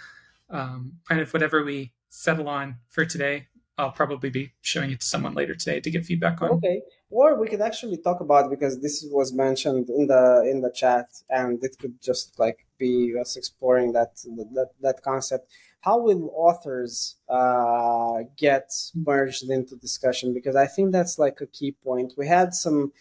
um, 0.50 0.94
kind 1.08 1.22
of 1.22 1.32
whatever 1.34 1.64
we 1.64 1.94
settle 2.10 2.48
on 2.48 2.78
for 2.90 3.06
today, 3.06 3.48
I'll 3.78 3.92
probably 3.92 4.30
be 4.30 4.54
showing 4.62 4.92
it 4.92 5.02
to 5.02 5.06
someone 5.06 5.34
later 5.34 5.54
today 5.54 5.80
to 5.80 5.92
get 5.92 6.06
feedback 6.06 6.42
on. 6.42 6.50
Okay. 6.52 6.82
Or 7.10 7.40
we 7.40 7.48
could 7.48 7.62
actually 7.62 7.98
talk 7.98 8.22
about 8.22 8.50
because 8.50 8.82
this 8.82 9.06
was 9.12 9.34
mentioned 9.34 9.90
in 9.90 10.08
the 10.08 10.48
in 10.50 10.62
the 10.62 10.72
chat, 10.72 11.08
and 11.30 11.64
it 11.64 11.78
could 11.80 12.02
just 12.02 12.40
like 12.40 12.66
be 12.78 13.14
us 13.20 13.38
exploring 13.38 13.94
that 13.94 14.16
that 14.56 14.70
that 14.82 15.02
concept. 15.04 15.50
How 15.82 16.00
will 16.00 16.32
authors 16.36 17.16
uh, 17.30 18.24
get 18.36 18.72
merged 18.96 19.50
into 19.50 19.76
discussion? 19.76 20.34
Because 20.34 20.56
I 20.56 20.66
think 20.66 20.92
that's 20.92 21.18
like 21.20 21.40
a 21.40 21.46
key 21.48 21.72
point. 21.72 22.14
We 22.18 22.28
had 22.28 22.54
some 22.54 22.92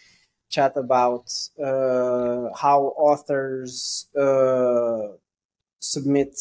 chat 0.51 0.77
about 0.77 1.33
uh, 1.59 2.49
how 2.55 2.95
authors 2.97 4.07
uh, 4.17 5.17
submit 5.81 6.37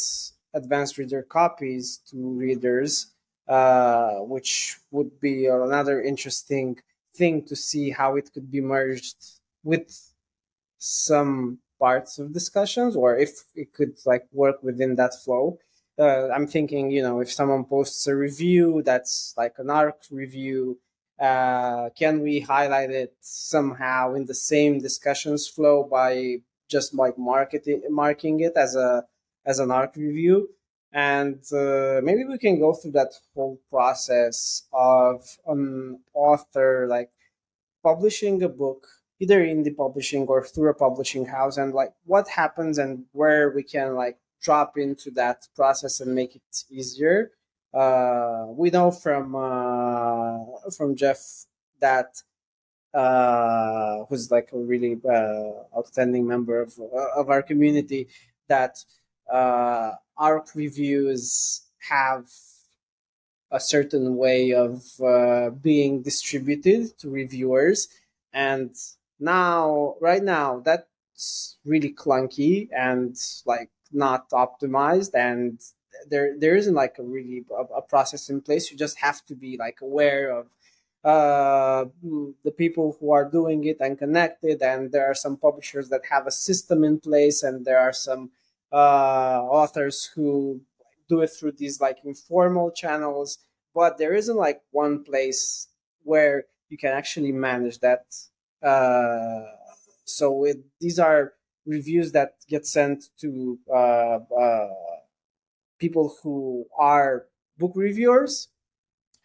advanced 0.53 0.97
reader 0.97 1.23
copies 1.23 2.01
to 2.09 2.17
readers, 2.17 3.14
uh, 3.47 4.15
which 4.19 4.77
would 4.91 5.19
be 5.19 5.45
another 5.45 6.01
interesting 6.01 6.79
thing 7.15 7.43
to 7.43 7.55
see 7.55 7.91
how 7.91 8.15
it 8.15 8.31
could 8.33 8.51
be 8.51 8.61
merged 8.61 9.17
with 9.63 10.13
some 10.77 11.59
parts 11.79 12.19
of 12.19 12.33
discussions 12.33 12.95
or 12.95 13.17
if 13.17 13.43
it 13.55 13.73
could 13.73 13.97
like 14.05 14.25
work 14.31 14.61
within 14.63 14.95
that 14.95 15.13
flow. 15.23 15.59
Uh, 15.97 16.29
I'm 16.29 16.47
thinking, 16.47 16.91
you 16.91 17.01
know, 17.01 17.21
if 17.21 17.31
someone 17.31 17.63
posts 17.65 18.05
a 18.07 18.15
review 18.15 18.81
that's 18.83 19.33
like 19.37 19.55
an 19.59 19.69
ARC 19.69 20.03
review, 20.11 20.79
uh, 21.19 21.89
can 21.97 22.21
we 22.21 22.41
highlight 22.41 22.91
it 22.91 23.15
somehow 23.21 24.13
in 24.13 24.25
the 24.25 24.33
same 24.33 24.79
discussions 24.79 25.47
flow 25.47 25.83
by 25.83 26.37
just 26.69 26.93
like 26.93 27.17
marketing 27.17 27.83
marking 27.89 28.39
it 28.41 28.53
as 28.57 28.75
a 28.75 29.05
as 29.45 29.59
an 29.59 29.71
ARC 29.71 29.95
review 29.95 30.49
and 30.95 31.43
uh, 31.51 31.99
maybe 32.01 32.23
we 32.23 32.37
can 32.37 32.57
go 32.57 32.73
through 32.73 32.91
that 32.93 33.13
whole 33.35 33.59
process 33.69 34.63
of 34.71 35.27
an 35.45 35.99
author 36.13 36.87
like 36.89 37.11
publishing 37.83 38.41
a 38.41 38.47
book 38.47 38.87
either 39.19 39.43
in 39.43 39.63
the 39.63 39.71
publishing 39.71 40.25
or 40.27 40.41
through 40.45 40.69
a 40.69 40.73
publishing 40.73 41.25
house 41.25 41.57
and 41.57 41.73
like 41.73 41.93
what 42.05 42.29
happens 42.29 42.77
and 42.77 43.03
where 43.11 43.51
we 43.51 43.61
can 43.61 43.93
like 43.93 44.17
drop 44.41 44.77
into 44.77 45.11
that 45.11 45.45
process 45.53 45.99
and 45.99 46.15
make 46.15 46.33
it 46.35 46.63
easier. 46.69 47.31
Uh, 47.73 48.45
we 48.49 48.69
know 48.69 48.89
from 48.89 49.35
uh, 49.35 50.69
from 50.77 50.95
Jeff 50.95 51.19
that 51.81 52.21
uh, 52.93 54.05
who's 54.07 54.31
like 54.31 54.49
a 54.53 54.57
really 54.57 54.97
uh, 55.09 55.77
outstanding 55.77 56.25
member 56.25 56.61
of 56.61 56.73
uh, 56.79 57.19
of 57.19 57.29
our 57.29 57.41
community 57.41 58.07
that 58.47 58.77
uh, 59.31 59.91
ARC 60.17 60.55
reviews 60.55 61.61
have 61.89 62.29
a 63.51 63.59
certain 63.59 64.17
way 64.17 64.53
of 64.53 64.83
uh, 65.01 65.49
being 65.49 66.01
distributed 66.01 66.97
to 66.99 67.09
reviewers, 67.09 67.87
and 68.33 68.75
now, 69.19 69.95
right 70.01 70.23
now, 70.23 70.59
that's 70.59 71.57
really 71.65 71.93
clunky 71.93 72.67
and 72.75 73.15
like 73.45 73.69
not 73.91 74.29
optimized, 74.31 75.11
and 75.13 75.61
there 76.09 76.37
there 76.37 76.55
isn't 76.55 76.73
like 76.73 76.97
a 76.99 77.03
really 77.03 77.45
a, 77.51 77.63
a 77.75 77.81
process 77.81 78.29
in 78.29 78.41
place. 78.41 78.71
You 78.71 78.77
just 78.77 78.99
have 78.99 79.25
to 79.27 79.35
be 79.35 79.57
like 79.57 79.79
aware 79.81 80.31
of 80.31 80.47
uh, 81.05 81.85
the 82.43 82.51
people 82.51 82.97
who 82.99 83.11
are 83.11 83.29
doing 83.29 83.63
it 83.65 83.77
and 83.79 83.97
connected. 83.97 84.61
And 84.61 84.91
there 84.91 85.05
are 85.05 85.13
some 85.13 85.37
publishers 85.37 85.89
that 85.89 86.01
have 86.09 86.27
a 86.27 86.31
system 86.31 86.83
in 86.83 86.99
place, 86.99 87.43
and 87.43 87.63
there 87.63 87.79
are 87.79 87.93
some 87.93 88.31
authors 88.71 90.09
who 90.15 90.61
do 91.07 91.21
it 91.21 91.27
through 91.27 91.53
these 91.53 91.79
like 91.79 91.97
informal 92.03 92.71
channels. 92.71 93.39
But 93.73 93.97
there 93.97 94.13
isn't 94.13 94.35
like 94.35 94.61
one 94.71 95.03
place 95.03 95.67
where 96.03 96.45
you 96.69 96.77
can 96.77 96.91
actually 96.91 97.31
manage 97.31 97.79
that. 97.79 98.05
Uh, 98.63 99.43
so 100.05 100.45
it, 100.45 100.57
these 100.79 100.99
are 100.99 101.33
reviews 101.65 102.11
that 102.13 102.35
get 102.47 102.65
sent 102.65 103.05
to 103.19 103.59
uh, 103.73 104.19
uh, 104.39 104.67
people 105.79 106.15
who 106.21 106.65
are 106.77 107.25
book 107.57 107.73
reviewers 107.75 108.49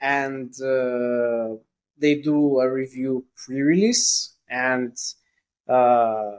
and 0.00 0.52
uh, 0.62 1.56
they 1.98 2.14
do 2.16 2.60
a 2.60 2.70
review 2.70 3.24
pre-release 3.36 4.36
and 4.48 4.96
uh, 5.68 6.38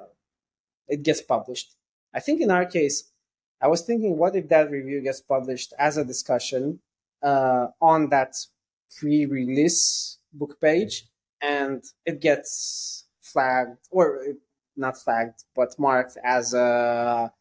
it 0.88 1.04
gets 1.04 1.22
published. 1.22 1.76
I 2.14 2.20
think 2.20 2.41
in 2.41 2.51
our 2.51 2.66
case, 2.66 3.12
I 3.62 3.68
was 3.68 3.82
thinking, 3.82 4.18
what 4.18 4.36
if 4.36 4.49
that 4.49 4.72
review 4.72 5.01
gets 5.01 5.22
published 5.22 5.74
as 5.78 5.97
a 5.97 6.05
discussion 6.05 6.80
uh, 7.22 7.68
on 7.80 8.09
that 8.09 8.34
pre-release 8.97 10.18
book 10.34 10.59
page, 10.59 11.07
and 11.41 11.84
it 12.05 12.22
gets 12.22 13.05
flagged 13.22 13.78
or 13.91 14.26
not 14.76 14.97
flagged, 14.97 15.43
but 15.55 15.78
marked 15.78 16.18
as 16.24 16.53
a 16.53 17.32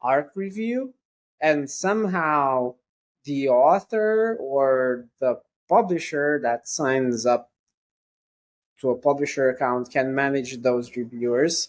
arc 0.00 0.32
review, 0.34 0.94
and 1.40 1.70
somehow 1.70 2.74
the 3.24 3.48
author 3.48 4.36
or 4.40 5.06
the 5.20 5.40
publisher 5.68 6.40
that 6.42 6.68
signs 6.68 7.24
up 7.24 7.50
to 8.80 8.90
a 8.90 8.98
publisher 8.98 9.48
account 9.48 9.90
can 9.92 10.14
manage 10.14 10.60
those 10.62 10.96
reviewers 10.96 11.68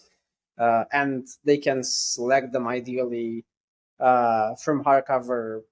uh, 0.58 0.84
and 0.92 1.28
they 1.44 1.58
can 1.58 1.82
select 1.82 2.52
them 2.52 2.66
ideally 2.66 3.44
uh, 4.00 4.54
from 4.56 4.84
hardcover 4.84 5.62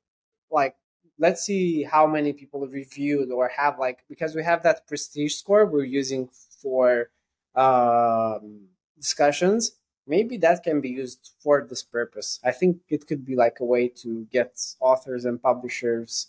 like 0.50 0.76
let's 1.18 1.42
see 1.42 1.82
how 1.82 2.06
many 2.06 2.32
people 2.32 2.66
reviewed 2.66 3.30
or 3.30 3.48
have 3.48 3.78
like 3.78 4.04
because 4.08 4.34
we 4.34 4.42
have 4.42 4.62
that 4.62 4.86
prestige 4.86 5.34
score 5.34 5.66
we're 5.66 5.84
using 5.84 6.28
for 6.60 7.10
um, 7.54 8.66
discussions 8.98 9.72
maybe 10.06 10.36
that 10.36 10.62
can 10.62 10.80
be 10.80 10.90
used 10.90 11.30
for 11.40 11.66
this 11.68 11.82
purpose 11.82 12.40
i 12.44 12.50
think 12.50 12.78
it 12.88 13.06
could 13.06 13.24
be 13.24 13.36
like 13.36 13.58
a 13.60 13.64
way 13.64 13.88
to 13.88 14.26
get 14.32 14.60
authors 14.80 15.24
and 15.24 15.42
publishers 15.42 16.26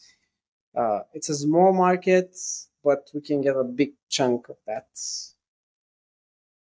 uh, 0.76 1.02
it's 1.14 1.30
a 1.30 1.36
small 1.36 1.74
market 1.74 2.36
but 2.84 3.10
we 3.14 3.22
can 3.22 3.42
get 3.42 3.56
a 3.56 3.64
big 3.64 3.94
chunk 4.10 4.50
of 4.50 4.58
that 4.68 4.88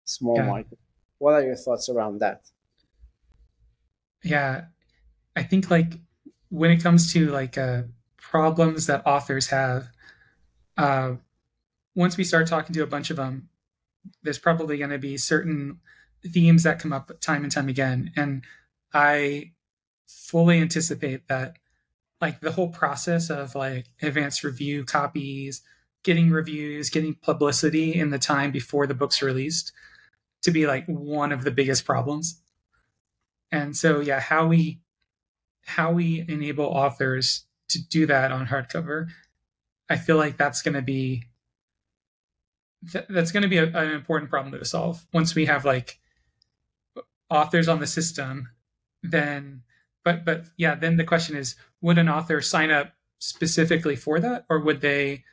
small 0.06 0.36
yeah. 0.36 0.46
market. 0.46 0.78
What 1.18 1.34
are 1.34 1.42
your 1.42 1.56
thoughts 1.56 1.88
around 1.88 2.20
that? 2.20 2.42
Yeah, 4.22 4.66
I 5.34 5.42
think 5.42 5.70
like 5.70 5.94
when 6.48 6.70
it 6.70 6.82
comes 6.82 7.12
to 7.12 7.30
like 7.30 7.56
uh, 7.58 7.82
problems 8.16 8.86
that 8.86 9.06
authors 9.06 9.48
have, 9.48 9.88
uh, 10.76 11.14
once 11.94 12.16
we 12.16 12.24
start 12.24 12.46
talking 12.46 12.74
to 12.74 12.82
a 12.82 12.86
bunch 12.86 13.10
of 13.10 13.16
them, 13.16 13.48
there's 14.22 14.38
probably 14.38 14.78
going 14.78 14.90
to 14.90 14.98
be 14.98 15.16
certain 15.16 15.80
themes 16.24 16.64
that 16.64 16.78
come 16.78 16.92
up 16.92 17.10
time 17.20 17.42
and 17.44 17.52
time 17.52 17.68
again, 17.68 18.12
and 18.16 18.42
I 18.92 19.52
fully 20.06 20.60
anticipate 20.60 21.28
that 21.28 21.56
like 22.20 22.40
the 22.40 22.52
whole 22.52 22.68
process 22.68 23.30
of 23.30 23.54
like 23.54 23.86
advanced 24.00 24.44
review 24.44 24.84
copies 24.84 25.62
getting 26.06 26.30
reviews, 26.30 26.88
getting 26.88 27.14
publicity 27.14 27.92
in 27.92 28.10
the 28.10 28.18
time 28.18 28.52
before 28.52 28.86
the 28.86 28.94
book's 28.94 29.20
released 29.20 29.72
to 30.46 30.50
be 30.50 30.66
like 30.66 30.86
one 30.86 31.32
of 31.32 31.44
the 31.44 31.50
biggest 31.50 31.84
problems. 31.84 32.40
And 33.52 33.76
so 33.76 34.00
yeah, 34.00 34.20
how 34.20 34.46
we 34.46 34.80
how 35.66 35.92
we 35.92 36.24
enable 36.28 36.64
authors 36.64 37.44
to 37.68 37.82
do 37.82 38.06
that 38.06 38.32
on 38.32 38.46
hardcover, 38.46 39.08
I 39.90 39.96
feel 39.96 40.16
like 40.16 40.36
that's 40.36 40.62
going 40.62 40.74
to 40.74 40.82
be 40.82 41.24
th- 42.90 43.06
that's 43.08 43.32
going 43.32 43.42
to 43.42 43.48
be 43.48 43.58
a, 43.58 43.66
an 43.66 43.90
important 43.90 44.30
problem 44.30 44.58
to 44.58 44.64
solve. 44.64 45.06
Once 45.12 45.34
we 45.34 45.46
have 45.46 45.64
like 45.64 45.98
authors 47.30 47.68
on 47.68 47.80
the 47.80 47.86
system, 47.86 48.48
then 49.02 49.62
but 50.04 50.24
but 50.24 50.46
yeah, 50.56 50.74
then 50.74 50.96
the 50.96 51.04
question 51.04 51.36
is 51.36 51.56
would 51.80 51.98
an 51.98 52.08
author 52.08 52.40
sign 52.40 52.70
up 52.70 52.94
specifically 53.18 53.96
for 53.96 54.20
that 54.20 54.44
or 54.48 54.60
would 54.60 54.80
they 54.80 55.24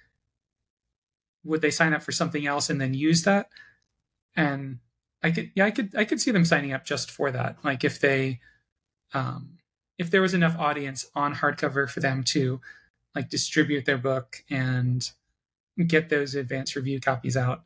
would 1.43 1.61
they 1.61 1.71
sign 1.71 1.93
up 1.93 2.01
for 2.01 2.11
something 2.11 2.47
else 2.47 2.69
and 2.69 2.79
then 2.79 2.93
use 2.93 3.23
that? 3.23 3.49
And 4.35 4.79
I 5.23 5.31
could, 5.31 5.51
yeah, 5.55 5.65
I 5.65 5.71
could, 5.71 5.95
I 5.95 6.05
could 6.05 6.19
see 6.19 6.31
them 6.31 6.45
signing 6.45 6.73
up 6.73 6.85
just 6.85 7.09
for 7.09 7.31
that. 7.31 7.57
Like 7.63 7.83
if 7.83 7.99
they, 7.99 8.41
um, 9.13 9.57
if 9.97 10.11
there 10.11 10.21
was 10.21 10.33
enough 10.33 10.57
audience 10.59 11.05
on 11.15 11.35
hardcover 11.35 11.89
for 11.89 12.01
them 12.01 12.23
to 12.25 12.59
like 13.15 13.29
distribute 13.29 13.85
their 13.85 13.97
book 13.97 14.43
and 14.49 15.09
get 15.87 16.09
those 16.09 16.35
advanced 16.35 16.75
review 16.75 16.99
copies 16.99 17.37
out. 17.37 17.63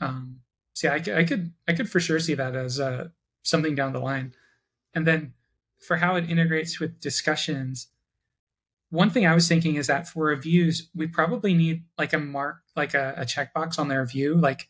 Um, 0.00 0.40
so 0.74 0.88
yeah, 0.88 1.14
I, 1.14 1.20
I 1.20 1.24
could, 1.24 1.52
I 1.68 1.72
could 1.74 1.88
for 1.88 2.00
sure 2.00 2.18
see 2.18 2.34
that 2.34 2.56
as 2.56 2.80
uh, 2.80 3.08
something 3.42 3.74
down 3.74 3.92
the 3.92 4.00
line. 4.00 4.34
And 4.94 5.06
then 5.06 5.34
for 5.78 5.96
how 5.96 6.16
it 6.16 6.28
integrates 6.28 6.80
with 6.80 7.00
discussions, 7.00 7.88
one 8.90 9.10
thing 9.10 9.26
I 9.26 9.34
was 9.34 9.46
thinking 9.46 9.76
is 9.76 9.86
that 9.88 10.08
for 10.08 10.24
reviews, 10.24 10.88
we 10.94 11.06
probably 11.06 11.54
need 11.54 11.84
like 11.98 12.14
a 12.14 12.18
mark, 12.18 12.62
like 12.74 12.94
a, 12.94 13.14
a 13.18 13.24
checkbox 13.24 13.78
on 13.78 13.88
the 13.88 14.00
review. 14.00 14.34
Like 14.34 14.66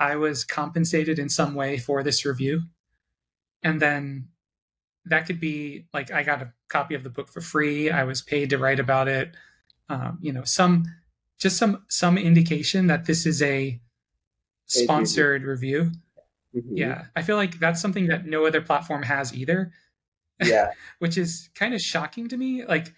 I 0.00 0.16
was 0.16 0.44
compensated 0.44 1.18
in 1.18 1.28
some 1.28 1.54
way 1.54 1.76
for 1.76 2.02
this 2.02 2.24
review. 2.24 2.62
And 3.62 3.80
then 3.80 4.28
that 5.04 5.26
could 5.26 5.38
be 5.38 5.86
like 5.92 6.10
I 6.10 6.22
got 6.22 6.42
a 6.42 6.52
copy 6.68 6.94
of 6.94 7.04
the 7.04 7.10
book 7.10 7.28
for 7.28 7.42
free. 7.42 7.90
I 7.90 8.04
was 8.04 8.22
paid 8.22 8.50
to 8.50 8.58
write 8.58 8.80
about 8.80 9.08
it. 9.08 9.34
Um, 9.90 10.18
you 10.22 10.32
know, 10.32 10.44
some 10.44 10.84
just 11.38 11.58
some 11.58 11.84
some 11.88 12.16
indication 12.16 12.86
that 12.86 13.04
this 13.04 13.26
is 13.26 13.42
a 13.42 13.78
sponsored 14.66 15.42
review. 15.42 15.92
Mm-hmm. 16.56 16.76
Yeah, 16.76 17.04
I 17.14 17.22
feel 17.22 17.36
like 17.36 17.58
that's 17.58 17.80
something 17.80 18.06
that 18.08 18.26
no 18.26 18.46
other 18.46 18.60
platform 18.60 19.02
has 19.02 19.34
either. 19.34 19.72
Yeah, 20.42 20.72
which 20.98 21.18
is 21.18 21.50
kind 21.54 21.74
of 21.74 21.80
shocking 21.80 22.28
to 22.28 22.36
me. 22.36 22.64
Like 22.64 22.92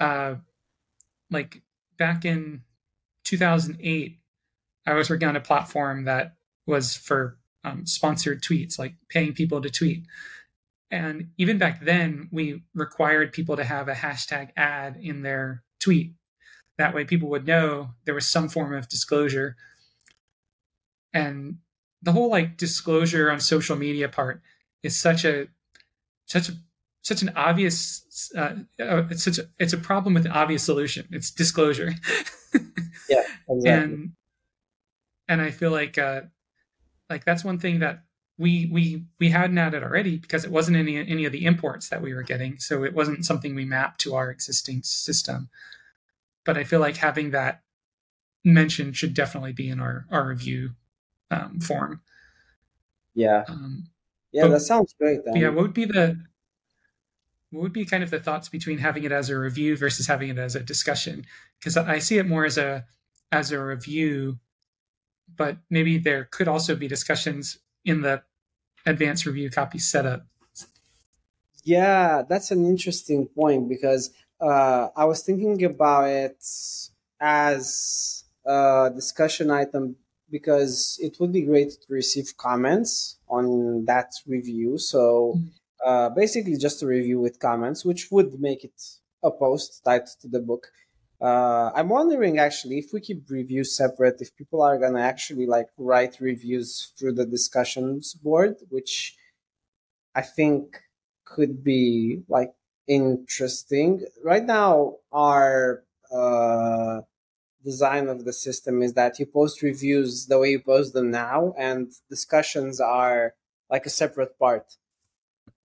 uh, 0.00 0.36
like 1.30 1.62
back 1.96 2.24
in 2.24 2.62
2008, 3.24 4.18
I 4.86 4.94
was 4.94 5.10
working 5.10 5.28
on 5.28 5.36
a 5.36 5.40
platform 5.40 6.04
that 6.04 6.36
was 6.66 6.96
for 6.96 7.38
um, 7.64 7.86
sponsored 7.86 8.42
tweets, 8.42 8.78
like 8.78 8.94
paying 9.08 9.32
people 9.32 9.60
to 9.60 9.70
tweet. 9.70 10.04
And 10.90 11.30
even 11.36 11.58
back 11.58 11.84
then, 11.84 12.28
we 12.30 12.62
required 12.74 13.32
people 13.32 13.56
to 13.56 13.64
have 13.64 13.88
a 13.88 13.94
hashtag 13.94 14.50
ad 14.56 14.96
in 15.00 15.22
their 15.22 15.64
tweet. 15.80 16.12
That 16.78 16.94
way, 16.94 17.04
people 17.04 17.28
would 17.30 17.46
know 17.46 17.90
there 18.04 18.14
was 18.14 18.26
some 18.26 18.48
form 18.48 18.72
of 18.72 18.88
disclosure. 18.88 19.56
And 21.12 21.58
the 22.02 22.12
whole 22.12 22.30
like 22.30 22.56
disclosure 22.56 23.30
on 23.30 23.40
social 23.40 23.76
media 23.76 24.08
part 24.08 24.42
is 24.82 24.96
such 24.96 25.24
a 25.24 25.48
such 26.26 26.48
a 26.48 26.52
such 27.02 27.22
an 27.22 27.30
obvious 27.36 28.30
uh, 28.36 28.54
uh, 28.80 29.02
it's 29.10 29.24
such 29.24 29.38
a, 29.38 29.48
it's 29.58 29.72
a 29.72 29.78
problem 29.78 30.14
with 30.14 30.26
an 30.26 30.32
obvious 30.32 30.62
solution 30.62 31.06
it's 31.10 31.30
disclosure 31.30 31.92
yeah 33.08 33.22
exactly. 33.48 33.70
and 33.70 34.12
and 35.28 35.40
i 35.40 35.50
feel 35.50 35.70
like 35.70 35.98
uh 35.98 36.22
like 37.10 37.24
that's 37.24 37.44
one 37.44 37.58
thing 37.58 37.80
that 37.80 38.04
we 38.38 38.68
we 38.72 39.04
we 39.18 39.30
hadn't 39.30 39.58
added 39.58 39.82
already 39.82 40.18
because 40.18 40.44
it 40.44 40.50
wasn't 40.50 40.76
any 40.76 40.96
any 40.96 41.24
of 41.24 41.32
the 41.32 41.44
imports 41.44 41.88
that 41.88 42.02
we 42.02 42.12
were 42.14 42.22
getting 42.22 42.58
so 42.58 42.84
it 42.84 42.94
wasn't 42.94 43.24
something 43.24 43.54
we 43.54 43.64
mapped 43.64 44.00
to 44.00 44.14
our 44.14 44.30
existing 44.30 44.82
system 44.82 45.48
but 46.44 46.56
i 46.56 46.64
feel 46.64 46.80
like 46.80 46.96
having 46.96 47.30
that 47.30 47.62
mentioned 48.44 48.96
should 48.96 49.14
definitely 49.14 49.52
be 49.52 49.68
in 49.68 49.80
our 49.80 50.06
our 50.10 50.28
review 50.28 50.70
um, 51.30 51.58
form 51.60 52.00
yeah 53.14 53.44
um, 53.48 53.88
yeah 54.32 54.42
but, 54.42 54.50
that 54.50 54.60
sounds 54.60 54.94
great 55.00 55.24
then. 55.24 55.36
yeah 55.36 55.48
what 55.48 55.62
would 55.62 55.74
be 55.74 55.84
the 55.84 56.16
what 57.50 57.62
would 57.62 57.72
be 57.72 57.84
kind 57.84 58.02
of 58.02 58.10
the 58.10 58.20
thoughts 58.20 58.48
between 58.48 58.78
having 58.78 59.04
it 59.04 59.12
as 59.12 59.30
a 59.30 59.38
review 59.38 59.76
versus 59.76 60.06
having 60.06 60.28
it 60.30 60.38
as 60.38 60.56
a 60.56 60.60
discussion? 60.60 61.24
Because 61.58 61.76
I 61.76 61.98
see 61.98 62.18
it 62.18 62.26
more 62.26 62.44
as 62.44 62.58
a 62.58 62.84
as 63.32 63.52
a 63.52 63.62
review, 63.62 64.38
but 65.36 65.58
maybe 65.70 65.98
there 65.98 66.24
could 66.24 66.48
also 66.48 66.74
be 66.76 66.88
discussions 66.88 67.58
in 67.84 68.02
the 68.02 68.22
advanced 68.86 69.26
review 69.26 69.50
copy 69.50 69.78
setup. 69.78 70.26
Yeah, 71.64 72.22
that's 72.28 72.50
an 72.50 72.64
interesting 72.66 73.26
point 73.26 73.68
because 73.68 74.10
uh, 74.40 74.88
I 74.96 75.04
was 75.04 75.22
thinking 75.22 75.64
about 75.64 76.08
it 76.08 76.44
as 77.20 78.24
a 78.44 78.90
discussion 78.94 79.50
item 79.50 79.96
because 80.30 80.98
it 81.02 81.18
would 81.20 81.32
be 81.32 81.42
great 81.42 81.70
to 81.70 81.86
receive 81.92 82.36
comments 82.36 83.18
on 83.28 83.84
that 83.86 84.12
review. 84.26 84.78
So 84.78 85.34
Mm. 85.36 85.50
uh, 85.84 86.08
basically, 86.10 86.56
just 86.56 86.82
a 86.82 86.86
review 86.86 87.20
with 87.20 87.38
comments, 87.38 87.84
which 87.84 88.10
would 88.10 88.40
make 88.40 88.64
it 88.64 88.80
a 89.22 89.30
post 89.30 89.82
tied 89.84 90.06
to 90.20 90.28
the 90.28 90.40
book. 90.40 90.68
Uh, 91.20 91.70
I'm 91.74 91.88
wondering 91.88 92.38
actually 92.38 92.78
if 92.78 92.92
we 92.92 93.00
keep 93.00 93.30
reviews 93.30 93.76
separate, 93.76 94.20
if 94.20 94.36
people 94.36 94.62
are 94.62 94.78
gonna 94.78 95.00
actually 95.00 95.46
like 95.46 95.68
write 95.78 96.20
reviews 96.20 96.92
through 96.98 97.12
the 97.12 97.24
discussions 97.24 98.12
board, 98.14 98.56
which 98.68 99.16
I 100.14 100.22
think 100.22 100.82
could 101.24 101.64
be 101.64 102.22
like 102.28 102.52
interesting. 102.86 104.04
Right 104.22 104.44
now, 104.44 104.96
our 105.10 105.84
uh, 106.12 107.00
design 107.64 108.08
of 108.08 108.24
the 108.24 108.32
system 108.32 108.82
is 108.82 108.92
that 108.94 109.18
you 109.18 109.26
post 109.26 109.62
reviews 109.62 110.26
the 110.26 110.38
way 110.38 110.50
you 110.50 110.60
post 110.60 110.92
them 110.92 111.10
now, 111.10 111.54
and 111.58 111.92
discussions 112.10 112.80
are 112.80 113.34
like 113.70 113.86
a 113.86 113.90
separate 113.90 114.38
part. 114.38 114.76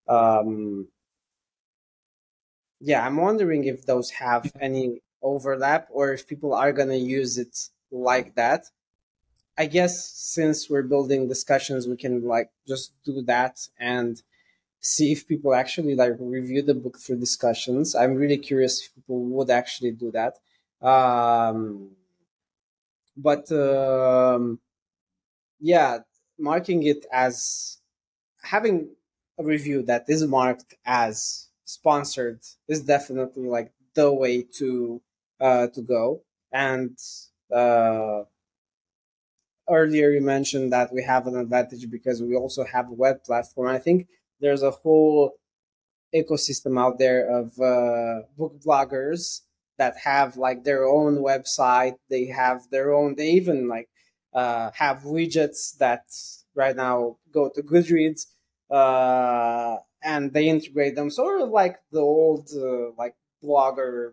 Um, 0.07 0.87
yeah, 2.79 3.05
I'm 3.05 3.17
wondering 3.17 3.65
if 3.65 3.85
those 3.85 4.09
have 4.11 4.51
any 4.59 5.01
overlap 5.21 5.87
or 5.91 6.13
if 6.13 6.27
people 6.27 6.53
are 6.53 6.71
gonna 6.71 6.95
use 6.95 7.37
it 7.37 7.69
like 7.91 8.35
that. 8.35 8.65
I 9.57 9.65
guess 9.65 10.09
since 10.09 10.69
we're 10.69 10.83
building 10.83 11.27
discussions, 11.27 11.87
we 11.87 11.97
can 11.97 12.23
like 12.25 12.49
just 12.67 12.93
do 13.03 13.21
that 13.23 13.67
and 13.79 14.21
see 14.79 15.11
if 15.11 15.27
people 15.27 15.53
actually 15.53 15.95
like 15.95 16.13
review 16.19 16.61
the 16.63 16.73
book 16.73 16.97
through 16.97 17.19
discussions. 17.19 17.95
I'm 17.95 18.15
really 18.15 18.37
curious 18.37 18.81
if 18.81 18.95
people 18.95 19.23
would 19.25 19.49
actually 19.49 19.91
do 19.91 20.11
that. 20.11 20.39
Um, 20.85 21.91
but 23.15 23.51
um, 23.51 24.59
yeah, 25.59 25.99
marking 26.39 26.83
it 26.83 27.05
as 27.11 27.77
having 28.41 28.89
a 29.37 29.43
review 29.43 29.83
that 29.83 30.05
is 30.07 30.25
marked 30.25 30.73
as 30.85 31.47
sponsored 31.65 32.39
is 32.67 32.81
definitely 32.81 33.47
like 33.47 33.71
the 33.93 34.11
way 34.11 34.41
to 34.41 35.01
uh, 35.41 35.67
to 35.67 35.81
go. 35.81 36.21
And 36.53 36.97
uh, 37.53 38.23
earlier 39.69 40.11
you 40.11 40.21
mentioned 40.21 40.71
that 40.71 40.93
we 40.93 41.03
have 41.03 41.27
an 41.27 41.35
advantage 41.35 41.89
because 41.89 42.21
we 42.21 42.35
also 42.35 42.63
have 42.63 42.89
a 42.89 42.93
web 42.93 43.23
platform. 43.23 43.67
I 43.67 43.79
think 43.79 44.07
there's 44.39 44.63
a 44.63 44.71
whole 44.71 45.33
ecosystem 46.13 46.79
out 46.79 46.99
there 46.99 47.29
of 47.29 47.59
uh, 47.59 48.27
book 48.37 48.59
bloggers 48.65 49.41
that 49.77 49.97
have 49.97 50.37
like 50.37 50.63
their 50.63 50.85
own 50.85 51.17
website. 51.17 51.95
They 52.09 52.25
have 52.25 52.69
their 52.69 52.93
own. 52.93 53.15
They 53.15 53.31
even 53.31 53.67
like 53.67 53.89
uh, 54.33 54.71
have 54.75 54.99
widgets 54.99 55.77
that 55.77 56.03
right 56.53 56.75
now 56.75 57.17
go 57.31 57.49
to 57.49 57.63
Goodreads, 57.63 58.27
uh, 58.69 59.77
and 60.03 60.33
they 60.33 60.49
integrate 60.49 60.95
them 60.95 61.09
sort 61.09 61.41
of 61.41 61.49
like 61.49 61.77
the 61.91 62.01
old 62.01 62.49
uh, 62.55 62.91
like 62.97 63.15
blogger 63.43 64.11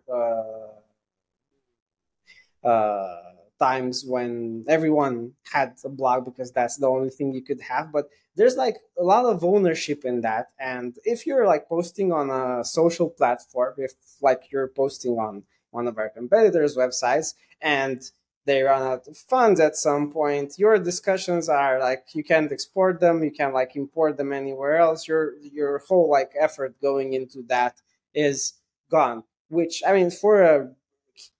uh, 2.63 3.17
times 3.59 4.05
when 4.07 4.63
everyone 4.67 5.33
had 5.51 5.75
a 5.83 5.89
blog 5.89 6.25
because 6.25 6.51
that's 6.51 6.77
the 6.77 6.87
only 6.87 7.09
thing 7.09 7.33
you 7.33 7.41
could 7.41 7.61
have. 7.61 7.91
But 7.91 8.09
there's 8.35 8.55
like 8.55 8.77
a 8.97 9.03
lot 9.03 9.25
of 9.25 9.43
ownership 9.43 10.05
in 10.05 10.21
that, 10.21 10.47
and 10.59 10.95
if 11.03 11.25
you're 11.25 11.45
like 11.45 11.67
posting 11.67 12.11
on 12.11 12.29
a 12.29 12.63
social 12.63 13.09
platform, 13.09 13.73
if 13.77 13.93
like 14.21 14.43
you're 14.51 14.69
posting 14.69 15.17
on 15.17 15.43
one 15.71 15.87
of 15.87 15.97
our 15.97 16.09
competitors' 16.09 16.77
websites 16.77 17.33
and 17.61 18.01
they 18.45 18.63
run 18.63 18.81
out 18.81 19.07
of 19.07 19.17
funds 19.17 19.59
at 19.59 19.75
some 19.75 20.11
point 20.11 20.57
your 20.57 20.79
discussions 20.79 21.47
are 21.49 21.79
like 21.79 22.05
you 22.13 22.23
can't 22.23 22.51
export 22.51 22.99
them 22.99 23.23
you 23.23 23.31
can't 23.31 23.53
like 23.53 23.75
import 23.75 24.17
them 24.17 24.33
anywhere 24.33 24.77
else 24.77 25.07
your 25.07 25.33
your 25.39 25.77
whole 25.87 26.09
like 26.09 26.31
effort 26.39 26.73
going 26.81 27.13
into 27.13 27.43
that 27.47 27.75
is 28.13 28.53
gone 28.89 29.23
which 29.49 29.83
i 29.85 29.93
mean 29.93 30.09
for 30.09 30.41
a 30.41 30.71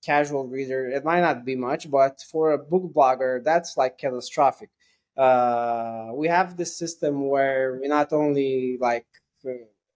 casual 0.04 0.48
reader 0.48 0.88
it 0.90 1.04
might 1.06 1.22
not 1.22 1.46
be 1.46 1.56
much 1.56 1.90
but 1.90 2.22
for 2.32 2.52
a 2.52 2.58
book 2.58 2.92
blogger 2.94 3.44
that's 3.44 3.78
like 3.78 3.98
catastrophic. 3.98 4.70
Uh, 5.18 6.12
we 6.14 6.28
have 6.28 6.56
this 6.56 6.78
system 6.78 7.28
where 7.28 7.78
we 7.82 7.88
not 7.88 8.14
only 8.14 8.78
like 8.80 9.06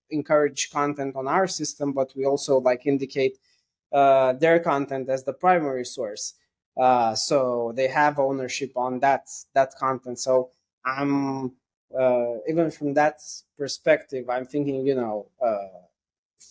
encourage 0.10 0.70
content 0.70 1.16
on 1.16 1.28
our 1.28 1.48
system 1.48 1.92
but 1.94 2.14
we 2.16 2.26
also 2.26 2.60
like 2.60 2.86
indicate 2.86 3.38
uh, 3.94 4.34
their 4.34 4.60
content 4.60 5.10
as 5.10 5.24
the 5.24 5.34
primary 5.34 5.86
source. 5.86 6.36
Uh, 6.80 7.16
so 7.16 7.72
they 7.76 7.88
have 7.88 8.20
ownership 8.20 8.72
on 8.76 9.00
that 9.00 9.28
that 9.54 9.74
content. 9.80 10.20
So 10.20 10.50
i'm 10.86 11.54
uh, 11.98 12.36
even 12.50 12.72
from 12.72 12.94
that 12.94 13.22
perspective 13.58 14.30
i'm 14.30 14.46
thinking 14.46 14.86
you 14.86 14.96
know 14.96 15.28
uh, 15.42 15.83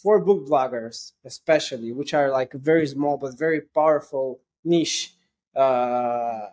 for 0.03 0.19
book 0.19 0.47
bloggers 0.47 1.13
especially 1.25 1.93
which 1.93 2.15
are 2.15 2.31
like 2.31 2.53
very 2.53 2.87
small 2.87 3.17
but 3.17 3.39
very 3.39 3.61
powerful 3.61 4.41
niche 4.65 5.15
uh, 5.57 6.47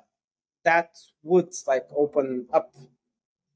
that 0.63 0.97
would 1.23 1.53
like 1.67 1.85
open 1.95 2.47
up 2.51 2.73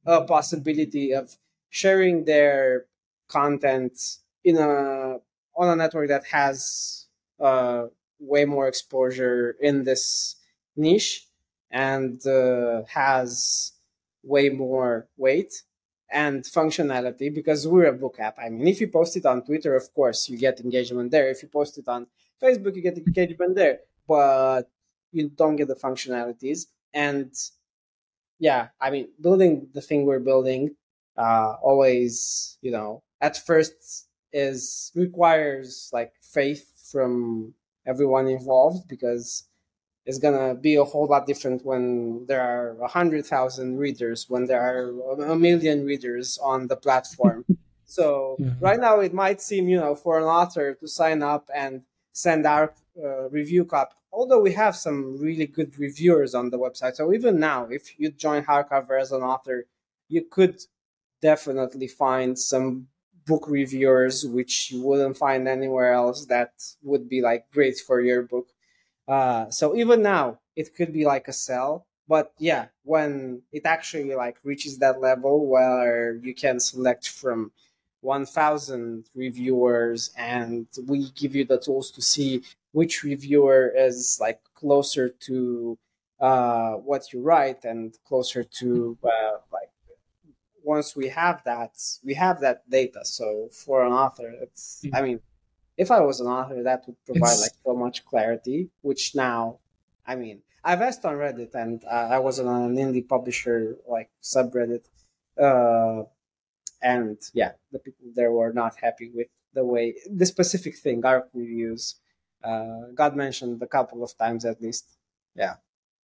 a 0.05 0.23
possibility 0.23 1.13
of 1.13 1.37
sharing 1.69 2.25
their 2.25 2.85
content 3.27 4.17
in 4.43 4.57
a 4.57 5.17
on 5.55 5.69
a 5.69 5.75
network 5.75 6.07
that 6.09 6.25
has 6.25 7.07
uh, 7.39 7.85
way 8.19 8.45
more 8.45 8.67
exposure 8.67 9.55
in 9.61 9.83
this 9.83 10.35
niche 10.75 11.27
and 11.71 12.25
uh, 12.25 12.83
has 12.87 13.73
way 14.23 14.49
more 14.49 15.07
weight 15.17 15.63
and 16.13 16.43
functionality 16.43 17.33
because 17.33 17.67
we're 17.67 17.87
a 17.87 17.93
book 17.93 18.17
app. 18.19 18.37
I 18.39 18.49
mean, 18.49 18.67
if 18.67 18.79
you 18.79 18.87
post 18.87 19.17
it 19.17 19.25
on 19.25 19.43
Twitter, 19.43 19.75
of 19.75 19.93
course, 19.93 20.29
you 20.29 20.37
get 20.37 20.61
engagement 20.61 21.11
there. 21.11 21.29
If 21.29 21.41
you 21.41 21.49
post 21.49 21.77
it 21.77 21.87
on 21.87 22.07
Facebook, 22.41 22.75
you 22.75 22.81
get 22.81 22.97
engagement 22.97 23.55
there, 23.55 23.79
but 24.07 24.63
you 25.11 25.29
don't 25.29 25.55
get 25.55 25.67
the 25.67 25.75
functionalities. 25.75 26.67
And 26.93 27.33
yeah, 28.39 28.67
I 28.79 28.91
mean, 28.91 29.09
building 29.19 29.67
the 29.73 29.81
thing 29.81 30.05
we're 30.05 30.19
building 30.19 30.75
uh, 31.17 31.55
always, 31.61 32.57
you 32.61 32.71
know, 32.71 33.03
at 33.19 33.37
first 33.37 34.07
is 34.31 34.91
requires 34.95 35.89
like 35.93 36.13
faith 36.21 36.69
from 36.91 37.53
everyone 37.85 38.27
involved 38.27 38.87
because 38.87 39.45
it's 40.05 40.19
gonna 40.19 40.53
be 40.55 40.75
a 40.75 40.83
whole 40.83 41.07
lot 41.07 41.25
different 41.25 41.65
when 41.65 42.25
there 42.27 42.41
are 42.41 42.77
a 42.81 42.87
hundred 42.87 43.25
thousand 43.25 43.77
readers 43.77 44.29
when 44.29 44.45
there 44.45 44.61
are 44.61 45.23
a 45.33 45.35
million 45.35 45.85
readers 45.85 46.37
on 46.41 46.67
the 46.67 46.75
platform. 46.75 47.45
So 47.85 48.37
Mhm. 48.39 48.61
right 48.61 48.79
now 48.79 49.01
it 49.01 49.13
might 49.13 49.39
seem 49.41 49.67
you 49.69 49.77
know 49.77 49.93
for 49.93 50.17
an 50.17 50.23
author 50.23 50.73
to 50.73 50.87
sign 50.87 51.21
up 51.21 51.49
and 51.53 51.83
send 52.13 52.45
our 52.47 52.73
uh, 52.97 53.29
review 53.29 53.65
copy 53.65 53.93
although 54.11 54.39
we 54.39 54.53
have 54.53 54.75
some 54.75 55.17
really 55.19 55.47
good 55.47 55.77
reviewers 55.79 56.33
on 56.35 56.49
the 56.49 56.57
website. 56.57 56.95
So 56.95 57.11
even 57.13 57.39
now 57.39 57.65
if 57.65 57.99
you 57.99 58.09
join 58.11 58.43
hardcover 58.45 58.99
as 58.99 59.11
an 59.11 59.21
author 59.21 59.65
you 60.07 60.21
could 60.35 60.55
definitely 61.21 61.87
find 61.87 62.37
some 62.37 62.87
book 63.25 63.47
reviewers 63.47 64.25
which 64.25 64.71
you 64.71 64.81
wouldn't 64.81 65.17
find 65.17 65.47
anywhere 65.47 65.93
else 65.93 66.25
that 66.25 66.51
would 66.83 67.07
be 67.07 67.21
like 67.21 67.49
great 67.51 67.77
for 67.79 68.01
your 68.01 68.21
book 68.23 68.49
uh, 69.07 69.49
so 69.49 69.75
even 69.75 70.01
now, 70.01 70.39
it 70.55 70.75
could 70.75 70.93
be 70.93 71.05
like 71.05 71.27
a 71.27 71.33
sell, 71.33 71.85
but 72.07 72.33
yeah, 72.37 72.67
when 72.83 73.41
it 73.51 73.65
actually 73.65 74.13
like 74.15 74.37
reaches 74.43 74.77
that 74.79 75.01
level 75.01 75.47
where 75.47 76.15
you 76.15 76.33
can 76.33 76.59
select 76.59 77.09
from 77.09 77.51
1000 78.01 79.05
reviewers 79.15 80.11
and 80.17 80.67
we 80.87 81.09
give 81.11 81.35
you 81.35 81.45
the 81.45 81.57
tools 81.57 81.89
to 81.91 82.01
see 82.01 82.43
which 82.73 83.03
reviewer 83.03 83.71
is 83.75 84.17
like 84.19 84.41
closer 84.55 85.09
to 85.09 85.77
uh, 86.19 86.73
what 86.73 87.13
you 87.13 87.21
write 87.21 87.63
and 87.63 87.97
closer 88.05 88.43
to 88.43 88.97
uh, 89.03 89.37
like 89.51 89.69
once 90.63 90.95
we 90.95 91.07
have 91.07 91.41
that 91.45 91.71
we 92.03 92.13
have 92.13 92.39
that 92.41 92.69
data. 92.69 93.03
So 93.03 93.49
for 93.51 93.85
an 93.85 93.91
author 93.91 94.33
it's 94.41 94.85
i 94.93 95.01
mean 95.01 95.19
if 95.77 95.89
I 95.91 95.99
was 96.01 96.19
an 96.19 96.27
author, 96.27 96.63
that 96.63 96.85
would 96.87 96.97
provide 97.05 97.33
It's- 97.33 97.41
like 97.41 97.51
so 97.65 97.73
much 97.75 98.05
clarity. 98.05 98.69
Which 98.81 99.15
now, 99.15 99.59
I 100.05 100.15
mean, 100.15 100.41
I've 100.63 100.81
asked 100.81 101.03
on 101.05 101.15
Reddit, 101.15 101.53
and 101.55 101.83
uh, 101.85 102.07
I 102.15 102.19
was 102.19 102.39
on 102.39 102.47
an 102.71 102.75
indie 102.77 103.07
publisher 103.07 103.77
like 103.87 104.09
subreddit, 104.21 104.85
uh, 105.37 106.03
and 106.81 107.17
yeah, 107.33 107.53
the 107.71 107.79
people 107.79 108.07
there 108.15 108.31
were 108.31 108.53
not 108.53 108.75
happy 108.77 109.09
with 109.13 109.27
the 109.53 109.65
way 109.65 109.95
the 110.09 110.25
specific 110.25 110.77
thing, 110.77 111.05
ARC 111.05 111.29
reviews, 111.33 111.95
uh, 112.43 112.87
got 112.95 113.15
mentioned 113.15 113.61
a 113.61 113.67
couple 113.67 114.03
of 114.03 114.15
times 114.17 114.45
at 114.45 114.61
least. 114.61 114.85
Yeah, 115.35 115.55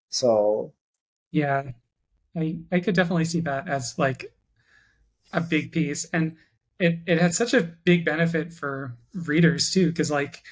so 0.09 0.73
Yeah, 1.31 1.71
I 2.35 2.59
I 2.71 2.79
could 2.79 2.95
definitely 2.95 3.25
see 3.25 3.41
that 3.41 3.67
as 3.67 3.97
like 3.99 4.33
a 5.33 5.41
big 5.41 5.71
piece. 5.71 6.05
And 6.13 6.37
it 6.79 6.99
it 7.05 7.19
had 7.19 7.33
such 7.33 7.53
a 7.53 7.61
big 7.61 8.05
benefit 8.05 8.53
for 8.53 8.95
readers 9.13 9.71
too 9.71 9.87
because 9.89 10.11
like 10.11 10.43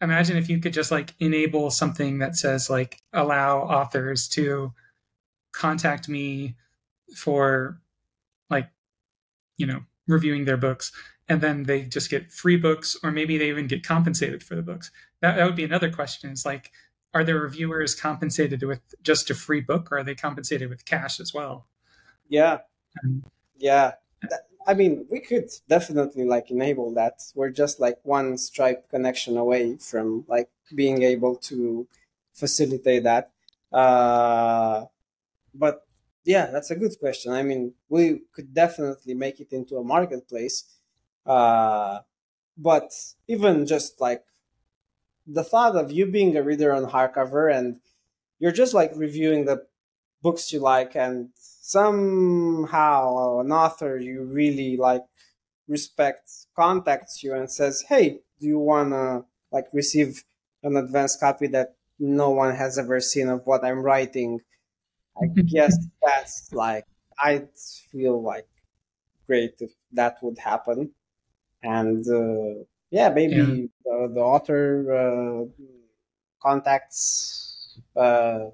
imagine 0.00 0.36
if 0.36 0.48
you 0.48 0.58
could 0.58 0.72
just 0.72 0.90
like 0.90 1.14
enable 1.20 1.70
something 1.70 2.18
that 2.18 2.36
says 2.36 2.70
like 2.70 3.02
allow 3.12 3.60
authors 3.60 4.28
to 4.28 4.72
contact 5.52 6.08
me 6.08 6.56
for 7.16 7.80
like 8.50 8.68
you 9.56 9.66
know 9.66 9.80
reviewing 10.06 10.44
their 10.44 10.56
books 10.56 10.92
and 11.28 11.40
then 11.40 11.64
they 11.64 11.82
just 11.82 12.10
get 12.10 12.32
free 12.32 12.56
books 12.56 12.96
or 13.02 13.10
maybe 13.10 13.38
they 13.38 13.48
even 13.48 13.66
get 13.66 13.86
compensated 13.86 14.42
for 14.42 14.54
the 14.56 14.62
books. 14.62 14.90
That, 15.20 15.36
that 15.36 15.44
would 15.44 15.56
be 15.56 15.64
another 15.64 15.90
question 15.90 16.30
is 16.30 16.44
like 16.44 16.72
are 17.14 17.24
the 17.24 17.34
reviewers 17.34 17.94
compensated 17.94 18.62
with 18.62 18.80
just 19.02 19.30
a 19.30 19.34
free 19.34 19.60
book 19.60 19.92
or 19.92 19.98
are 19.98 20.04
they 20.04 20.14
compensated 20.14 20.68
with 20.68 20.84
cash 20.84 21.20
as 21.20 21.32
well? 21.32 21.66
Yeah. 22.28 22.58
Um, 23.04 23.24
yeah 23.56 23.92
I 24.66 24.74
mean, 24.74 25.06
we 25.10 25.20
could 25.20 25.50
definitely 25.68 26.24
like 26.24 26.50
enable 26.50 26.92
that. 26.94 27.22
We're 27.34 27.50
just 27.50 27.80
like 27.80 27.98
one 28.02 28.38
Stripe 28.38 28.88
connection 28.90 29.36
away 29.36 29.76
from 29.76 30.24
like 30.28 30.48
being 30.74 31.02
able 31.02 31.36
to 31.50 31.86
facilitate 32.34 33.04
that. 33.04 33.30
Uh, 33.72 34.86
but 35.54 35.86
yeah, 36.24 36.46
that's 36.46 36.70
a 36.70 36.76
good 36.76 36.98
question. 37.00 37.32
I 37.32 37.42
mean, 37.42 37.74
we 37.88 38.22
could 38.34 38.54
definitely 38.54 39.14
make 39.14 39.40
it 39.40 39.52
into 39.52 39.76
a 39.78 39.84
marketplace. 39.84 40.64
Uh, 41.26 42.00
but 42.58 42.92
even 43.28 43.66
just 43.66 44.00
like 44.00 44.24
the 45.26 45.44
thought 45.44 45.76
of 45.76 45.92
you 45.92 46.06
being 46.06 46.36
a 46.36 46.42
reader 46.42 46.72
on 46.72 46.90
hardcover 46.90 47.52
and 47.52 47.80
you're 48.38 48.52
just 48.52 48.74
like 48.74 48.92
reviewing 48.96 49.44
the 49.44 49.66
books 50.22 50.52
you 50.52 50.60
like 50.60 50.96
and 50.96 51.30
somehow 51.72 53.40
an 53.40 53.50
author 53.50 53.96
you 53.98 54.24
really 54.24 54.76
like 54.76 55.04
respects 55.68 56.46
contacts 56.54 57.22
you 57.22 57.32
and 57.34 57.50
says 57.50 57.84
hey 57.88 58.20
do 58.38 58.46
you 58.46 58.58
want 58.58 58.90
to 58.90 59.24
like 59.50 59.66
receive 59.72 60.22
an 60.62 60.76
advanced 60.76 61.18
copy 61.18 61.46
that 61.46 61.74
no 61.98 62.30
one 62.30 62.54
has 62.54 62.78
ever 62.78 63.00
seen 63.00 63.28
of 63.28 63.40
what 63.46 63.64
i'm 63.64 63.80
writing 63.80 64.38
i 65.22 65.26
guess 65.54 65.74
that's 66.02 66.52
like 66.52 66.84
i'd 67.24 67.48
feel 67.90 68.22
like 68.22 68.48
great 69.26 69.54
if 69.60 69.70
that 69.92 70.16
would 70.22 70.38
happen 70.38 70.90
and 71.62 72.04
uh, 72.08 72.62
yeah 72.90 73.08
maybe 73.08 73.36
yeah. 73.36 73.66
The, 73.84 74.12
the 74.14 74.20
author 74.20 74.64
uh, 75.02 75.44
contacts 76.42 77.78
uh, 77.96 78.50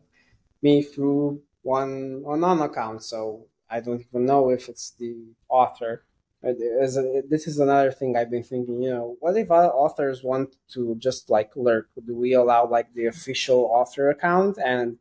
me 0.62 0.82
through 0.82 1.42
one 1.68 2.24
on 2.26 2.62
account, 2.62 3.02
so 3.02 3.46
I 3.68 3.80
don't 3.80 4.00
even 4.00 4.24
know 4.24 4.50
if 4.50 4.68
it's 4.70 4.92
the 4.98 5.14
author. 5.50 6.04
this 6.42 7.46
is 7.46 7.58
another 7.58 7.92
thing 7.92 8.16
I've 8.16 8.30
been 8.30 8.48
thinking. 8.52 8.82
You 8.82 8.90
know, 8.90 9.16
what 9.20 9.36
if 9.36 9.50
authors 9.50 10.22
want 10.22 10.56
to 10.74 10.96
just 10.98 11.28
like 11.28 11.50
lurk? 11.54 11.88
Do 12.06 12.14
we 12.24 12.32
allow 12.32 12.66
like 12.66 12.88
the 12.94 13.06
official 13.06 13.60
author 13.78 14.08
account 14.08 14.56
and 14.74 14.98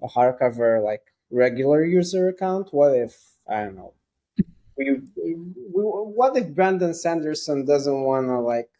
a 0.00 0.08
hardcover 0.16 0.70
like 0.90 1.04
regular 1.30 1.84
user 1.84 2.28
account? 2.28 2.66
What 2.72 2.94
if 2.94 3.14
I 3.48 3.64
don't 3.64 3.76
know? 3.76 3.94
We, 4.76 4.84
we, 5.16 5.32
what 6.20 6.36
if 6.36 6.54
Brandon 6.54 6.94
Sanderson 6.94 7.64
doesn't 7.64 8.00
want 8.08 8.26
to 8.28 8.38
like? 8.38 8.70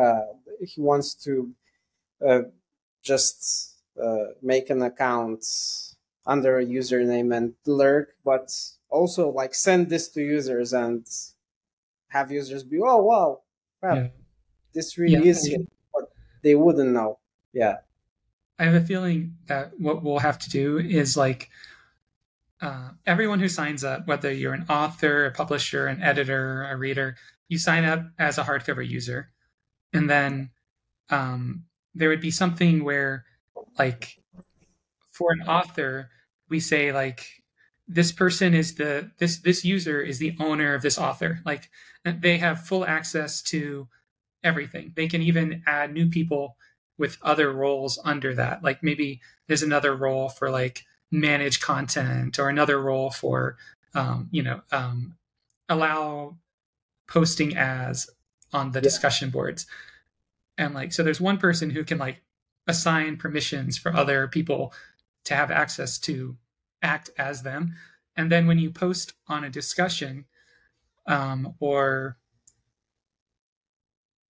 Uh, 0.00 0.26
he 0.60 0.80
wants 0.80 1.14
to 1.26 1.52
uh, 2.26 2.42
just 3.02 3.76
uh, 4.02 4.28
make 4.42 4.70
an 4.70 4.82
account 4.82 5.44
under 6.26 6.58
a 6.58 6.64
username 6.64 7.34
and 7.36 7.54
lurk, 7.66 8.14
but 8.24 8.52
also 8.90 9.30
like 9.30 9.54
send 9.54 9.88
this 9.88 10.08
to 10.08 10.20
users 10.20 10.72
and 10.72 11.06
have 12.08 12.30
users 12.30 12.64
be, 12.64 12.78
oh 12.80 13.02
wow, 13.02 13.40
crap, 13.80 13.96
yeah. 13.96 14.08
this 14.74 14.98
really 14.98 15.24
yeah, 15.24 15.30
is 15.30 15.46
it, 15.46 15.60
but 15.92 16.10
they 16.42 16.54
wouldn't 16.54 16.90
know. 16.90 17.18
Yeah. 17.52 17.76
I 18.58 18.64
have 18.64 18.74
a 18.74 18.80
feeling 18.80 19.36
that 19.46 19.78
what 19.78 20.02
we'll 20.02 20.18
have 20.18 20.38
to 20.40 20.50
do 20.50 20.78
is 20.78 21.16
like 21.16 21.50
uh, 22.60 22.90
everyone 23.06 23.38
who 23.38 23.48
signs 23.48 23.84
up, 23.84 24.06
whether 24.06 24.32
you're 24.32 24.54
an 24.54 24.66
author, 24.68 25.26
a 25.26 25.30
publisher, 25.30 25.86
an 25.86 26.02
editor, 26.02 26.64
a 26.64 26.76
reader, 26.76 27.16
you 27.48 27.58
sign 27.58 27.84
up 27.84 28.02
as 28.18 28.38
a 28.38 28.44
hardcover 28.44 28.86
user, 28.86 29.30
and 29.92 30.08
then 30.08 30.50
um, 31.10 31.64
there 31.94 32.08
would 32.08 32.20
be 32.20 32.30
something 32.30 32.82
where, 32.82 33.24
like, 33.78 34.18
for 35.12 35.32
an 35.32 35.42
author, 35.46 36.10
we 36.48 36.60
say 36.60 36.92
like 36.92 37.42
this 37.88 38.12
person 38.12 38.54
is 38.54 38.74
the 38.74 39.10
this 39.18 39.38
this 39.38 39.64
user 39.64 40.00
is 40.00 40.18
the 40.18 40.36
owner 40.40 40.74
of 40.74 40.82
this 40.82 40.98
author. 40.98 41.40
Like 41.44 41.70
they 42.04 42.38
have 42.38 42.66
full 42.66 42.84
access 42.84 43.42
to 43.42 43.88
everything. 44.42 44.92
They 44.94 45.08
can 45.08 45.22
even 45.22 45.62
add 45.66 45.92
new 45.92 46.08
people 46.08 46.56
with 46.98 47.18
other 47.22 47.52
roles 47.52 47.98
under 48.04 48.34
that. 48.34 48.62
Like 48.62 48.82
maybe 48.82 49.20
there's 49.46 49.62
another 49.62 49.94
role 49.94 50.28
for 50.28 50.50
like 50.50 50.84
manage 51.10 51.60
content 51.60 52.38
or 52.38 52.48
another 52.48 52.80
role 52.80 53.10
for 53.10 53.56
um, 53.94 54.28
you 54.30 54.42
know 54.42 54.60
um, 54.72 55.16
allow 55.68 56.36
posting 57.08 57.56
as 57.56 58.10
on 58.52 58.72
the 58.72 58.78
yeah. 58.78 58.82
discussion 58.82 59.30
boards. 59.30 59.66
And 60.58 60.74
like 60.74 60.92
so 60.92 61.02
there's 61.02 61.20
one 61.20 61.38
person 61.38 61.70
who 61.70 61.84
can 61.84 61.98
like 61.98 62.22
assign 62.66 63.16
permissions 63.16 63.78
for 63.78 63.94
other 63.94 64.26
people 64.26 64.72
to 65.26 65.34
have 65.34 65.50
access 65.50 65.98
to 65.98 66.36
act 66.82 67.10
as 67.18 67.42
them. 67.42 67.74
And 68.16 68.32
then 68.32 68.46
when 68.46 68.58
you 68.58 68.70
post 68.70 69.12
on 69.28 69.44
a 69.44 69.50
discussion, 69.50 70.24
um, 71.06 71.54
or 71.60 72.16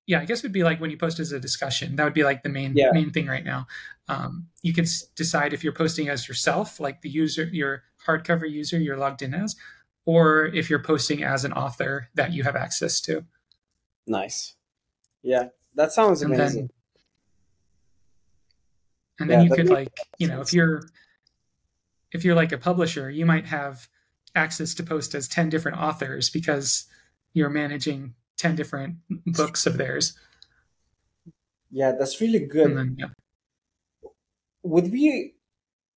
yeah, 0.07 0.19
I 0.19 0.25
guess 0.25 0.39
it 0.39 0.43
would 0.43 0.53
be 0.53 0.63
like 0.63 0.79
when 0.79 0.91
you 0.91 0.97
post 0.97 1.19
as 1.19 1.31
a 1.31 1.39
discussion. 1.39 1.95
That 1.95 2.03
would 2.03 2.13
be 2.13 2.23
like 2.23 2.43
the 2.43 2.49
main 2.49 2.73
yeah. 2.75 2.91
main 2.91 3.11
thing 3.11 3.27
right 3.27 3.45
now. 3.45 3.67
Um, 4.07 4.47
you 4.61 4.73
can 4.73 4.85
s- 4.85 5.03
decide 5.15 5.53
if 5.53 5.63
you're 5.63 5.73
posting 5.73 6.09
as 6.09 6.27
yourself, 6.27 6.79
like 6.79 7.01
the 7.01 7.09
user, 7.09 7.45
your 7.45 7.83
hardcover 8.05 8.49
user 8.49 8.77
you're 8.77 8.97
logged 8.97 9.23
in 9.23 9.33
as, 9.33 9.55
or 10.05 10.45
if 10.45 10.69
you're 10.69 10.83
posting 10.83 11.23
as 11.23 11.43
an 11.43 11.53
author 11.53 12.09
that 12.13 12.33
you 12.33 12.43
have 12.43 12.55
access 12.55 13.01
to. 13.01 13.25
Nice. 14.05 14.55
Yeah, 15.23 15.49
that 15.73 15.91
sounds 15.91 16.21
amazing. 16.21 16.69
And 19.19 19.29
then, 19.29 19.41
yeah, 19.41 19.45
you 19.45 19.55
could 19.55 19.69
like 19.69 19.97
you 20.17 20.27
know 20.27 20.41
if 20.41 20.53
you're 20.53 20.83
if 22.11 22.23
you're 22.23 22.35
like 22.35 22.51
a 22.51 22.57
publisher 22.57 23.09
you 23.09 23.25
might 23.25 23.45
have 23.45 23.87
access 24.35 24.73
to 24.75 24.83
post 24.83 25.15
as 25.15 25.27
10 25.27 25.49
different 25.49 25.77
authors 25.77 26.29
because 26.29 26.85
you're 27.33 27.49
managing 27.49 28.13
10 28.37 28.55
different 28.55 28.97
books 29.25 29.65
of 29.65 29.77
theirs. 29.77 30.17
Yeah 31.71 31.93
that's 31.97 32.19
really 32.21 32.39
good. 32.39 32.75
Then, 32.77 32.95
yeah. 32.99 34.09
would 34.63 34.91
we 34.91 35.35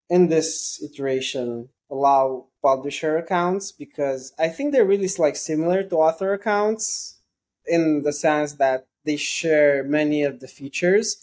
in 0.09 0.29
this 0.29 0.83
iteration 0.83 1.69
allow 1.91 2.47
publisher 2.63 3.17
accounts? 3.17 3.73
Because 3.73 4.33
i 4.39 4.49
think 4.49 4.73
they're 4.73 4.85
really 4.85 5.11
like 5.19 5.37
similar 5.37 5.83
to 5.83 5.97
author 5.97 6.33
accounts 6.33 7.19
in 7.67 8.03
the 8.03 8.13
sense 8.13 8.55
that 8.55 8.87
they 9.05 9.17
share 9.17 9.85
many 9.85 10.23
of 10.23 10.41
the 10.41 10.49
features. 10.49 11.23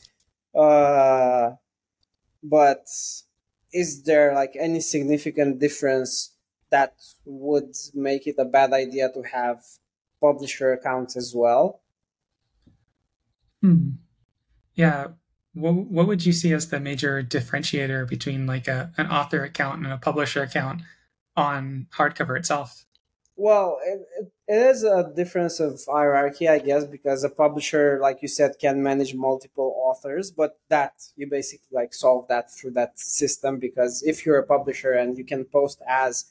Uh, 0.53 1.51
but 2.49 2.87
is 3.73 4.03
there 4.03 4.33
like 4.33 4.55
any 4.59 4.79
significant 4.79 5.59
difference 5.59 6.35
that 6.71 6.95
would 7.25 7.75
make 7.93 8.27
it 8.27 8.35
a 8.37 8.45
bad 8.45 8.73
idea 8.73 9.09
to 9.11 9.21
have 9.23 9.63
publisher 10.21 10.73
accounts 10.73 11.15
as 11.17 11.33
well? 11.35 11.81
Hmm. 13.61 13.91
Yeah. 14.75 15.07
What, 15.53 15.73
what 15.73 16.07
would 16.07 16.25
you 16.25 16.33
see 16.33 16.53
as 16.53 16.69
the 16.69 16.79
major 16.79 17.23
differentiator 17.23 18.07
between 18.07 18.45
like 18.45 18.67
a, 18.67 18.91
an 18.97 19.07
author 19.07 19.43
account 19.43 19.83
and 19.83 19.91
a 19.91 19.97
publisher 19.97 20.43
account 20.43 20.81
on 21.35 21.87
hardcover 21.95 22.37
itself? 22.37 22.84
Well, 23.37 23.79
it, 23.85 23.99
it, 24.17 24.31
it 24.47 24.67
is 24.67 24.83
a 24.83 25.11
difference 25.13 25.59
of 25.59 25.81
hierarchy, 25.85 26.47
I 26.47 26.59
guess, 26.59 26.85
because 26.85 27.23
a 27.23 27.29
publisher, 27.29 27.99
like 28.01 28.21
you 28.21 28.29
said, 28.29 28.53
can 28.59 28.81
manage 28.81 29.13
multiple 29.13 29.75
authors, 29.77 30.31
but 30.31 30.57
that 30.69 30.93
you 31.17 31.27
basically 31.29 31.67
like 31.71 31.93
solve 31.93 32.27
that 32.29 32.49
through 32.49 32.71
that 32.71 32.97
system 32.97 33.59
because 33.59 34.03
if 34.03 34.25
you're 34.25 34.39
a 34.39 34.47
publisher 34.47 34.93
and 34.93 35.17
you 35.17 35.25
can 35.25 35.43
post 35.43 35.81
as 35.87 36.25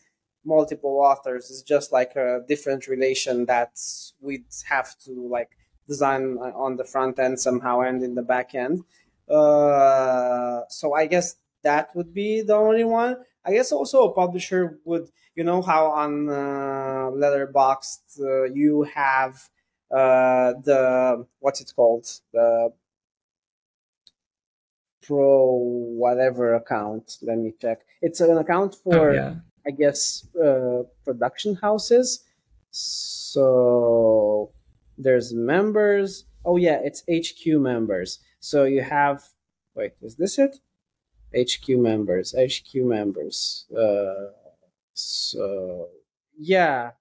multiple 0.44 0.98
authors, 1.00 1.50
it's 1.50 1.62
just 1.62 1.92
like 1.92 2.16
a 2.16 2.42
different 2.48 2.86
relation 2.88 3.44
that 3.46 3.78
we'd 4.20 4.46
have 4.66 4.98
to 5.00 5.28
like 5.28 5.50
design 5.86 6.38
on 6.38 6.76
the 6.76 6.84
front 6.84 7.18
end 7.18 7.38
somehow 7.38 7.80
and 7.80 8.02
in 8.02 8.14
the 8.14 8.22
back 8.22 8.54
end. 8.54 8.82
Uh, 9.28 10.62
so 10.68 10.94
I 10.94 11.06
guess 11.06 11.36
that 11.62 11.94
would 11.94 12.14
be 12.14 12.42
the 12.42 12.54
only 12.54 12.84
one. 12.84 13.16
I 13.44 13.52
guess 13.52 13.72
also 13.72 14.04
a 14.04 14.14
publisher 14.14 14.78
would 14.84 15.10
you 15.34 15.44
know 15.44 15.60
how 15.62 15.86
on 15.86 16.28
uh, 16.28 17.10
Letterboxd 17.12 18.20
uh, 18.20 18.44
you 18.44 18.82
have 18.94 19.48
uh, 19.90 20.54
the 20.62 21.26
what's 21.40 21.60
it 21.60 21.72
called 21.76 22.06
the 22.32 22.72
pro 25.02 25.58
whatever 25.96 26.54
account. 26.54 27.18
Let 27.22 27.38
me 27.38 27.52
check. 27.60 27.80
It's 28.00 28.20
an 28.20 28.38
account 28.38 28.76
for 28.82 29.10
oh, 29.10 29.14
yeah. 29.14 29.34
I 29.66 29.70
guess 29.70 30.26
uh, 30.42 30.84
production 31.04 31.56
houses. 31.56 32.24
So 32.70 34.52
there's 34.96 35.34
members. 35.34 36.24
Oh 36.44 36.56
yeah, 36.56 36.80
it's 36.82 37.02
HQ 37.08 37.46
members. 37.60 38.20
So 38.40 38.64
you 38.64 38.82
have 38.82 39.22
wait, 39.74 39.92
is 40.02 40.16
this 40.16 40.38
it? 40.38 40.56
HQ 41.36 41.68
members, 41.70 42.34
HQ 42.38 42.74
members. 42.76 43.66
Uh, 43.76 44.30
so 44.92 45.88
yeah, 46.38 46.92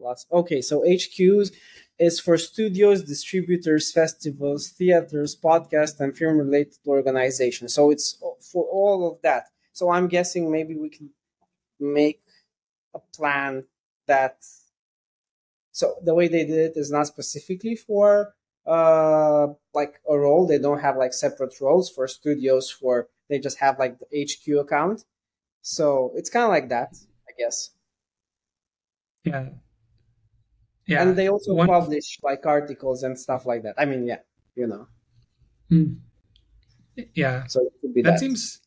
lots. 0.00 0.26
Okay, 0.32 0.60
so 0.60 0.80
HQs 0.80 1.52
is 1.98 2.18
for 2.18 2.38
studios, 2.38 3.02
distributors, 3.02 3.92
festivals, 3.92 4.68
theaters, 4.68 5.36
podcasts, 5.36 6.00
and 6.00 6.16
film-related 6.16 6.78
organizations. 6.86 7.74
So 7.74 7.90
it's 7.90 8.22
for 8.40 8.64
all 8.64 9.10
of 9.10 9.22
that. 9.22 9.44
So 9.72 9.90
I'm 9.90 10.08
guessing 10.08 10.50
maybe 10.50 10.76
we 10.76 10.88
can 10.88 11.10
make 11.78 12.22
a 12.94 13.00
plan 13.14 13.64
that. 14.06 14.44
So 15.72 15.94
the 16.02 16.14
way 16.14 16.28
they 16.28 16.44
did 16.44 16.58
it 16.58 16.76
is 16.76 16.90
not 16.90 17.06
specifically 17.06 17.76
for 17.76 18.34
uh 18.66 19.48
like 19.74 20.00
a 20.08 20.16
role. 20.18 20.46
They 20.46 20.58
don't 20.58 20.80
have 20.80 20.96
like 20.96 21.12
separate 21.12 21.54
roles 21.60 21.90
for 21.90 22.06
studios. 22.08 22.70
For 22.70 23.08
they 23.28 23.38
just 23.38 23.58
have 23.58 23.78
like 23.78 23.98
the 23.98 24.06
HQ 24.24 24.58
account. 24.60 25.04
So 25.62 26.12
it's 26.14 26.30
kind 26.30 26.44
of 26.44 26.50
like 26.50 26.68
that, 26.70 26.96
I 27.28 27.32
guess. 27.38 27.70
Yeah, 29.24 29.48
yeah. 30.86 31.02
And 31.02 31.16
they 31.16 31.28
also 31.28 31.54
One- 31.54 31.68
publish 31.68 32.18
like 32.22 32.46
articles 32.46 33.02
and 33.02 33.18
stuff 33.18 33.44
like 33.46 33.62
that. 33.64 33.74
I 33.78 33.84
mean, 33.84 34.06
yeah, 34.06 34.20
you 34.56 34.66
know. 34.66 34.86
Hmm. 35.68 35.92
Yeah, 37.14 37.46
So 37.46 37.60
it 37.62 37.72
could 37.80 37.94
be 37.94 38.02
that 38.02 38.12
that. 38.12 38.18
seems. 38.20 38.60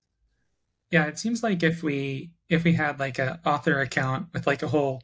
Yeah, 0.91 1.05
it 1.05 1.17
seems 1.19 1.41
like 1.43 1.63
if 1.63 1.81
we 1.83 2.31
if 2.49 2.63
we 2.63 2.73
had 2.73 2.99
like 2.99 3.17
a 3.19 3.39
author 3.45 3.81
account 3.81 4.27
with 4.33 4.45
like 4.47 4.61
a 4.63 4.67
whole 4.67 5.01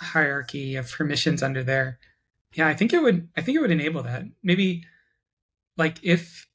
hierarchy 0.00 0.76
of 0.76 0.90
permissions 0.90 1.42
under 1.42 1.62
there, 1.64 1.98
yeah, 2.54 2.68
I 2.68 2.74
think 2.74 2.92
it 2.92 3.02
would. 3.02 3.28
I 3.36 3.42
think 3.42 3.56
it 3.56 3.60
would 3.60 3.70
enable 3.70 4.02
that. 4.02 4.24
Maybe 4.42 4.84
like 5.76 5.98
if 6.02 6.48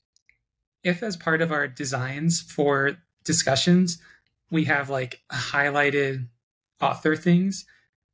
if 0.84 1.04
as 1.04 1.16
part 1.16 1.42
of 1.42 1.52
our 1.52 1.68
designs 1.68 2.42
for 2.42 2.98
discussions 3.24 4.02
we 4.52 4.66
have 4.66 4.90
like 4.90 5.22
highlighted 5.32 6.28
author 6.82 7.16
things, 7.16 7.66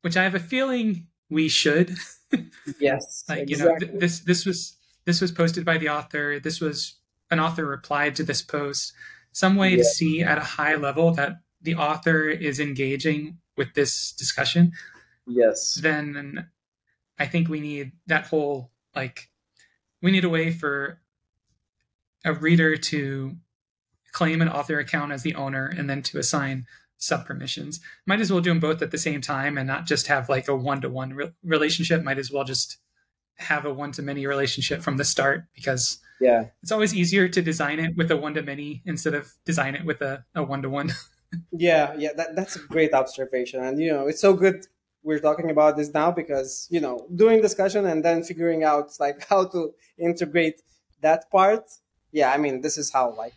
which 0.01 0.15
I 0.15 0.23
have 0.23 0.35
a 0.35 0.39
feeling 0.39 1.07
we 1.29 1.49
should. 1.49 1.97
yes, 2.79 3.23
like 3.27 3.49
you 3.49 3.57
know 3.57 3.75
th- 3.77 3.91
this 3.95 4.19
this 4.19 4.45
was 4.45 4.77
this 5.05 5.19
was 5.19 5.31
posted 5.31 5.65
by 5.65 5.77
the 5.77 5.89
author 5.89 6.39
this 6.39 6.61
was 6.61 6.95
an 7.31 7.39
author 7.39 7.65
replied 7.65 8.15
to 8.15 8.23
this 8.23 8.41
post 8.41 8.93
some 9.31 9.55
way 9.55 9.75
to 9.75 9.83
see 9.83 10.21
at 10.21 10.37
a 10.37 10.41
high 10.41 10.75
level 10.75 11.11
that 11.11 11.37
the 11.61 11.75
author 11.75 12.27
is 12.27 12.59
engaging 12.59 13.37
with 13.55 13.73
this 13.73 14.11
discussion 14.11 14.73
yes, 15.25 15.75
then 15.75 16.47
i 17.19 17.25
think 17.25 17.47
we 17.47 17.59
need 17.59 17.91
that 18.07 18.27
whole 18.27 18.71
like 18.95 19.29
we 20.01 20.11
need 20.11 20.25
a 20.25 20.29
way 20.29 20.51
for 20.51 20.99
a 22.25 22.33
reader 22.33 22.75
to 22.75 23.35
claim 24.11 24.41
an 24.41 24.49
author 24.49 24.79
account 24.79 25.11
as 25.11 25.23
the 25.23 25.35
owner 25.35 25.67
and 25.67 25.89
then 25.89 26.01
to 26.01 26.17
assign 26.17 26.65
sub 26.97 27.25
permissions 27.25 27.79
might 28.05 28.19
as 28.19 28.31
well 28.31 28.41
do 28.41 28.49
them 28.49 28.59
both 28.59 28.81
at 28.81 28.91
the 28.91 28.97
same 28.97 29.21
time 29.21 29.57
and 29.57 29.67
not 29.67 29.85
just 29.85 30.07
have 30.07 30.29
like 30.29 30.47
a 30.47 30.55
one-to-one 30.55 31.33
relationship. 31.43 32.03
Might 32.03 32.17
as 32.17 32.31
well 32.31 32.43
just 32.43 32.77
have 33.35 33.65
a 33.65 33.73
one-to-many 33.73 34.25
relationship 34.25 34.81
from 34.81 34.97
the 34.97 35.05
start 35.05 35.45
because 35.55 35.99
yeah, 36.19 36.45
it's 36.63 36.71
always 36.71 36.95
easier 36.95 37.27
to 37.27 37.41
design 37.41 37.79
it 37.79 37.95
with 37.95 38.09
a 38.09 38.17
one-to-many 38.17 38.81
instead 38.85 39.13
of 39.13 39.31
design 39.45 39.75
it 39.75 39.85
with 39.85 40.01
a, 40.01 40.25
a 40.35 40.43
one-to-one. 40.43 40.91
Yeah, 41.51 41.93
yeah. 41.97 42.13
That 42.15 42.37
that's 42.37 42.55
a 42.55 42.59
great 42.59 42.93
observation, 42.93 43.61
and 43.61 43.81
you 43.81 43.91
know, 43.91 44.07
it's 44.07 44.21
so 44.21 44.33
good 44.33 44.65
we're 45.07 45.19
talking 45.29 45.49
about 45.55 45.77
this 45.77 45.89
now 46.01 46.09
because 46.11 46.67
you 46.69 46.81
know, 46.85 46.95
doing 47.23 47.41
discussion 47.41 47.85
and 47.91 47.99
then 48.05 48.17
figuring 48.31 48.61
out 48.71 48.87
like 48.99 49.17
how 49.31 49.41
to 49.53 49.73
integrate 49.97 50.57
that 51.01 51.21
part. 51.31 51.65
Yeah, 52.11 52.29
I 52.35 52.37
mean, 52.43 52.61
this 52.61 52.77
is 52.77 52.87
how 52.91 53.05
like 53.23 53.35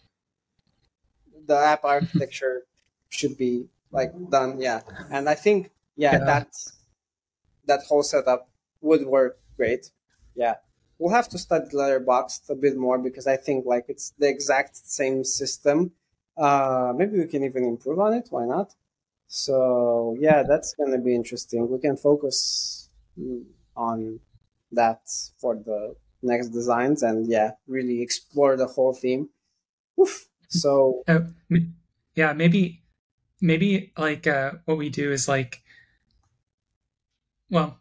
the 1.46 1.56
app 1.72 1.84
architecture 1.84 2.56
should 3.08 3.36
be 3.38 3.52
like 3.90 4.12
done. 4.30 4.60
Yeah, 4.60 4.80
and 5.10 5.28
I 5.28 5.34
think 5.44 5.70
yeah, 5.96 6.12
Yeah. 6.12 6.24
that 6.30 6.48
that 7.66 7.82
whole 7.88 8.02
setup 8.02 8.48
would 8.80 9.04
work 9.06 9.38
great. 9.56 9.90
Yeah. 10.34 10.56
We'll 10.98 11.14
have 11.14 11.28
to 11.30 11.38
study 11.38 11.66
Letterboxd 11.72 12.50
a 12.50 12.54
bit 12.54 12.76
more 12.76 12.98
because 12.98 13.26
I 13.26 13.36
think 13.36 13.64
like 13.64 13.86
it's 13.88 14.12
the 14.18 14.28
exact 14.28 14.76
same 14.76 15.24
system. 15.24 15.92
Uh, 16.36 16.92
maybe 16.96 17.18
we 17.18 17.26
can 17.26 17.42
even 17.44 17.64
improve 17.64 17.98
on 17.98 18.12
it. 18.14 18.26
Why 18.30 18.44
not? 18.44 18.74
So 19.32 20.16
yeah, 20.18 20.42
that's 20.42 20.74
gonna 20.74 20.98
be 20.98 21.14
interesting. 21.14 21.70
We 21.70 21.78
can 21.78 21.96
focus 21.96 22.88
on 23.76 24.18
that 24.72 25.02
for 25.38 25.54
the 25.54 25.94
next 26.20 26.48
designs 26.48 27.02
and 27.04 27.30
yeah, 27.30 27.52
really 27.68 28.02
explore 28.02 28.56
the 28.56 28.66
whole 28.66 28.92
theme. 28.92 29.28
Oof. 30.00 30.26
So 30.48 31.02
Uh, 31.06 31.20
yeah 32.16 32.32
maybe 32.32 32.82
maybe 33.40 33.92
like 33.96 34.26
uh, 34.26 34.52
what 34.64 34.76
we 34.76 34.90
do 34.90 35.12
is 35.12 35.28
like 35.28 35.62
well 37.50 37.78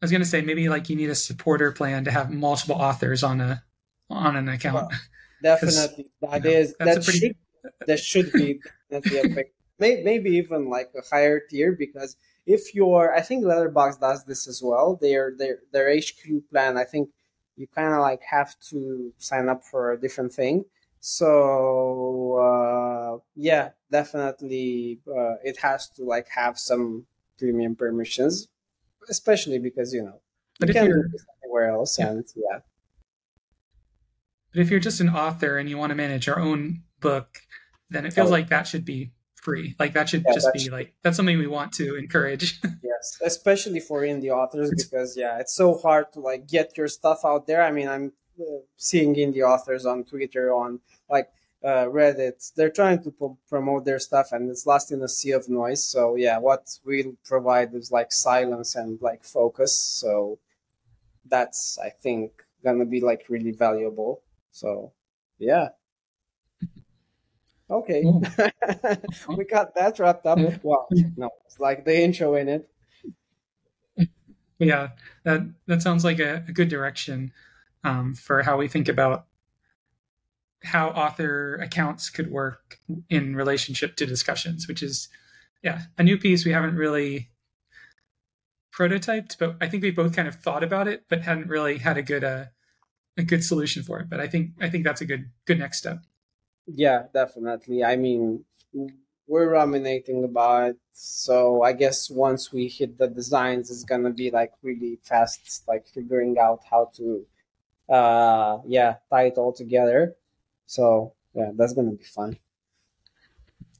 i 0.00 0.04
was 0.04 0.10
going 0.10 0.22
to 0.22 0.28
say 0.28 0.40
maybe 0.42 0.68
like 0.68 0.88
you 0.88 0.96
need 0.96 1.10
a 1.10 1.14
supporter 1.14 1.72
plan 1.72 2.04
to 2.04 2.10
have 2.10 2.30
multiple 2.30 2.76
authors 2.76 3.22
on 3.22 3.40
a 3.40 3.62
on 4.08 4.36
an 4.36 4.48
account 4.48 4.92
definitely 5.42 6.06
that 6.20 6.44
you 6.44 6.50
know, 6.50 6.56
is 6.58 6.74
that's 6.78 6.96
that 6.96 7.04
pretty- 7.04 7.18
should 7.18 7.36
that 7.86 7.98
should 8.00 8.32
be 8.32 8.60
definitely 8.90 9.32
a 9.32 9.34
big, 9.34 9.46
may, 9.80 10.02
maybe 10.02 10.30
even 10.30 10.68
like 10.68 10.90
a 10.96 11.02
higher 11.10 11.40
tier 11.40 11.72
because 11.72 12.16
if 12.46 12.74
you're 12.74 13.14
I 13.14 13.20
think 13.22 13.44
Letterboxd 13.44 14.00
does 14.00 14.24
this 14.24 14.46
as 14.48 14.62
well. 14.62 14.98
Their 15.00 15.32
their 15.36 15.58
their 15.72 15.88
HQ 15.96 16.22
plan 16.50 16.76
I 16.76 16.84
think 16.84 17.10
you 17.56 17.66
kind 17.66 17.92
of 17.94 18.00
like 18.00 18.22
have 18.22 18.58
to 18.70 19.12
sign 19.18 19.48
up 19.48 19.62
for 19.64 19.92
a 19.92 20.00
different 20.00 20.32
thing. 20.32 20.64
So 21.00 22.36
uh, 22.38 23.18
yeah, 23.34 23.70
definitely 23.90 25.00
uh, 25.08 25.34
it 25.44 25.58
has 25.58 25.88
to 25.90 26.04
like 26.04 26.28
have 26.28 26.58
some 26.58 27.06
premium 27.38 27.74
permissions, 27.76 28.48
especially 29.08 29.58
because 29.58 29.92
you 29.94 30.02
know 30.02 30.20
But 30.58 30.68
you 30.68 30.72
if 30.74 30.76
can 30.76 30.84
do 30.86 30.90
you're- 30.96 31.08
this 31.12 31.24
anywhere 31.42 31.70
else 31.70 31.98
Yeah. 31.98 32.08
and 32.10 32.24
yeah. 32.36 32.58
But 34.52 34.60
if 34.62 34.70
you're 34.70 34.80
just 34.80 35.00
an 35.00 35.08
author 35.10 35.58
and 35.58 35.68
you 35.68 35.78
want 35.78 35.90
to 35.90 35.94
manage 35.96 36.26
your 36.26 36.40
own 36.40 36.82
book, 37.00 37.38
then 37.88 38.04
it 38.04 38.12
feels 38.12 38.28
Oh. 38.28 38.32
like 38.32 38.48
that 38.48 38.66
should 38.66 38.84
be 38.84 39.12
free. 39.42 39.74
Like 39.78 39.92
that 39.94 40.08
should 40.08 40.24
Yeah, 40.26 40.34
just 40.34 40.46
that 40.46 40.52
be 40.54 40.60
should- 40.60 40.72
like 40.72 40.94
that's 41.02 41.16
something 41.16 41.38
we 41.38 41.46
want 41.46 41.72
to 41.74 41.96
encourage. 41.96 42.60
Yes, 42.82 43.18
especially 43.24 43.80
for 43.80 44.02
indie 44.02 44.30
authors 44.30 44.70
because 44.76 45.16
yeah, 45.16 45.38
it's 45.38 45.54
so 45.54 45.74
hard 45.78 46.12
to 46.12 46.20
like 46.20 46.46
get 46.46 46.76
your 46.76 46.88
stuff 46.88 47.20
out 47.24 47.46
there. 47.46 47.62
I 47.62 47.70
mean, 47.70 47.88
I'm 47.88 48.12
uh, 48.38 48.44
seeing 48.76 49.14
indie 49.14 49.42
authors 49.42 49.86
on 49.86 50.04
Twitter, 50.04 50.52
on 50.52 50.80
like 51.08 51.28
uh, 51.64 51.84
Reddit. 51.86 52.52
They're 52.56 52.70
trying 52.80 53.02
to 53.04 53.10
pro- 53.10 53.38
promote 53.48 53.84
their 53.86 53.98
stuff, 53.98 54.32
and 54.32 54.50
it's 54.50 54.66
lost 54.66 54.92
in 54.92 55.00
a 55.02 55.08
sea 55.08 55.30
of 55.32 55.48
noise. 55.48 55.82
So 55.84 56.16
yeah, 56.16 56.38
what 56.38 56.68
we 56.84 56.96
provide 57.24 57.74
is 57.74 57.90
like 57.90 58.12
silence 58.12 58.74
and 58.74 59.00
like 59.00 59.24
focus. 59.24 59.72
So 59.76 60.38
that's 61.24 61.78
I 61.78 61.90
think 61.90 62.32
gonna 62.64 62.84
be 62.84 63.00
like 63.00 63.24
really 63.28 63.52
valuable. 63.52 64.22
So 64.52 64.92
yeah. 65.38 65.68
Okay, 67.70 68.02
we 69.36 69.44
got 69.44 69.74
that 69.76 69.98
wrapped 69.98 70.26
up. 70.26 70.38
Wow, 70.62 70.88
no, 71.16 71.30
it's 71.46 71.60
like 71.60 71.84
the 71.84 72.02
intro 72.02 72.34
in 72.34 72.48
it. 72.48 72.68
yeah, 74.58 74.88
that 75.24 75.42
that 75.66 75.82
sounds 75.82 76.04
like 76.04 76.18
a, 76.18 76.44
a 76.48 76.52
good 76.52 76.68
direction 76.68 77.32
um, 77.84 78.14
for 78.14 78.42
how 78.42 78.56
we 78.56 78.66
think 78.68 78.88
about 78.88 79.26
how 80.62 80.88
author 80.88 81.54
accounts 81.56 82.10
could 82.10 82.30
work 82.30 82.78
in 83.08 83.36
relationship 83.36 83.96
to 83.96 84.06
discussions, 84.06 84.66
which 84.66 84.82
is 84.82 85.08
yeah 85.62 85.82
a 85.96 86.02
new 86.02 86.18
piece 86.18 86.44
we 86.44 86.52
haven't 86.52 86.76
really 86.76 87.30
prototyped, 88.76 89.36
but 89.38 89.56
I 89.60 89.68
think 89.68 89.82
we 89.82 89.90
both 89.90 90.14
kind 90.14 90.28
of 90.28 90.36
thought 90.36 90.64
about 90.64 90.88
it, 90.88 91.04
but 91.08 91.22
hadn't 91.22 91.48
really 91.48 91.78
had 91.78 91.98
a 91.98 92.02
good 92.02 92.24
uh, 92.24 92.46
a 93.16 93.22
good 93.22 93.44
solution 93.44 93.82
for 93.82 94.00
it. 94.00 94.08
But 94.08 94.20
I 94.20 94.26
think 94.26 94.52
I 94.60 94.68
think 94.68 94.84
that's 94.84 95.00
a 95.00 95.06
good 95.06 95.30
good 95.46 95.58
next 95.58 95.78
step. 95.78 96.02
Yeah, 96.72 97.06
definitely. 97.12 97.84
I 97.84 97.96
mean, 97.96 98.44
we're 99.26 99.50
ruminating 99.50 100.24
about 100.24 100.70
it, 100.70 100.78
so 100.92 101.62
I 101.62 101.72
guess 101.72 102.10
once 102.10 102.52
we 102.52 102.68
hit 102.68 102.98
the 102.98 103.08
designs, 103.08 103.70
it's 103.70 103.84
gonna 103.84 104.10
be 104.10 104.30
like 104.30 104.52
really 104.62 104.98
fast, 105.02 105.64
like 105.66 105.86
figuring 105.88 106.38
out 106.38 106.60
how 106.70 106.90
to, 106.96 107.26
uh, 107.88 108.58
yeah, 108.66 108.96
tie 109.10 109.24
it 109.26 109.38
all 109.38 109.52
together. 109.52 110.16
So 110.66 111.14
yeah, 111.34 111.52
that's 111.54 111.72
gonna 111.74 111.92
be 111.92 112.04
fun. 112.04 112.38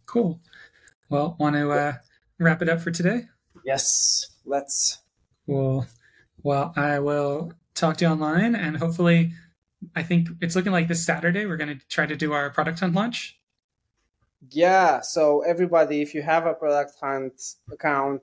Cool. 0.06 0.40
Well, 1.08 1.36
want 1.38 1.56
to 1.56 1.70
uh, 1.70 1.94
wrap 2.38 2.62
it 2.62 2.68
up 2.68 2.80
for 2.80 2.90
today? 2.90 3.28
Yes, 3.64 4.26
let's. 4.44 5.02
Cool. 5.46 5.86
Well, 6.42 6.72
I 6.76 6.98
will 6.98 7.52
talk 7.74 7.98
to 7.98 8.04
you 8.04 8.10
online, 8.10 8.54
and 8.54 8.76
hopefully, 8.76 9.32
I 9.96 10.02
think 10.02 10.28
it's 10.40 10.54
looking 10.56 10.72
like 10.72 10.88
this 10.88 11.04
Saturday 11.04 11.46
we're 11.46 11.56
going 11.56 11.78
to 11.78 11.86
try 11.88 12.06
to 12.06 12.16
do 12.16 12.32
our 12.32 12.50
product 12.50 12.80
hunt 12.80 12.94
launch. 12.94 13.38
yeah 14.50 15.00
so 15.00 15.42
everybody 15.42 16.00
if 16.00 16.14
you 16.14 16.22
have 16.22 16.46
a 16.46 16.54
product 16.54 16.94
hunt 17.00 17.36
account 17.70 18.22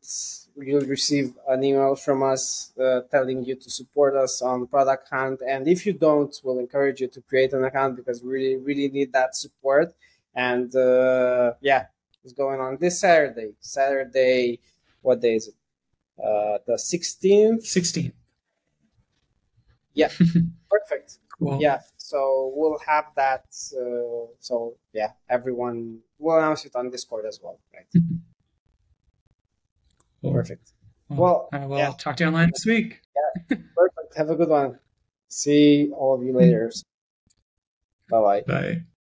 you'll 0.56 0.90
receive 0.98 1.28
an 1.48 1.64
email 1.64 1.96
from 1.96 2.24
us 2.24 2.72
uh, 2.80 3.02
telling 3.12 3.46
you 3.46 3.56
to 3.56 3.70
support 3.70 4.16
us 4.16 4.42
on 4.42 4.66
product 4.66 5.08
hunt. 5.10 5.40
And 5.48 5.68
if 5.68 5.86
you 5.86 5.94
don't 5.94 6.34
we'll 6.44 6.60
encourage 6.60 7.02
you 7.02 7.08
to 7.10 7.22
create 7.22 7.54
an 7.54 7.64
account 7.64 7.96
because 7.96 8.24
we 8.24 8.30
really 8.32 8.58
really 8.58 8.90
need 8.90 9.14
that 9.14 9.36
support. 9.36 9.94
And 10.34 10.76
uh, 10.76 11.54
yeah 11.62 11.86
it's 12.24 12.34
going 12.34 12.60
on 12.60 12.78
this 12.80 13.00
saturday. 13.00 13.52
Saturday 13.60 14.60
what 15.02 15.22
day 15.22 15.36
is 15.36 15.48
it? 15.48 15.56
Uh, 16.20 16.58
the 16.66 16.74
16th 16.74 17.64
16th. 17.78 18.14
yeah. 19.94 20.10
Perfect 20.76 21.20
cool 21.40 21.60
yeah 21.62 21.80
so 21.98 22.52
we'll 22.56 22.80
have 22.80 23.06
that 23.16 23.46
uh, 23.82 24.26
so 24.40 24.76
yeah 24.94 25.12
everyone 25.30 26.00
will 26.20 26.38
announce 26.38 26.66
it 26.66 26.76
on 26.76 26.90
discord 26.90 27.26
as 27.26 27.40
well 27.44 27.60
right? 27.74 27.88
Mm-hmm. 27.96 28.18
Cool. 30.22 30.34
perfect. 30.34 30.74
Well, 31.10 31.20
Well, 31.20 31.50
uh, 31.54 31.58
I 31.58 31.66
will 31.68 31.78
yeah. 31.78 31.94
talk 31.98 32.18
to 32.18 32.24
you 32.24 32.28
online 32.28 32.50
this 32.52 32.66
week. 32.66 33.02
Yeah, 33.16 33.58
perfect. 33.76 34.18
Have 34.18 34.30
a 34.32 34.36
good 34.36 34.50
one. 34.50 34.80
See 35.30 35.92
all 35.96 36.16
of 36.16 36.24
you 36.24 36.34
later. 36.36 36.72
Mm-hmm. 36.74 36.84
Bye 38.10 38.42
bye 38.48 38.62
bye 38.62 38.97